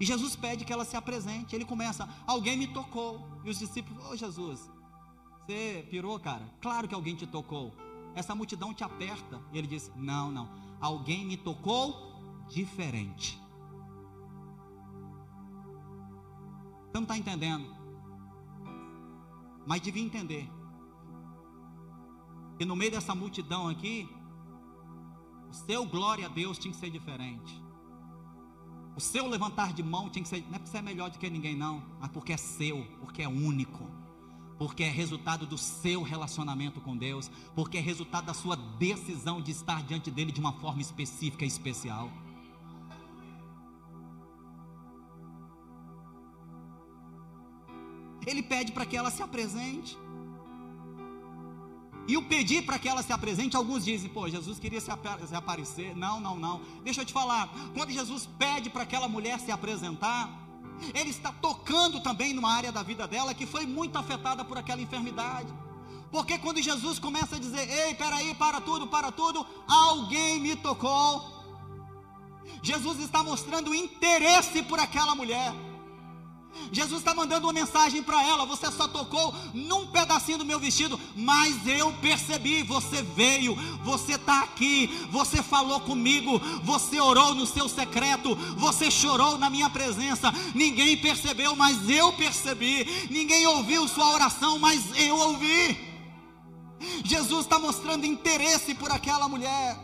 E 0.00 0.06
Jesus 0.06 0.36
pede 0.36 0.64
que 0.64 0.72
ela 0.72 0.84
se 0.84 0.96
apresente. 0.96 1.54
Ele 1.54 1.64
começa: 1.64 2.08
Alguém 2.26 2.56
me 2.56 2.68
tocou. 2.68 3.28
E 3.44 3.50
os 3.50 3.58
discípulos: 3.58 4.04
Ô 4.04 4.10
oh, 4.10 4.16
Jesus, 4.16 4.70
você 5.44 5.86
pirou, 5.90 6.18
cara? 6.20 6.48
Claro 6.60 6.86
que 6.86 6.94
alguém 6.94 7.16
te 7.16 7.26
tocou 7.26 7.74
essa 8.18 8.34
multidão 8.34 8.74
te 8.74 8.82
aperta. 8.82 9.40
E 9.52 9.58
ele 9.58 9.66
diz: 9.66 9.90
Não, 9.96 10.30
não, 10.30 10.50
alguém 10.80 11.24
me 11.24 11.36
tocou 11.36 12.46
diferente. 12.48 13.40
Você 16.86 16.94
não 16.94 17.02
está 17.02 17.16
entendendo? 17.16 17.76
Mas 19.66 19.80
devia 19.80 20.02
entender. 20.02 20.50
E 22.58 22.64
no 22.64 22.74
meio 22.74 22.90
dessa 22.90 23.14
multidão 23.14 23.68
aqui, 23.68 24.08
o 25.48 25.54
seu 25.54 25.86
glória 25.86 26.26
a 26.26 26.28
Deus 26.28 26.58
tinha 26.58 26.72
que 26.72 26.80
ser 26.80 26.90
diferente. 26.90 27.62
O 28.96 29.00
seu 29.00 29.28
levantar 29.28 29.72
de 29.72 29.82
mão 29.82 30.10
tinha 30.10 30.24
que 30.24 30.28
ser, 30.28 30.42
não 30.48 30.56
é 30.56 30.58
porque 30.58 30.70
você 30.70 30.78
é 30.78 30.82
melhor 30.82 31.08
do 31.08 31.18
que 31.18 31.30
ninguém, 31.30 31.54
não, 31.56 31.84
mas 32.00 32.10
porque 32.10 32.32
é 32.32 32.36
seu, 32.36 32.84
porque 32.98 33.22
é 33.22 33.28
único 33.28 33.97
porque 34.58 34.82
é 34.82 34.88
resultado 34.88 35.46
do 35.46 35.56
seu 35.56 36.02
relacionamento 36.02 36.80
com 36.80 36.96
Deus, 36.96 37.30
porque 37.54 37.78
é 37.78 37.80
resultado 37.80 38.26
da 38.26 38.34
sua 38.34 38.56
decisão 38.56 39.40
de 39.40 39.52
estar 39.52 39.82
diante 39.84 40.10
dele 40.10 40.32
de 40.32 40.40
uma 40.40 40.52
forma 40.52 40.82
específica 40.82 41.44
e 41.44 41.48
especial. 41.48 42.10
Ele 48.26 48.42
pede 48.42 48.72
para 48.72 48.84
que 48.84 48.96
ela 48.96 49.10
se 49.10 49.22
apresente. 49.22 49.96
E 52.06 52.16
o 52.16 52.22
pedir 52.22 52.64
para 52.64 52.78
que 52.78 52.88
ela 52.88 53.02
se 53.02 53.12
apresente, 53.12 53.54
alguns 53.54 53.84
dizem, 53.84 54.08
pô, 54.08 54.28
Jesus 54.28 54.58
queria 54.58 54.80
se, 54.80 54.90
aparecer. 54.90 55.94
Não, 55.94 56.18
não, 56.18 56.38
não. 56.38 56.62
Deixa 56.82 57.02
eu 57.02 57.04
te 57.04 57.12
falar. 57.12 57.48
Quando 57.74 57.90
Jesus 57.90 58.26
pede 58.38 58.70
para 58.70 58.82
aquela 58.82 59.08
mulher 59.08 59.38
se 59.38 59.50
apresentar, 59.50 60.47
ele 60.94 61.10
está 61.10 61.32
tocando 61.32 62.00
também 62.00 62.32
numa 62.32 62.52
área 62.52 62.72
da 62.72 62.82
vida 62.82 63.06
dela 63.06 63.34
que 63.34 63.46
foi 63.46 63.66
muito 63.66 63.96
afetada 63.98 64.44
por 64.44 64.58
aquela 64.58 64.80
enfermidade. 64.80 65.52
Porque 66.10 66.38
quando 66.38 66.62
Jesus 66.62 66.98
começa 66.98 67.36
a 67.36 67.38
dizer: 67.38 67.68
Ei, 67.68 67.94
peraí, 67.94 68.34
para 68.34 68.60
tudo, 68.60 68.86
para 68.86 69.12
tudo, 69.12 69.46
alguém 69.66 70.40
me 70.40 70.56
tocou. 70.56 71.38
Jesus 72.62 72.98
está 73.00 73.22
mostrando 73.22 73.74
interesse 73.74 74.62
por 74.62 74.78
aquela 74.78 75.14
mulher. 75.14 75.52
Jesus 76.70 77.00
está 77.00 77.14
mandando 77.14 77.46
uma 77.46 77.52
mensagem 77.52 78.02
para 78.02 78.22
ela. 78.22 78.44
Você 78.46 78.70
só 78.70 78.88
tocou 78.88 79.34
num 79.54 79.86
pedacinho 79.86 80.38
do 80.38 80.44
meu 80.44 80.58
vestido, 80.58 80.98
mas 81.16 81.66
eu 81.66 81.92
percebi. 81.94 82.62
Você 82.62 83.02
veio, 83.02 83.54
você 83.82 84.14
está 84.14 84.42
aqui, 84.42 84.86
você 85.10 85.42
falou 85.42 85.80
comigo, 85.80 86.38
você 86.62 87.00
orou 87.00 87.34
no 87.34 87.46
seu 87.46 87.68
secreto, 87.68 88.34
você 88.56 88.90
chorou 88.90 89.38
na 89.38 89.48
minha 89.48 89.70
presença. 89.70 90.32
Ninguém 90.54 90.96
percebeu, 90.96 91.56
mas 91.56 91.88
eu 91.88 92.12
percebi. 92.12 93.08
Ninguém 93.10 93.46
ouviu 93.46 93.88
sua 93.88 94.12
oração, 94.12 94.58
mas 94.58 94.84
eu 94.96 95.16
ouvi. 95.16 95.88
Jesus 97.04 97.44
está 97.44 97.58
mostrando 97.58 98.06
interesse 98.06 98.74
por 98.74 98.90
aquela 98.90 99.28
mulher. 99.28 99.78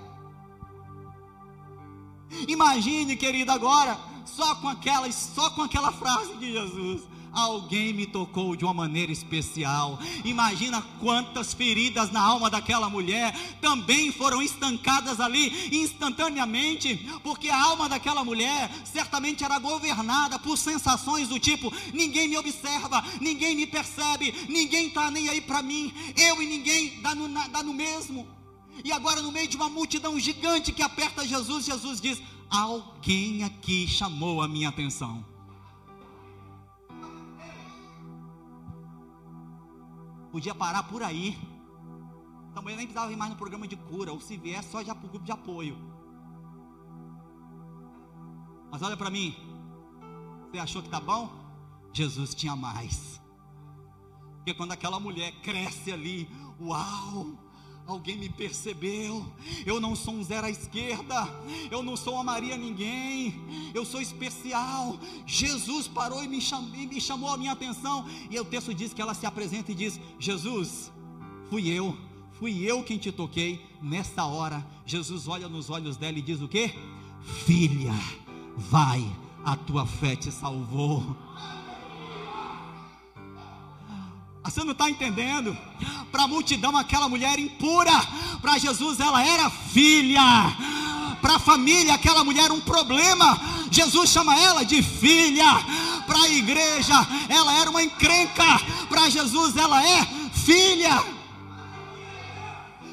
Imagine, 2.48 3.16
querida, 3.16 3.52
agora 3.52 4.13
só 4.24 4.54
com 4.56 4.68
aquela, 4.68 5.10
só 5.12 5.50
com 5.50 5.62
aquela 5.62 5.92
frase 5.92 6.34
de 6.36 6.52
Jesus. 6.52 7.02
Alguém 7.34 7.92
me 7.92 8.06
tocou 8.06 8.54
de 8.54 8.64
uma 8.64 8.72
maneira 8.72 9.10
especial. 9.10 9.98
Imagina 10.24 10.80
quantas 11.00 11.52
feridas 11.52 12.12
na 12.12 12.20
alma 12.20 12.48
daquela 12.48 12.88
mulher 12.88 13.36
também 13.60 14.12
foram 14.12 14.40
estancadas 14.40 15.18
ali 15.18 15.76
instantaneamente, 15.76 17.10
porque 17.24 17.48
a 17.48 17.60
alma 17.60 17.88
daquela 17.88 18.22
mulher 18.22 18.70
certamente 18.84 19.42
era 19.42 19.58
governada 19.58 20.38
por 20.38 20.56
sensações 20.56 21.28
do 21.28 21.40
tipo: 21.40 21.72
ninguém 21.92 22.28
me 22.28 22.38
observa, 22.38 23.04
ninguém 23.20 23.56
me 23.56 23.66
percebe, 23.66 24.32
ninguém 24.48 24.86
está 24.86 25.10
nem 25.10 25.28
aí 25.28 25.40
para 25.40 25.60
mim, 25.60 25.92
eu 26.16 26.40
e 26.40 26.46
ninguém 26.46 27.00
dá 27.02 27.16
no, 27.16 27.28
dá 27.48 27.64
no 27.64 27.74
mesmo. 27.74 28.28
E 28.84 28.92
agora, 28.92 29.22
no 29.22 29.30
meio 29.32 29.48
de 29.48 29.56
uma 29.56 29.68
multidão 29.68 30.18
gigante 30.18 30.72
que 30.72 30.82
aperta 30.82 31.26
Jesus, 31.26 31.64
Jesus 31.64 32.00
diz: 32.00 32.22
Alguém 32.50 33.44
aqui 33.44 33.86
chamou 33.86 34.42
a 34.42 34.48
minha 34.48 34.68
atenção. 34.68 35.24
Podia 40.30 40.54
parar 40.54 40.82
por 40.84 41.02
aí. 41.02 41.38
Mulher 42.64 42.78
nem 42.78 42.86
precisava 42.86 43.10
vir 43.10 43.16
mais 43.16 43.30
no 43.30 43.36
programa 43.36 43.68
de 43.68 43.76
cura, 43.76 44.10
ou 44.10 44.18
se 44.18 44.38
vier, 44.38 44.64
só 44.64 44.82
já 44.82 44.94
para 44.94 45.06
o 45.06 45.10
grupo 45.10 45.26
de 45.26 45.30
apoio. 45.30 45.76
Mas 48.70 48.80
olha 48.80 48.96
para 48.96 49.10
mim. 49.10 49.36
Você 50.50 50.58
achou 50.58 50.82
que 50.82 50.88
tá 50.88 50.98
bom? 50.98 51.30
Jesus 51.92 52.34
tinha 52.34 52.56
mais. 52.56 53.20
Porque 54.36 54.54
quando 54.54 54.72
aquela 54.72 54.98
mulher 54.98 55.30
cresce 55.42 55.92
ali, 55.92 56.26
uau! 56.58 57.38
Alguém 57.86 58.16
me 58.16 58.30
percebeu. 58.30 59.26
Eu 59.66 59.78
não 59.78 59.94
sou 59.94 60.14
um 60.14 60.24
zero 60.24 60.46
à 60.46 60.50
esquerda. 60.50 61.28
Eu 61.70 61.82
não 61.82 61.96
sou 61.96 62.14
uma 62.14 62.24
Maria 62.24 62.56
ninguém. 62.56 63.34
Eu 63.74 63.84
sou 63.84 64.00
especial. 64.00 64.98
Jesus 65.26 65.86
parou 65.86 66.24
e 66.24 66.28
me, 66.28 66.40
chamou, 66.40 66.74
e 66.74 66.86
me 66.86 67.00
chamou 67.00 67.30
a 67.30 67.36
minha 67.36 67.52
atenção. 67.52 68.06
E 68.30 68.40
o 68.40 68.44
texto 68.44 68.72
diz 68.72 68.94
que 68.94 69.02
ela 69.02 69.14
se 69.14 69.26
apresenta 69.26 69.70
e 69.70 69.74
diz: 69.74 70.00
Jesus, 70.18 70.90
fui 71.50 71.68
eu. 71.68 71.96
Fui 72.32 72.64
eu 72.64 72.82
quem 72.82 72.96
te 72.96 73.12
toquei. 73.12 73.64
Nessa 73.82 74.24
hora, 74.24 74.66
Jesus 74.86 75.28
olha 75.28 75.48
nos 75.48 75.68
olhos 75.68 75.96
dela 75.96 76.18
e 76.18 76.22
diz 76.22 76.40
o 76.40 76.48
que? 76.48 76.72
Filha, 77.44 77.94
vai, 78.56 79.04
a 79.44 79.56
tua 79.56 79.86
fé 79.86 80.16
te 80.16 80.32
salvou. 80.32 81.16
Você 84.44 84.62
não 84.62 84.72
está 84.72 84.90
entendendo? 84.90 85.56
Para 86.12 86.24
a 86.24 86.28
multidão, 86.28 86.76
aquela 86.76 87.08
mulher 87.08 87.38
impura, 87.38 87.92
para 88.42 88.58
Jesus 88.58 89.00
ela 89.00 89.24
era 89.24 89.48
filha. 89.48 90.22
Para 91.20 91.36
a 91.36 91.38
família, 91.38 91.94
aquela 91.94 92.22
mulher 92.22 92.52
um 92.52 92.60
problema. 92.60 93.40
Jesus 93.70 94.10
chama 94.10 94.38
ela 94.38 94.62
de 94.62 94.82
filha. 94.82 95.46
Para 96.06 96.20
a 96.20 96.28
igreja, 96.28 96.94
ela 97.30 97.58
era 97.58 97.70
uma 97.70 97.82
encrenca. 97.82 98.44
Para 98.90 99.08
Jesus, 99.08 99.56
ela 99.56 99.82
é 99.82 100.04
filha. 100.34 101.02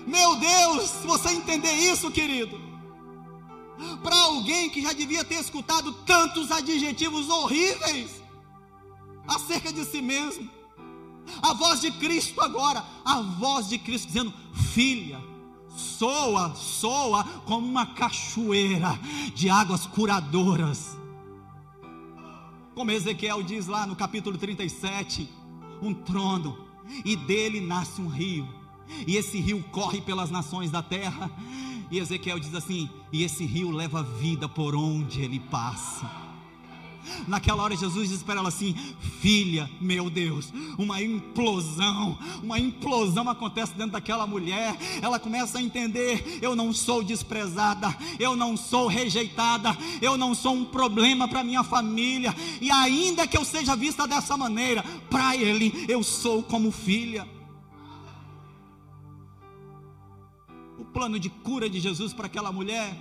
Meu 0.08 0.38
Deus, 0.38 0.90
se 0.90 1.06
você 1.06 1.32
entender 1.32 1.74
isso, 1.74 2.10
querido. 2.10 2.60
Para 4.02 4.16
alguém 4.16 4.70
que 4.70 4.82
já 4.82 4.94
devia 4.94 5.26
ter 5.26 5.36
escutado 5.36 5.92
tantos 6.06 6.50
adjetivos 6.50 7.30
horríveis 7.30 8.10
acerca 9.28 9.74
de 9.74 9.84
si 9.84 10.02
mesmo 10.02 10.61
a 11.42 11.54
voz 11.54 11.82
de 11.82 11.92
Cristo 11.92 12.42
agora, 12.42 12.84
a 13.04 13.22
voz 13.22 13.70
de 13.70 13.78
Cristo 13.78 14.08
dizendo: 14.08 14.34
Filha, 14.74 15.22
soa, 15.76 16.54
soa 16.56 17.24
como 17.46 17.68
uma 17.68 17.86
cachoeira 17.86 19.00
de 19.34 19.50
águas 19.50 19.86
curadoras. 19.86 20.98
Como 22.74 22.92
Ezequiel 22.92 23.44
diz 23.44 23.68
lá 23.68 23.86
no 23.86 23.96
capítulo 23.96 24.38
37, 24.38 25.30
um 25.82 25.94
trono, 25.94 26.58
e 27.04 27.16
dele 27.16 27.60
nasce 27.60 28.02
um 28.02 28.08
rio, 28.08 28.48
e 29.06 29.16
esse 29.18 29.40
rio 29.40 29.64
corre 29.72 30.02
pelas 30.02 30.30
nações 30.30 30.72
da 30.72 30.82
terra. 30.82 31.30
E 31.90 32.00
Ezequiel 32.00 32.40
diz 32.40 32.56
assim: 32.56 32.90
e 33.12 33.24
esse 33.24 33.46
rio 33.46 33.70
leva 33.70 34.02
vida 34.02 34.48
por 34.48 34.74
onde 34.74 35.22
ele 35.22 35.40
passa. 35.40 36.31
Naquela 37.28 37.64
hora 37.64 37.76
Jesus 37.76 38.10
diz 38.10 38.24
para 38.24 38.40
ela 38.40 38.50
assim: 38.50 38.74
Filha, 39.20 39.70
meu 39.80 40.10
Deus, 40.10 40.52
uma 40.78 41.02
implosão, 41.02 42.18
uma 42.42 42.60
implosão 42.60 43.30
acontece 43.30 43.74
dentro 43.74 43.94
daquela 43.94 44.26
mulher. 44.26 44.76
Ela 45.02 45.20
começa 45.20 45.58
a 45.60 45.62
entender: 45.62 46.40
eu 46.42 46.56
não 46.56 46.74
sou 46.74 47.04
desprezada, 47.04 47.96
eu 48.20 48.36
não 48.36 48.56
sou 48.58 48.88
rejeitada, 48.88 49.78
eu 50.02 50.18
não 50.18 50.34
sou 50.34 50.54
um 50.54 50.66
problema 50.66 51.28
para 51.28 51.44
minha 51.44 51.64
família. 51.64 52.36
E 52.60 52.72
ainda 52.72 53.28
que 53.28 53.38
eu 53.38 53.46
seja 53.46 53.76
vista 53.76 54.08
dessa 54.08 54.38
maneira, 54.38 54.84
para 55.10 55.36
Ele 55.36 55.86
eu 55.88 56.04
sou 56.04 56.44
como 56.44 56.72
filha. 56.72 57.28
O 60.78 60.86
plano 60.86 61.20
de 61.20 61.30
cura 61.30 61.70
de 61.70 61.80
Jesus 61.80 62.12
para 62.12 62.26
aquela 62.26 62.52
mulher, 62.52 62.96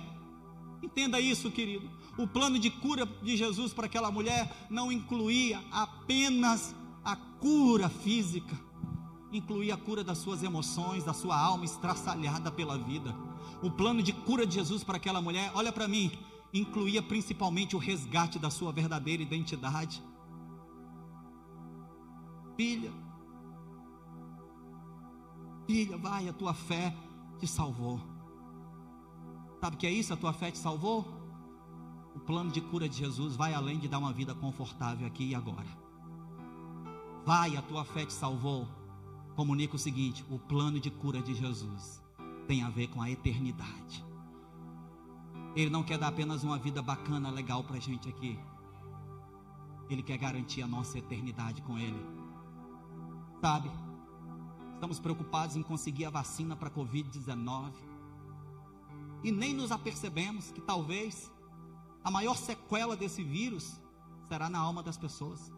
entenda 0.83 1.19
isso, 1.19 1.49
querido 1.49 2.00
o 2.21 2.27
plano 2.27 2.59
de 2.59 2.69
cura 2.69 3.05
de 3.05 3.35
Jesus 3.35 3.73
para 3.73 3.85
aquela 3.87 4.11
mulher 4.11 4.67
não 4.69 4.91
incluía 4.91 5.61
apenas 5.71 6.75
a 7.03 7.15
cura 7.15 7.89
física, 7.89 8.55
incluía 9.31 9.73
a 9.73 9.77
cura 9.77 10.03
das 10.03 10.19
suas 10.19 10.43
emoções, 10.43 11.03
da 11.03 11.13
sua 11.13 11.39
alma 11.39 11.65
estraçalhada 11.65 12.51
pela 12.51 12.77
vida. 12.77 13.15
O 13.61 13.71
plano 13.71 14.03
de 14.03 14.13
cura 14.13 14.45
de 14.45 14.55
Jesus 14.55 14.83
para 14.83 14.97
aquela 14.97 15.21
mulher, 15.21 15.51
olha 15.55 15.71
para 15.71 15.87
mim, 15.87 16.11
incluía 16.53 17.01
principalmente 17.01 17.75
o 17.75 17.79
resgate 17.79 18.37
da 18.37 18.49
sua 18.49 18.71
verdadeira 18.71 19.23
identidade. 19.23 20.03
Filha, 22.55 22.91
filha, 25.65 25.97
vai, 25.97 26.27
a 26.27 26.33
tua 26.33 26.53
fé 26.53 26.95
te 27.39 27.47
salvou. 27.47 27.99
Sabe 29.59 29.75
o 29.75 29.79
que 29.79 29.87
é 29.87 29.91
isso? 29.91 30.13
A 30.13 30.17
tua 30.17 30.33
fé 30.33 30.51
te 30.51 30.57
salvou? 30.57 31.20
O 32.15 32.19
plano 32.19 32.51
de 32.51 32.61
cura 32.61 32.87
de 32.87 32.97
Jesus 32.97 33.35
vai 33.35 33.53
além 33.53 33.79
de 33.79 33.87
dar 33.87 33.99
uma 33.99 34.11
vida 34.11 34.35
confortável 34.35 35.07
aqui 35.07 35.29
e 35.29 35.35
agora. 35.35 35.67
Vai, 37.25 37.55
a 37.55 37.61
tua 37.61 37.85
fé 37.85 38.05
te 38.05 38.13
salvou. 38.13 38.67
Comunica 39.35 39.75
o 39.75 39.79
seguinte: 39.79 40.25
o 40.29 40.37
plano 40.37 40.79
de 40.79 40.91
cura 40.91 41.21
de 41.21 41.33
Jesus 41.33 42.01
tem 42.47 42.63
a 42.63 42.69
ver 42.69 42.87
com 42.87 43.01
a 43.01 43.09
eternidade. 43.09 44.05
Ele 45.55 45.69
não 45.69 45.83
quer 45.83 45.97
dar 45.97 46.07
apenas 46.07 46.43
uma 46.43 46.57
vida 46.57 46.81
bacana, 46.81 47.29
legal 47.29 47.63
para 47.63 47.77
a 47.77 47.79
gente 47.79 48.09
aqui. 48.09 48.39
Ele 49.89 50.01
quer 50.01 50.17
garantir 50.17 50.61
a 50.61 50.67
nossa 50.67 50.97
eternidade 50.97 51.61
com 51.61 51.77
Ele. 51.77 52.05
Sabe? 53.41 53.69
Estamos 54.73 54.99
preocupados 54.99 55.55
em 55.55 55.61
conseguir 55.61 56.05
a 56.05 56.09
vacina 56.09 56.55
para 56.55 56.69
a 56.69 56.71
Covid-19. 56.71 57.71
E 59.23 59.31
nem 59.31 59.53
nos 59.53 59.71
apercebemos 59.71 60.51
que 60.51 60.61
talvez 60.61 61.31
a 62.03 62.11
maior 62.11 62.35
sequela 62.35 62.95
desse 62.95 63.23
vírus 63.23 63.79
será 64.27 64.49
na 64.49 64.59
alma 64.59 64.81
das 64.81 64.97
pessoas. 64.97 65.51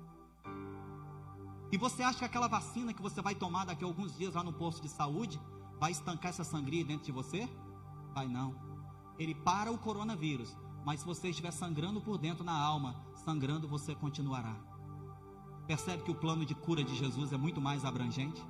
E 1.72 1.78
você 1.78 2.04
acha 2.04 2.20
que 2.20 2.26
aquela 2.26 2.48
vacina 2.48 2.94
que 2.94 3.02
você 3.02 3.22
vai 3.22 3.34
tomar 3.34 3.66
daqui 3.66 3.84
a 3.84 3.88
alguns 3.88 4.16
dias 4.16 4.36
lá 4.36 4.44
no 4.44 4.54
posto 4.54 4.82
de 4.82 4.90
saúde 4.90 5.42
vai 5.80 5.92
estancar 5.92 6.30
essa 6.30 6.44
sangria 6.44 6.86
dentro 6.86 7.06
de 7.06 7.12
você? 7.12 7.50
Vai 8.14 8.28
não. 8.28 8.56
Ele 9.18 9.34
para 9.34 9.72
o 9.72 9.78
coronavírus, 9.78 10.56
mas 10.86 11.00
se 11.00 11.06
você 11.06 11.30
estiver 11.30 11.52
sangrando 11.52 12.02
por 12.02 12.18
dentro 12.18 12.44
na 12.44 12.54
alma, 12.54 12.96
sangrando 13.16 13.68
você 13.68 13.96
continuará. 13.96 14.56
Percebe 15.66 16.04
que 16.04 16.12
o 16.12 16.16
plano 16.16 16.46
de 16.46 16.54
cura 16.54 16.84
de 16.84 16.96
Jesus 16.96 17.32
é 17.32 17.38
muito 17.38 17.62
mais 17.62 17.86
abrangente? 17.86 18.44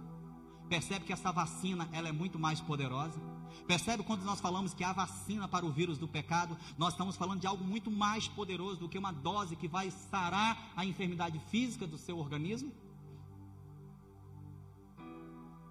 Percebe 0.67 1.05
que 1.05 1.13
essa 1.13 1.31
vacina 1.31 1.87
ela 1.91 2.09
é 2.09 2.11
muito 2.11 2.39
mais 2.39 2.59
poderosa? 2.59 3.21
Percebe 3.67 4.03
quando 4.03 4.23
nós 4.23 4.39
falamos 4.39 4.73
que 4.73 4.83
há 4.83 4.93
vacina 4.93 5.47
para 5.47 5.65
o 5.65 5.71
vírus 5.71 5.97
do 5.97 6.07
pecado? 6.07 6.57
Nós 6.77 6.93
estamos 6.93 7.15
falando 7.15 7.41
de 7.41 7.47
algo 7.47 7.63
muito 7.63 7.89
mais 7.89 8.27
poderoso 8.27 8.81
do 8.81 8.89
que 8.89 8.97
uma 8.97 9.11
dose 9.11 9.55
que 9.55 9.67
vai 9.67 9.91
sarar 9.91 10.71
a 10.75 10.85
enfermidade 10.85 11.39
física 11.49 11.87
do 11.87 11.97
seu 11.97 12.17
organismo? 12.17 12.71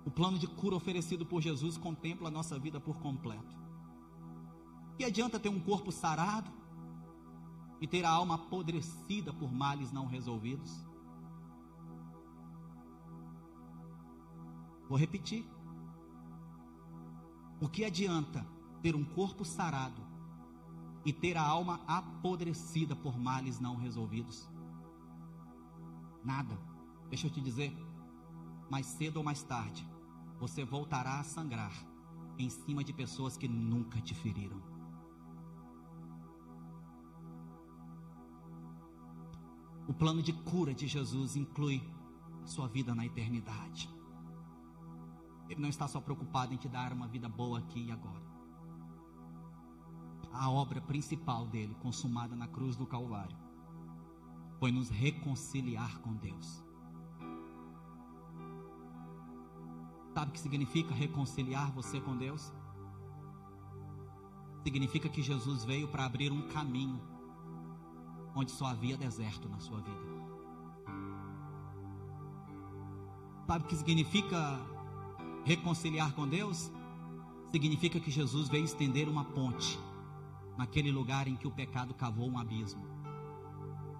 O 0.04 0.10
plano 0.10 0.38
de 0.38 0.46
cura 0.46 0.74
oferecido 0.74 1.24
por 1.24 1.40
Jesus 1.40 1.76
contempla 1.76 2.28
a 2.28 2.30
nossa 2.30 2.58
vida 2.58 2.80
por 2.80 2.98
completo. 2.98 3.56
Que 4.96 5.04
adianta 5.04 5.38
ter 5.38 5.48
um 5.48 5.60
corpo 5.60 5.92
sarado? 5.92 6.62
e 7.82 7.86
ter 7.88 8.04
a 8.04 8.10
alma 8.10 8.36
apodrecida 8.36 9.32
por 9.32 9.52
males 9.52 9.90
não 9.90 10.06
resolvidos? 10.06 10.70
Vou 14.88 14.96
repetir. 14.96 15.44
O 17.62 17.68
que 17.68 17.84
adianta 17.84 18.44
ter 18.82 18.96
um 18.96 19.04
corpo 19.04 19.44
sarado 19.44 20.02
e 21.04 21.12
ter 21.12 21.36
a 21.36 21.46
alma 21.46 21.80
apodrecida 21.86 22.96
por 22.96 23.16
males 23.16 23.60
não 23.60 23.76
resolvidos? 23.76 24.50
Nada. 26.24 26.58
Deixa 27.08 27.28
eu 27.28 27.30
te 27.30 27.40
dizer, 27.40 27.72
mais 28.68 28.86
cedo 28.86 29.18
ou 29.18 29.22
mais 29.22 29.44
tarde, 29.44 29.88
você 30.40 30.64
voltará 30.64 31.20
a 31.20 31.22
sangrar 31.22 31.72
em 32.36 32.50
cima 32.50 32.82
de 32.82 32.92
pessoas 32.92 33.36
que 33.36 33.46
nunca 33.46 34.00
te 34.00 34.12
feriram. 34.12 34.60
O 39.86 39.94
plano 39.94 40.20
de 40.20 40.32
cura 40.32 40.74
de 40.74 40.88
Jesus 40.88 41.36
inclui 41.36 41.80
a 42.42 42.46
sua 42.48 42.66
vida 42.66 42.92
na 42.92 43.06
eternidade. 43.06 43.88
Ele 45.52 45.60
não 45.60 45.68
está 45.68 45.86
só 45.86 46.00
preocupado 46.00 46.54
em 46.54 46.56
te 46.56 46.66
dar 46.66 46.94
uma 46.94 47.06
vida 47.06 47.28
boa 47.28 47.58
aqui 47.58 47.88
e 47.88 47.92
agora. 47.92 48.22
A 50.32 50.50
obra 50.50 50.80
principal 50.80 51.46
dele, 51.46 51.74
consumada 51.74 52.34
na 52.34 52.48
cruz 52.48 52.74
do 52.74 52.86
Calvário, 52.86 53.36
foi 54.58 54.72
nos 54.72 54.88
reconciliar 54.88 55.98
com 55.98 56.14
Deus. 56.14 56.64
Sabe 60.14 60.30
o 60.30 60.32
que 60.32 60.40
significa 60.40 60.94
reconciliar 60.94 61.70
você 61.70 62.00
com 62.00 62.16
Deus? 62.16 62.50
Significa 64.62 65.06
que 65.06 65.20
Jesus 65.20 65.66
veio 65.66 65.86
para 65.88 66.06
abrir 66.06 66.32
um 66.32 66.48
caminho 66.48 66.98
onde 68.34 68.52
só 68.52 68.68
havia 68.68 68.96
deserto 68.96 69.50
na 69.50 69.60
sua 69.60 69.82
vida. 69.82 70.12
Sabe 73.46 73.64
o 73.66 73.68
que 73.68 73.76
significa 73.76 74.71
reconciliar 75.44 76.12
com 76.14 76.26
Deus? 76.26 76.70
Significa 77.50 78.00
que 78.00 78.10
Jesus 78.10 78.48
veio 78.48 78.64
estender 78.64 79.08
uma 79.08 79.24
ponte 79.24 79.78
naquele 80.56 80.90
lugar 80.90 81.28
em 81.28 81.36
que 81.36 81.46
o 81.46 81.50
pecado 81.50 81.94
cavou 81.94 82.28
um 82.28 82.38
abismo. 82.38 82.86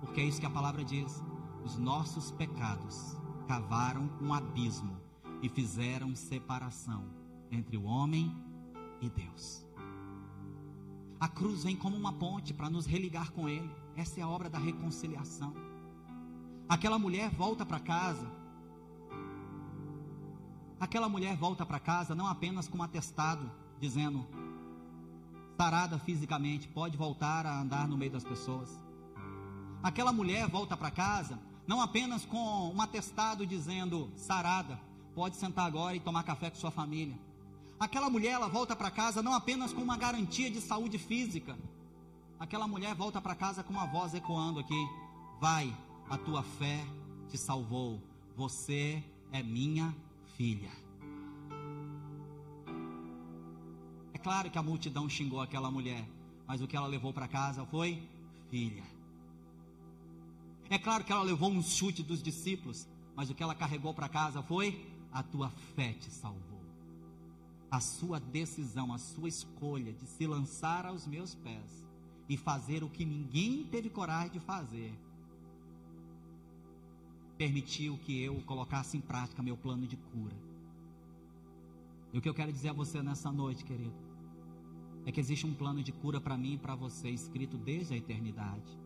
Porque 0.01 0.21
é 0.21 0.25
isso 0.25 0.41
que 0.41 0.47
a 0.47 0.51
palavra 0.51 0.85
diz: 0.85 1.23
os 1.65 1.79
nossos 1.79 2.31
pecados 2.31 3.17
cavaram 3.47 4.11
um 4.21 4.33
abismo 4.33 4.99
e 5.43 5.49
fizeram 5.49 6.15
separação 6.15 7.05
entre 7.51 7.77
o 7.77 7.85
homem 7.85 8.35
e 9.01 9.11
Deus. 9.11 9.67
A 11.21 11.29
cruz 11.29 11.63
vem 11.63 11.77
como 11.77 11.97
uma 11.97 12.13
ponte 12.13 12.53
para 12.53 12.71
nos 12.71 12.87
religar 12.87 13.31
com 13.33 13.49
Ele. 13.49 13.71
Essa 13.95 14.21
é 14.21 14.23
a 14.23 14.29
obra 14.29 14.51
da 14.51 14.59
reconciliação. 14.59 15.55
Aquela 16.69 16.99
mulher 16.99 17.31
volta 17.31 17.65
para 17.65 17.79
casa. 17.79 18.27
Aquela 20.83 21.09
mulher 21.09 21.37
volta 21.37 21.65
para 21.65 21.79
casa 21.79 22.13
não 22.13 22.27
apenas 22.27 22.67
com 22.67 22.79
um 22.79 22.83
atestado 22.83 23.49
dizendo 23.79 24.27
sarada 25.57 25.97
fisicamente, 25.97 26.67
pode 26.67 26.97
voltar 26.97 27.47
a 27.47 27.61
andar 27.61 27.87
no 27.87 27.97
meio 27.97 28.11
das 28.11 28.25
pessoas. 28.25 28.69
Aquela 29.81 30.13
mulher 30.13 30.49
volta 30.49 30.77
para 30.77 30.91
casa 30.91 31.39
não 31.69 31.81
apenas 31.81 32.25
com 32.25 32.73
um 32.75 32.83
atestado 32.83 33.47
dizendo 33.47 34.11
sarada, 34.17 34.77
pode 35.15 35.37
sentar 35.37 35.67
agora 35.67 35.95
e 35.95 36.01
tomar 36.01 36.25
café 36.25 36.51
com 36.51 36.57
sua 36.57 36.73
família. 36.73 37.17
Aquela 37.79 38.11
mulher 38.11 38.33
ela 38.33 38.49
volta 38.49 38.75
para 38.75 38.91
casa 38.91 39.23
não 39.23 39.35
apenas 39.35 39.73
com 39.73 39.83
uma 39.83 39.97
garantia 39.97 40.51
de 40.51 40.61
saúde 40.61 40.99
física, 40.99 41.57
aquela 42.41 42.67
mulher 42.67 42.93
volta 42.97 43.23
para 43.23 43.37
casa 43.37 43.63
com 43.63 43.73
uma 43.73 43.87
voz 43.87 44.15
ecoando 44.15 44.59
aqui: 44.59 44.89
Vai, 45.41 45.73
a 46.11 46.19
tua 46.19 46.43
fé 46.43 46.85
te 47.29 47.39
salvou, 47.39 48.03
você 48.35 49.01
é 49.31 49.45
minha 49.45 49.95
filha. 50.43 50.73
É 54.13 54.19
claro 54.19 54.51
que 54.51 54.59
a 54.59 54.63
multidão 54.63 55.09
xingou 55.09 55.41
aquela 55.41 55.71
mulher, 55.71 56.05
mas 56.49 56.61
o 56.61 56.67
que 56.67 56.77
ela 56.77 56.89
levou 56.89 57.13
para 57.13 57.29
casa 57.29 57.65
foi 57.67 58.03
filha. 58.51 58.83
É 60.69 60.79
claro 60.79 61.05
que 61.05 61.13
ela 61.13 61.23
levou 61.23 61.49
um 61.49 61.63
chute 61.63 62.03
dos 62.03 62.21
discípulos, 62.21 62.89
mas 63.15 63.31
o 63.31 63.37
que 63.37 63.43
ela 63.43 63.55
carregou 63.55 63.95
para 63.95 64.09
casa 64.09 64.43
foi: 64.43 64.85
A 65.13 65.23
tua 65.23 65.49
fé 65.77 65.93
te 65.93 66.11
salvou. 66.11 66.65
A 67.71 67.79
sua 67.79 68.19
decisão, 68.19 68.93
a 68.93 68.99
sua 68.99 69.29
escolha 69.29 69.93
de 69.93 70.07
se 70.07 70.27
lançar 70.27 70.87
aos 70.87 71.07
meus 71.07 71.37
pés 71.37 71.87
e 72.29 72.37
fazer 72.37 72.83
o 72.83 72.91
que 72.91 73.05
ninguém 73.05 73.63
teve 73.71 73.89
coragem 73.89 74.33
de 74.33 74.41
fazer, 74.41 74.93
permitiu 77.43 77.99
que 78.05 78.23
eu 78.23 78.37
colocasse 78.47 78.97
em 78.97 79.01
prática 79.01 79.43
meu 79.43 79.57
plano 79.57 79.85
de 79.85 79.97
cura. 79.97 80.37
E 82.13 82.19
o 82.19 82.23
que 82.23 82.29
eu 82.29 82.35
quero 82.35 82.53
dizer 82.53 82.69
a 82.69 82.73
você 82.73 83.03
nessa 83.03 83.33
noite, 83.33 83.65
querido, 83.65 83.99
é 85.05 85.11
que 85.11 85.19
existe 85.19 85.45
um 85.45 85.53
plano 85.53 85.83
de 85.83 85.91
cura 85.91 86.21
para 86.21 86.37
mim 86.37 86.53
e 86.53 86.59
para 86.59 86.77
você 86.77 87.09
escrito 87.11 87.57
desde 87.59 87.95
a 87.95 87.97
eternidade. 87.97 88.79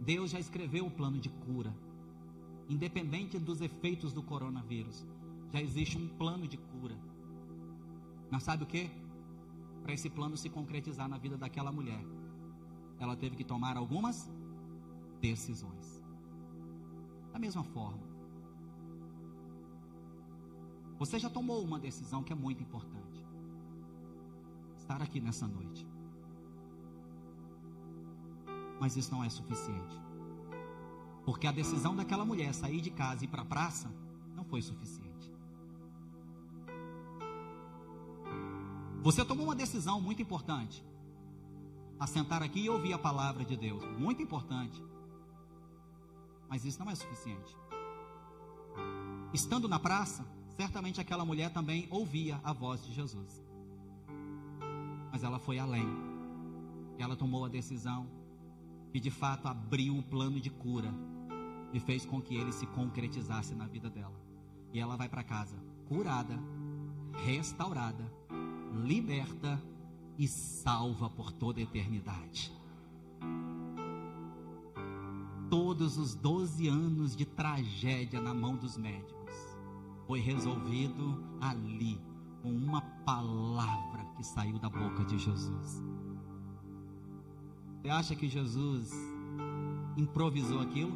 Deus 0.00 0.30
já 0.30 0.40
escreveu 0.40 0.86
o 0.86 0.90
plano 0.90 1.18
de 1.18 1.28
cura, 1.28 1.74
independente 2.70 3.38
dos 3.38 3.60
efeitos 3.60 4.14
do 4.14 4.22
coronavírus. 4.22 5.04
Já 5.52 5.60
existe 5.60 5.98
um 5.98 6.08
plano 6.08 6.48
de 6.48 6.56
cura. 6.56 6.96
Mas 8.30 8.44
sabe 8.44 8.64
o 8.64 8.66
que? 8.66 8.88
para 9.82 9.94
esse 9.94 10.08
plano 10.08 10.36
se 10.36 10.48
concretizar 10.48 11.08
na 11.08 11.18
vida 11.18 11.36
daquela 11.36 11.72
mulher, 11.72 12.04
ela 12.98 13.16
teve 13.16 13.34
que 13.34 13.42
tomar 13.42 13.76
algumas 13.76 14.30
decisões. 15.20 15.99
Mesma 17.40 17.64
forma, 17.64 18.02
você 20.98 21.18
já 21.18 21.30
tomou 21.30 21.64
uma 21.64 21.78
decisão 21.78 22.22
que 22.22 22.34
é 22.34 22.36
muito 22.36 22.62
importante. 22.62 23.24
Estar 24.76 25.00
aqui 25.00 25.18
nessa 25.18 25.48
noite. 25.48 25.88
Mas 28.78 28.94
isso 28.94 29.10
não 29.10 29.24
é 29.24 29.30
suficiente. 29.30 29.98
Porque 31.24 31.46
a 31.46 31.52
decisão 31.52 31.96
daquela 31.96 32.26
mulher 32.26 32.52
sair 32.52 32.82
de 32.82 32.90
casa 32.90 33.24
e 33.24 33.26
ir 33.26 33.28
para 33.28 33.40
a 33.40 33.46
praça 33.46 33.90
não 34.36 34.44
foi 34.44 34.60
suficiente. 34.60 35.32
Você 39.00 39.24
tomou 39.24 39.46
uma 39.46 39.56
decisão 39.56 39.98
muito 39.98 40.20
importante. 40.20 40.84
A 41.98 42.06
sentar 42.06 42.42
aqui 42.42 42.60
e 42.60 42.68
ouvir 42.68 42.92
a 42.92 42.98
palavra 42.98 43.46
de 43.46 43.56
Deus. 43.56 43.82
Muito 43.98 44.20
importante. 44.20 44.89
Mas 46.50 46.64
isso 46.64 46.80
não 46.84 46.90
é 46.90 46.94
suficiente. 46.94 47.56
Estando 49.32 49.68
na 49.68 49.78
praça, 49.78 50.26
certamente 50.56 51.00
aquela 51.00 51.24
mulher 51.24 51.52
também 51.52 51.86
ouvia 51.90 52.40
a 52.42 52.52
voz 52.52 52.84
de 52.84 52.92
Jesus. 52.92 53.42
Mas 55.12 55.22
ela 55.22 55.38
foi 55.38 55.58
além. 55.58 55.86
Ela 56.98 57.16
tomou 57.16 57.44
a 57.44 57.48
decisão 57.48 58.06
e 58.92 58.98
de 58.98 59.10
fato 59.10 59.46
abriu 59.46 59.96
o 59.96 60.02
plano 60.02 60.40
de 60.40 60.50
cura 60.50 60.92
e 61.72 61.78
fez 61.78 62.04
com 62.04 62.20
que 62.20 62.34
ele 62.34 62.52
se 62.52 62.66
concretizasse 62.66 63.54
na 63.54 63.66
vida 63.66 63.88
dela. 63.88 64.20
E 64.72 64.80
ela 64.80 64.96
vai 64.96 65.08
para 65.08 65.22
casa 65.22 65.56
curada, 65.86 66.38
restaurada 67.24 68.04
liberta 68.84 69.60
e 70.18 70.28
salva 70.28 71.08
por 71.08 71.32
toda 71.32 71.60
a 71.60 71.62
eternidade. 71.62 72.52
Todos 75.80 75.96
os 75.96 76.14
12 76.14 76.68
anos 76.68 77.16
de 77.16 77.24
tragédia 77.24 78.20
na 78.20 78.34
mão 78.34 78.54
dos 78.54 78.76
médicos 78.76 79.32
foi 80.06 80.20
resolvido 80.20 81.24
ali 81.40 81.98
com 82.42 82.52
uma 82.52 82.82
palavra 82.82 84.04
que 84.14 84.22
saiu 84.22 84.58
da 84.58 84.68
boca 84.68 85.02
de 85.06 85.16
Jesus. 85.16 85.82
Você 87.80 87.88
acha 87.88 88.14
que 88.14 88.28
Jesus 88.28 88.92
improvisou 89.96 90.60
aquilo? 90.60 90.92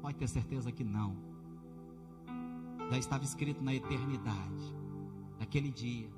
Pode 0.00 0.16
ter 0.16 0.28
certeza 0.28 0.72
que 0.72 0.82
não. 0.82 1.14
Já 2.90 2.96
estava 2.96 3.24
escrito 3.24 3.62
na 3.62 3.74
eternidade, 3.74 4.74
naquele 5.38 5.70
dia, 5.70 6.10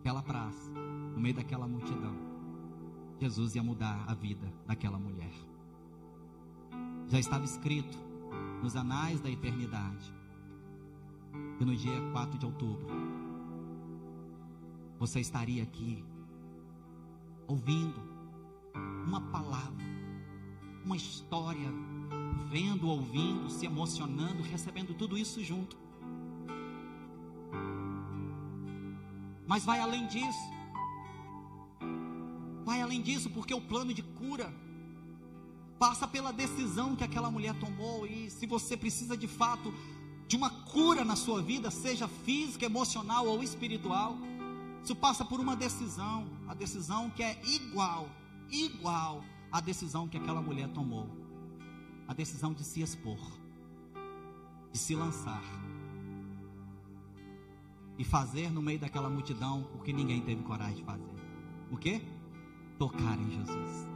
aquela 0.00 0.24
praça, 0.24 0.72
no 1.14 1.20
meio 1.20 1.36
daquela 1.36 1.68
multidão, 1.68 2.16
Jesus 3.20 3.54
ia 3.54 3.62
mudar 3.62 4.04
a 4.08 4.14
vida 4.14 4.52
daquela 4.66 4.98
mulher. 4.98 5.51
Já 7.12 7.18
estava 7.18 7.44
escrito 7.44 7.98
nos 8.62 8.74
anais 8.74 9.20
da 9.20 9.28
eternidade 9.28 10.10
que 11.58 11.62
no 11.62 11.76
dia 11.76 12.00
4 12.10 12.38
de 12.38 12.46
outubro 12.46 12.86
você 14.98 15.20
estaria 15.20 15.62
aqui 15.62 16.02
ouvindo 17.46 18.00
uma 19.06 19.20
palavra, 19.30 19.84
uma 20.82 20.96
história, 20.96 21.68
vendo, 22.48 22.88
ouvindo, 22.88 23.50
se 23.50 23.66
emocionando, 23.66 24.42
recebendo 24.42 24.94
tudo 24.94 25.18
isso 25.18 25.44
junto. 25.44 25.76
Mas 29.46 29.66
vai 29.66 29.80
além 29.80 30.06
disso. 30.06 30.50
vai 32.64 32.80
além 32.80 33.02
disso, 33.02 33.28
porque 33.28 33.52
o 33.52 33.60
plano 33.60 33.92
de 33.92 34.02
cura 34.02 34.61
passa 35.82 36.06
pela 36.06 36.32
decisão 36.32 36.94
que 36.94 37.02
aquela 37.02 37.28
mulher 37.28 37.54
tomou. 37.58 38.06
E 38.06 38.30
se 38.30 38.46
você 38.46 38.76
precisa 38.76 39.16
de 39.16 39.26
fato 39.26 39.74
de 40.28 40.36
uma 40.36 40.48
cura 40.48 41.04
na 41.04 41.16
sua 41.16 41.42
vida, 41.42 41.72
seja 41.72 42.06
física, 42.06 42.64
emocional 42.64 43.26
ou 43.26 43.42
espiritual, 43.42 44.16
isso 44.84 44.94
passa 44.94 45.24
por 45.24 45.40
uma 45.40 45.56
decisão, 45.56 46.30
a 46.46 46.54
decisão 46.54 47.10
que 47.10 47.20
é 47.20 47.36
igual, 47.44 48.08
igual 48.48 49.24
à 49.50 49.60
decisão 49.60 50.06
que 50.06 50.16
aquela 50.16 50.40
mulher 50.40 50.68
tomou. 50.68 51.08
A 52.06 52.14
decisão 52.14 52.52
de 52.54 52.62
se 52.62 52.80
expor, 52.80 53.18
de 54.70 54.78
se 54.78 54.94
lançar 54.94 55.42
e 57.98 58.04
fazer 58.04 58.52
no 58.52 58.62
meio 58.62 58.78
daquela 58.78 59.10
multidão 59.10 59.68
o 59.74 59.80
que 59.80 59.92
ninguém 59.92 60.20
teve 60.20 60.44
coragem 60.44 60.76
de 60.76 60.84
fazer. 60.84 61.14
O 61.72 61.76
que? 61.76 62.00
Tocar 62.78 63.18
em 63.18 63.30
Jesus. 63.32 63.91